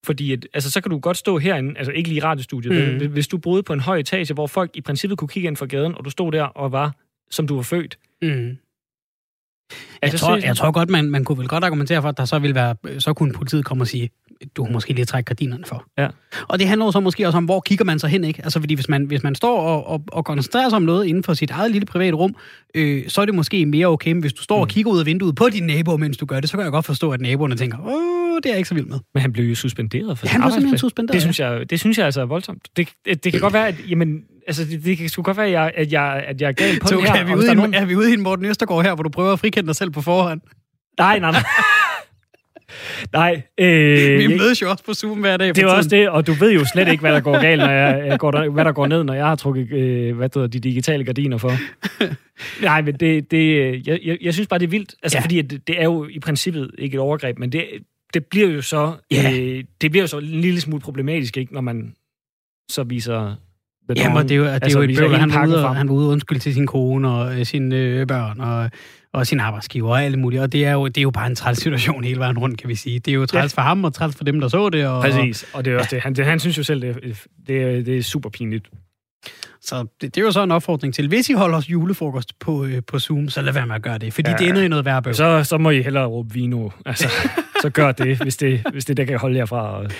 fordi 0.07 0.32
at, 0.32 0.47
altså, 0.55 0.70
så 0.70 0.80
kan 0.80 0.90
du 0.90 0.99
godt 0.99 1.16
stå 1.16 1.38
herinde, 1.38 1.78
altså 1.78 1.93
ikke 1.93 2.09
lige 2.09 2.18
i 2.18 2.20
radiostudiet, 2.20 3.03
mm. 3.03 3.12
hvis 3.12 3.28
du 3.28 3.38
boede 3.38 3.62
på 3.62 3.72
en 3.72 3.80
høj 3.80 3.99
etage, 3.99 4.34
hvor 4.34 4.47
folk 4.47 4.70
i 4.74 4.80
princippet 4.80 5.18
kunne 5.18 5.28
kigge 5.28 5.47
ind 5.47 5.57
fra 5.57 5.66
gaden, 5.66 5.95
og 5.95 6.05
du 6.05 6.11
stod 6.11 6.32
der 6.32 6.43
og 6.43 6.72
var, 6.72 6.95
som 7.30 7.47
du 7.47 7.55
var 7.55 7.62
født, 7.62 7.99
mm. 8.22 8.57
Jeg, 10.02 10.12
tror, 10.12 10.36
jeg 10.36 10.56
tror 10.56 10.70
godt, 10.70 10.90
man, 10.90 11.10
man 11.10 11.24
kunne 11.24 11.38
vel 11.38 11.48
godt 11.48 11.64
argumentere 11.64 12.02
for, 12.02 12.08
at 12.08 12.16
der 12.16 12.24
så 12.24 12.38
vil 12.38 12.54
være, 12.54 12.74
så 12.98 13.12
kunne 13.12 13.32
politiet 13.32 13.64
komme 13.64 13.82
og 13.82 13.88
sige, 13.88 14.10
du 14.56 14.64
har 14.64 14.72
måske 14.72 14.92
lige 14.92 15.04
trække 15.04 15.26
gardinerne 15.28 15.64
for. 15.64 15.84
Ja. 15.98 16.08
Og 16.48 16.58
det 16.58 16.68
handler 16.68 16.90
så 16.90 17.00
måske 17.00 17.26
også 17.26 17.36
om, 17.38 17.44
hvor 17.44 17.60
kigger 17.60 17.84
man 17.84 17.98
så 17.98 18.06
hen, 18.06 18.24
ikke? 18.24 18.40
Altså, 18.44 18.60
fordi 18.60 18.74
hvis 18.74 18.88
man, 18.88 19.04
hvis 19.04 19.22
man 19.22 19.34
står 19.34 19.60
og, 19.60 19.86
og, 19.86 20.04
og 20.12 20.24
koncentrerer 20.24 20.68
sig 20.68 20.76
om 20.76 20.82
noget 20.82 21.06
inden 21.06 21.22
for 21.24 21.34
sit 21.34 21.50
eget 21.50 21.70
lille 21.70 21.86
private 21.86 22.16
rum, 22.16 22.34
øh, 22.74 23.08
så 23.08 23.20
er 23.20 23.24
det 23.24 23.34
måske 23.34 23.66
mere 23.66 23.86
okay, 23.86 24.12
men 24.12 24.20
hvis 24.20 24.32
du 24.32 24.42
står 24.42 24.56
mm. 24.56 24.60
og 24.60 24.68
kigger 24.68 24.92
ud 24.92 25.00
af 25.00 25.06
vinduet 25.06 25.34
på 25.34 25.48
dine 25.52 25.66
naboer, 25.66 25.96
mens 25.96 26.16
du 26.16 26.26
gør 26.26 26.40
det, 26.40 26.50
så 26.50 26.56
kan 26.56 26.64
jeg 26.64 26.72
godt 26.72 26.86
forstå, 26.86 27.10
at 27.10 27.20
naboerne 27.20 27.56
tænker, 27.56 27.78
åh, 27.78 28.36
det 28.36 28.46
er 28.46 28.50
jeg 28.50 28.56
ikke 28.56 28.68
så 28.68 28.74
vild 28.74 28.86
med. 28.86 28.98
Men 29.14 29.20
han 29.20 29.32
blev 29.32 29.44
jo 29.44 29.54
suspenderet 29.54 30.18
for 30.18 30.26
ja, 30.26 30.30
han 30.30 30.40
blev 30.40 30.50
simpelthen 30.50 30.78
suspenderet. 30.78 31.12
Det 31.12 31.22
synes, 31.22 31.40
jeg, 31.40 31.70
det 31.70 31.80
synes 31.80 31.98
jeg 31.98 32.06
altså 32.06 32.20
er 32.20 32.24
voldsomt. 32.24 32.68
Det, 32.76 32.88
det, 33.04 33.24
det 33.24 33.32
kan 33.32 33.40
godt 33.40 33.52
være, 33.52 33.68
at 33.68 33.74
jamen, 33.88 34.22
altså, 34.61 34.76
det, 34.76 34.84
det 34.84 34.98
kan 34.98 35.09
sgu 35.09 35.22
godt 35.22 35.36
være, 35.36 35.46
at 35.46 35.53
jeg, 35.53 35.72
at 35.74 35.92
jeg, 35.92 36.24
at 36.26 36.40
jeg 36.40 36.48
er 36.48 36.53
gal 36.53 36.80
på 36.80 36.88
så, 36.88 36.96
det 36.96 37.11
her. 37.11 37.14
Er 37.14 37.24
vi, 37.24 37.34
ude 37.34 37.53
i, 37.53 37.55
nogen... 37.55 37.74
er 37.74 37.84
vi 37.84 37.96
ude 37.96 38.11
i 38.11 38.14
en 38.14 38.22
Morten 38.22 38.44
Østergaard 38.44 38.84
her, 38.84 38.94
hvor 38.94 39.03
du 39.03 39.09
prøver 39.09 39.32
at 39.32 39.38
frikende 39.38 39.66
dig 39.66 39.76
selv 39.76 39.90
på 39.90 40.00
forhånd? 40.03 40.40
Nej, 40.98 41.18
nej, 41.18 41.30
nej. 41.30 41.42
Nej. 43.12 43.42
Øh, 43.59 44.18
vi 44.18 44.26
mødes 44.26 44.62
jo 44.62 44.70
også 44.70 44.84
på 44.84 44.94
Zoom 44.94 45.18
hver 45.18 45.36
dag. 45.36 45.48
Det 45.48 45.59
er 45.59 45.66
også 45.66 45.88
det, 45.88 46.09
og 46.09 46.26
du 46.26 46.32
ved 46.32 46.53
jo 46.53 46.64
slet 46.64 46.88
ikke, 46.88 47.00
hvad 47.00 47.12
der 47.12 47.20
går 47.20 47.40
galt, 47.40 47.61
når 47.61 47.70
jeg, 47.70 48.18
går 48.18 48.30
der, 48.30 48.48
hvad 48.48 48.64
der 48.64 48.72
går 48.72 48.86
ned, 48.86 49.05
når 49.05 49.14
jeg 49.14 49.26
har 49.26 49.36
trukket 49.36 49.72
øh, 49.72 50.16
hvad 50.16 50.28
hedder, 50.34 50.48
de 50.48 50.61
digitale 50.61 51.05
gardiner 51.05 51.38
for. 51.38 51.53
Nej, 52.64 52.82
men 52.82 52.94
det, 52.94 53.30
det, 53.30 53.86
jeg, 53.86 53.98
jeg, 54.05 54.18
jeg 54.20 54.34
synes 54.34 54.48
bare, 54.48 54.59
det 54.59 54.66
er 54.66 54.70
vildt. 54.70 54.94
Altså, 55.03 55.18
ja. 55.18 55.22
fordi 55.22 55.42
det, 55.42 55.66
det 55.66 55.80
er 55.80 55.84
jo 55.84 56.09
i 56.09 56.20
princippet 56.20 56.70
ikke 56.78 56.94
et 56.94 57.00
overgreb, 57.00 57.38
men 57.38 57.53
det, 57.53 57.64
det 58.14 58.24
bliver 58.24 58.48
jo 58.48 58.62
så 58.62 58.92
ja. 59.11 59.32
øh, 59.32 59.64
det 59.80 59.90
bliver 59.90 60.03
jo 60.03 60.07
så 60.07 60.18
en 60.18 60.24
lille 60.24 60.61
smule 60.61 60.80
problematisk, 60.80 61.36
ikke, 61.36 61.55
når 61.55 61.61
man 61.61 61.94
så 62.70 62.82
viser 62.82 63.34
Ja, 63.97 64.14
men 64.14 64.22
det 64.22 64.30
er 64.30 64.36
jo, 64.36 64.45
det 64.45 64.51
er 64.51 64.55
altså, 64.55 64.78
jo 64.78 64.84
et 64.84 64.99
bøvl, 64.99 65.14
han 65.14 65.30
var 65.30 65.47
ude, 65.47 65.74
han 65.74 65.88
var 65.88 65.95
ude 65.95 66.09
undskyld 66.09 66.40
til 66.40 66.55
sin 66.55 66.66
kone 66.66 67.09
og 67.09 67.38
øh, 67.38 67.47
sine 67.47 67.76
øh, 67.76 68.07
børn, 68.07 68.40
og, 68.40 68.70
og 69.12 69.26
sin 69.26 69.40
arbejdsgiver 69.40 69.90
og 69.90 70.05
alt 70.05 70.18
muligt. 70.18 70.43
Og 70.43 70.53
det 70.53 70.64
er 70.64 70.72
jo, 70.72 70.86
det 70.86 70.99
er 70.99 71.03
jo 71.03 71.11
bare 71.11 71.26
en 71.26 71.34
træls 71.34 71.59
situation 71.59 72.05
hele 72.05 72.18
vejen 72.18 72.38
rundt, 72.38 72.61
kan 72.61 72.68
vi 72.68 72.74
sige. 72.74 72.99
Det 72.99 73.11
er 73.11 73.14
jo 73.14 73.26
træls 73.26 73.57
ja. 73.57 73.61
for 73.61 73.62
ham 73.62 73.84
og 73.84 73.95
træls 73.95 74.16
for 74.16 74.24
dem, 74.24 74.40
der 74.40 74.49
så 74.49 74.68
det. 74.68 74.86
Og, 74.86 75.03
Præcis, 75.03 75.45
og 75.53 75.64
det 75.64 75.72
er 75.72 75.78
også 75.78 75.88
ja. 75.93 75.97
det. 75.97 76.03
Han, 76.03 76.14
det, 76.14 76.26
han 76.26 76.40
synes 76.40 76.59
jo 76.59 76.62
selv, 76.62 76.82
det, 76.82 77.26
det, 77.47 77.86
det 77.86 77.99
er 77.99 78.03
super 78.03 78.30
pinligt. 78.30 78.68
Så 79.61 79.86
det, 80.01 80.14
det 80.14 80.20
er 80.20 80.24
jo 80.24 80.32
så 80.32 80.43
en 80.43 80.51
opfordring 80.51 80.95
til, 80.95 81.09
hvis 81.09 81.28
I 81.30 81.32
holder 81.32 81.59
os 81.59 81.70
julefrokost 81.70 82.38
på, 82.38 82.64
øh, 82.64 82.82
på 82.86 82.99
Zoom, 82.99 83.28
så 83.28 83.43
lad 83.43 83.53
være 83.53 83.66
med 83.66 83.74
at 83.74 83.82
gøre 83.82 83.99
det, 83.99 84.12
fordi 84.12 84.30
ja. 84.30 84.36
det 84.36 84.49
ender 84.49 84.62
i 84.62 84.68
noget 84.68 84.84
værre 84.84 85.14
Så, 85.14 85.45
så 85.45 85.59
må 85.59 85.70
I 85.70 85.82
hellere 85.82 86.07
råbe 86.07 86.34
vino. 86.34 86.70
Altså, 86.86 87.09
så 87.62 87.70
gør 87.70 87.93
det, 87.93 88.22
hvis 88.22 88.36
det, 88.36 88.66
hvis 88.72 88.84
det 88.84 88.97
der 88.97 89.05
kan 89.05 89.18
holde 89.18 89.38
jer 89.38 89.47
fra 89.47 89.84
at, 89.84 89.93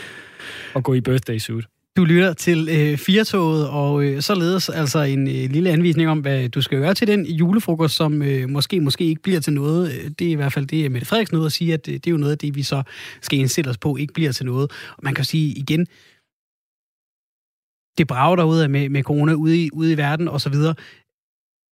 at 0.75 0.85
gå 0.85 0.95
i 0.95 1.01
birthday 1.01 1.39
suit. 1.39 1.65
Du 1.97 2.05
lytter 2.05 2.33
til 2.33 2.69
øh, 2.71 2.99
Firtoget, 2.99 3.69
og 3.69 4.05
øh, 4.05 4.21
således 4.23 4.69
altså 4.69 4.99
en 4.99 5.29
øh, 5.29 5.51
lille 5.51 5.71
anvisning 5.71 6.09
om, 6.09 6.21
hvad 6.21 6.49
du 6.49 6.63
skal 6.63 6.79
gøre 6.79 6.95
til 6.95 7.07
den 7.07 7.27
julefrokost, 7.27 7.95
som 7.95 8.23
øh, 8.23 8.49
måske 8.49 8.81
måske 8.81 9.05
ikke 9.05 9.23
bliver 9.23 9.41
til 9.41 9.53
noget. 9.53 9.93
Øh, 9.93 10.11
det 10.19 10.27
er 10.27 10.31
i 10.31 10.35
hvert 10.35 10.53
fald 10.53 10.67
det, 10.67 10.93
Mette 10.93 11.07
Frederiksen 11.07 11.35
nåede 11.35 11.47
at 11.47 11.53
sige, 11.53 11.75
at 11.75 11.87
det, 11.87 12.05
det 12.05 12.11
er 12.11 12.13
jo 12.13 12.17
noget 12.17 12.33
af 12.33 12.39
det, 12.39 12.55
vi 12.55 12.63
så 12.63 12.83
skal 13.21 13.39
indstille 13.39 13.71
os 13.71 13.79
på, 13.79 13.97
ikke 13.97 14.13
bliver 14.13 14.33
til 14.33 14.47
noget. 14.47 14.71
Og 14.97 15.01
man 15.03 15.15
kan 15.15 15.25
sige 15.25 15.53
igen, 15.53 15.87
det 17.99 18.07
brager 18.07 18.37
derude 18.37 18.69
med, 18.69 18.89
med 18.89 19.03
corona 19.03 19.33
ude 19.33 19.65
i, 19.65 19.71
ude 19.73 19.93
i 19.93 19.97
verden 19.97 20.29
og 20.29 20.41
så 20.41 20.51
videre. 20.51 20.75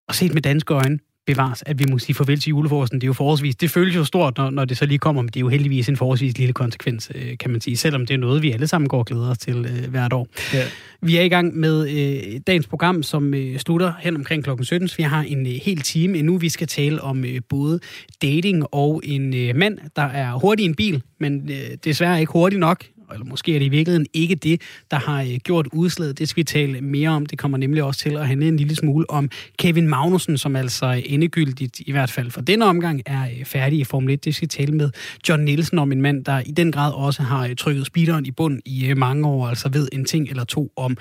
Og 0.07 0.15
set 0.15 0.33
med 0.33 0.41
danske 0.41 0.73
øjne, 0.73 0.99
bevares, 1.25 1.63
at 1.65 1.79
vi 1.79 1.85
må 1.91 1.99
sige 1.99 2.15
farvel 2.15 2.39
til 2.39 2.49
julefrokosten. 2.49 3.01
Det 3.01 3.05
er 3.05 3.07
jo 3.07 3.13
forholdsvis, 3.13 3.55
det 3.55 3.71
føles 3.71 3.95
jo 3.95 4.03
stort, 4.03 4.37
når, 4.37 4.49
når 4.49 4.65
det 4.65 4.77
så 4.77 4.85
lige 4.85 4.97
kommer, 4.97 5.21
men 5.21 5.29
det 5.29 5.35
er 5.35 5.39
jo 5.41 5.47
heldigvis 5.49 5.89
en 5.89 5.97
forholdsvis 5.97 6.37
lille 6.37 6.53
konsekvens, 6.53 7.11
øh, 7.15 7.37
kan 7.37 7.51
man 7.51 7.61
sige, 7.61 7.77
selvom 7.77 8.05
det 8.05 8.13
er 8.13 8.17
noget, 8.17 8.41
vi 8.41 8.51
alle 8.51 8.67
sammen 8.67 8.87
går 8.87 8.99
og 8.99 9.05
glæder 9.05 9.29
os 9.29 9.37
til 9.37 9.65
øh, 9.65 9.89
hvert 9.89 10.13
år. 10.13 10.27
Ja. 10.53 10.63
Vi 11.01 11.17
er 11.17 11.21
i 11.21 11.29
gang 11.29 11.57
med 11.57 11.89
øh, 11.89 12.39
dagens 12.47 12.67
program, 12.67 13.03
som 13.03 13.33
øh, 13.33 13.59
slutter 13.59 13.93
hen 13.99 14.15
omkring 14.15 14.43
klokken 14.43 14.65
17, 14.65 14.87
så 14.87 14.97
vi 14.97 15.03
har 15.03 15.21
en 15.21 15.47
øh, 15.47 15.53
hel 15.63 15.81
time 15.81 16.17
endnu. 16.17 16.37
Vi 16.37 16.49
skal 16.49 16.67
tale 16.67 17.01
om 17.01 17.25
øh, 17.25 17.41
både 17.49 17.79
dating 18.21 18.65
og 18.71 19.01
en 19.03 19.33
øh, 19.35 19.55
mand, 19.55 19.77
der 19.95 20.01
er 20.01 20.33
hurtig 20.33 20.63
i 20.63 20.67
en 20.67 20.75
bil, 20.75 21.03
men 21.19 21.49
øh, 21.51 21.77
desværre 21.83 22.19
ikke 22.19 22.31
hurtig 22.31 22.59
nok 22.59 22.83
eller 23.13 23.25
måske 23.25 23.55
er 23.55 23.59
det 23.59 23.65
i 23.65 23.69
virkeligheden 23.69 24.07
ikke 24.13 24.35
det, 24.35 24.61
der 24.91 24.97
har 24.97 25.21
øh, 25.21 25.35
gjort 25.43 25.67
udslaget. 25.73 26.19
Det 26.19 26.29
skal 26.29 26.41
vi 26.41 26.43
tale 26.43 26.81
mere 26.81 27.09
om. 27.09 27.25
Det 27.25 27.39
kommer 27.39 27.57
nemlig 27.57 27.83
også 27.83 27.99
til 27.99 28.17
at 28.17 28.27
handle 28.27 28.47
en 28.47 28.57
lille 28.57 28.75
smule 28.75 29.09
om 29.09 29.29
Kevin 29.57 29.87
Magnussen, 29.87 30.37
som 30.37 30.55
altså 30.55 31.01
endegyldigt, 31.05 31.79
i 31.79 31.91
hvert 31.91 32.11
fald 32.11 32.31
for 32.31 32.41
denne 32.41 32.65
omgang, 32.65 33.01
er 33.05 33.23
øh, 33.23 33.45
færdig 33.45 33.79
i 33.79 33.83
Formel 33.83 34.13
1. 34.13 34.25
Det 34.25 34.35
skal 34.35 34.45
vi 34.45 34.47
tale 34.47 34.73
med 34.73 34.89
John 35.29 35.43
Nielsen 35.43 35.79
om 35.79 35.91
en 35.91 36.01
mand, 36.01 36.25
der 36.25 36.41
i 36.45 36.51
den 36.51 36.71
grad 36.71 36.93
også 36.93 37.23
har 37.23 37.47
øh, 37.47 37.55
trykket 37.55 37.85
speederen 37.85 38.25
i 38.25 38.31
bund 38.31 38.61
i 38.65 38.93
mange 38.93 39.27
år, 39.27 39.47
altså 39.47 39.69
ved 39.69 39.87
en 39.91 40.05
ting 40.05 40.29
eller 40.29 40.43
to 40.43 40.71
om 40.75 40.97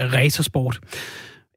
racersport. 0.00 0.80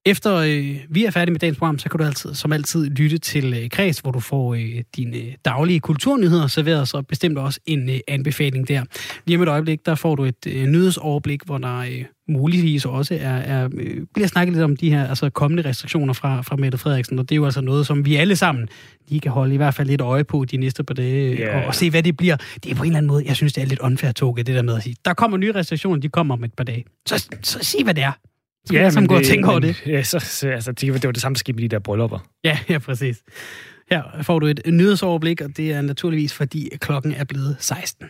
Efter 0.07 0.35
øh, 0.35 0.75
vi 0.89 1.05
er 1.05 1.11
færdige 1.11 1.31
med 1.31 1.39
dagens 1.39 1.57
program, 1.57 1.79
så 1.79 1.89
kan 1.89 1.97
du 1.97 2.03
altid, 2.03 2.33
som 2.33 2.53
altid 2.53 2.89
lytte 2.89 3.17
til 3.17 3.53
øh, 3.53 3.69
Kreds, 3.69 3.99
hvor 3.99 4.11
du 4.11 4.19
får 4.19 4.53
øh, 4.53 4.83
dine 4.95 5.17
daglige 5.45 5.79
kulturnyheder 5.79 6.47
serveret, 6.47 6.87
så 6.87 7.01
bestemt 7.01 7.37
også 7.37 7.59
en 7.65 7.89
øh, 7.89 7.99
anbefaling 8.07 8.67
der. 8.67 8.83
Lige 9.25 9.37
om 9.37 9.43
et 9.43 9.47
øjeblik, 9.49 9.85
der 9.85 9.95
får 9.95 10.15
du 10.15 10.25
et 10.25 10.47
øh, 10.47 10.65
nyhedsoverblik, 10.65 11.43
hvor 11.45 11.57
der 11.57 11.77
øh, 11.77 12.05
muligvis 12.29 12.85
også 12.85 13.13
er, 13.13 13.37
er, 13.37 13.69
øh, 13.73 13.97
bliver 14.13 14.27
snakket 14.27 14.53
lidt 14.53 14.63
om 14.63 14.75
de 14.75 14.89
her 14.89 15.07
altså 15.07 15.29
kommende 15.29 15.69
restriktioner 15.69 16.13
fra, 16.13 16.41
fra 16.41 16.55
Mette 16.55 16.77
Frederiksen, 16.77 17.19
og 17.19 17.29
det 17.29 17.35
er 17.35 17.37
jo 17.37 17.45
altså 17.45 17.61
noget, 17.61 17.87
som 17.87 18.05
vi 18.05 18.15
alle 18.15 18.35
sammen 18.35 18.67
lige 19.07 19.19
kan 19.19 19.31
holde 19.31 19.53
i 19.53 19.57
hvert 19.57 19.73
fald 19.73 19.87
lidt 19.87 20.01
øje 20.01 20.23
på 20.23 20.45
de 20.45 20.57
næste 20.57 20.83
par 20.83 20.93
dage, 20.93 21.35
yeah. 21.35 21.55
og, 21.55 21.67
og 21.67 21.75
se, 21.75 21.89
hvad 21.89 22.03
det 22.03 22.17
bliver. 22.17 22.37
Det 22.63 22.71
er 22.71 22.75
på 22.75 22.83
en 22.83 22.87
eller 22.87 22.97
anden 22.97 23.07
måde, 23.07 23.23
jeg 23.25 23.35
synes, 23.35 23.53
det 23.53 23.61
er 23.61 23.67
lidt 23.67 23.79
unfair 23.79 24.11
tog, 24.11 24.37
det 24.37 24.47
der 24.47 24.61
med 24.61 24.75
at 24.75 24.83
sige, 24.83 24.95
der 25.05 25.13
kommer 25.13 25.37
nye 25.37 25.51
restriktioner, 25.51 26.01
de 26.01 26.09
kommer 26.09 26.33
om 26.35 26.43
et 26.43 26.53
par 26.53 26.63
dage. 26.63 26.85
Så, 27.07 27.27
så 27.43 27.59
sig, 27.61 27.83
hvad 27.83 27.93
det 27.93 28.03
er. 28.03 28.11
Så 28.67 28.73
ja, 28.73 28.89
som 28.89 29.07
går 29.07 29.15
og 29.15 29.23
tænker 29.23 29.49
over 29.49 29.59
det. 29.59 29.83
Ja, 29.85 30.03
så, 30.03 30.19
så 30.19 30.49
altså, 30.49 30.71
det, 30.71 30.93
det 30.93 31.03
var 31.03 31.11
det 31.11 31.21
samme, 31.21 31.35
skete 31.35 31.55
med 31.55 31.63
de 31.63 31.67
der 31.67 31.79
bryllupper. 31.79 32.19
Ja, 32.43 32.59
ja, 32.69 32.77
præcis. 32.77 33.23
Her 33.91 34.03
får 34.21 34.39
du 34.39 34.47
et 34.47 34.61
nyhedsoverblik, 34.67 35.41
og 35.41 35.57
det 35.57 35.71
er 35.71 35.81
naturligvis, 35.81 36.33
fordi 36.33 36.69
klokken 36.81 37.13
er 37.13 37.23
blevet 37.23 37.55
16. 37.59 38.05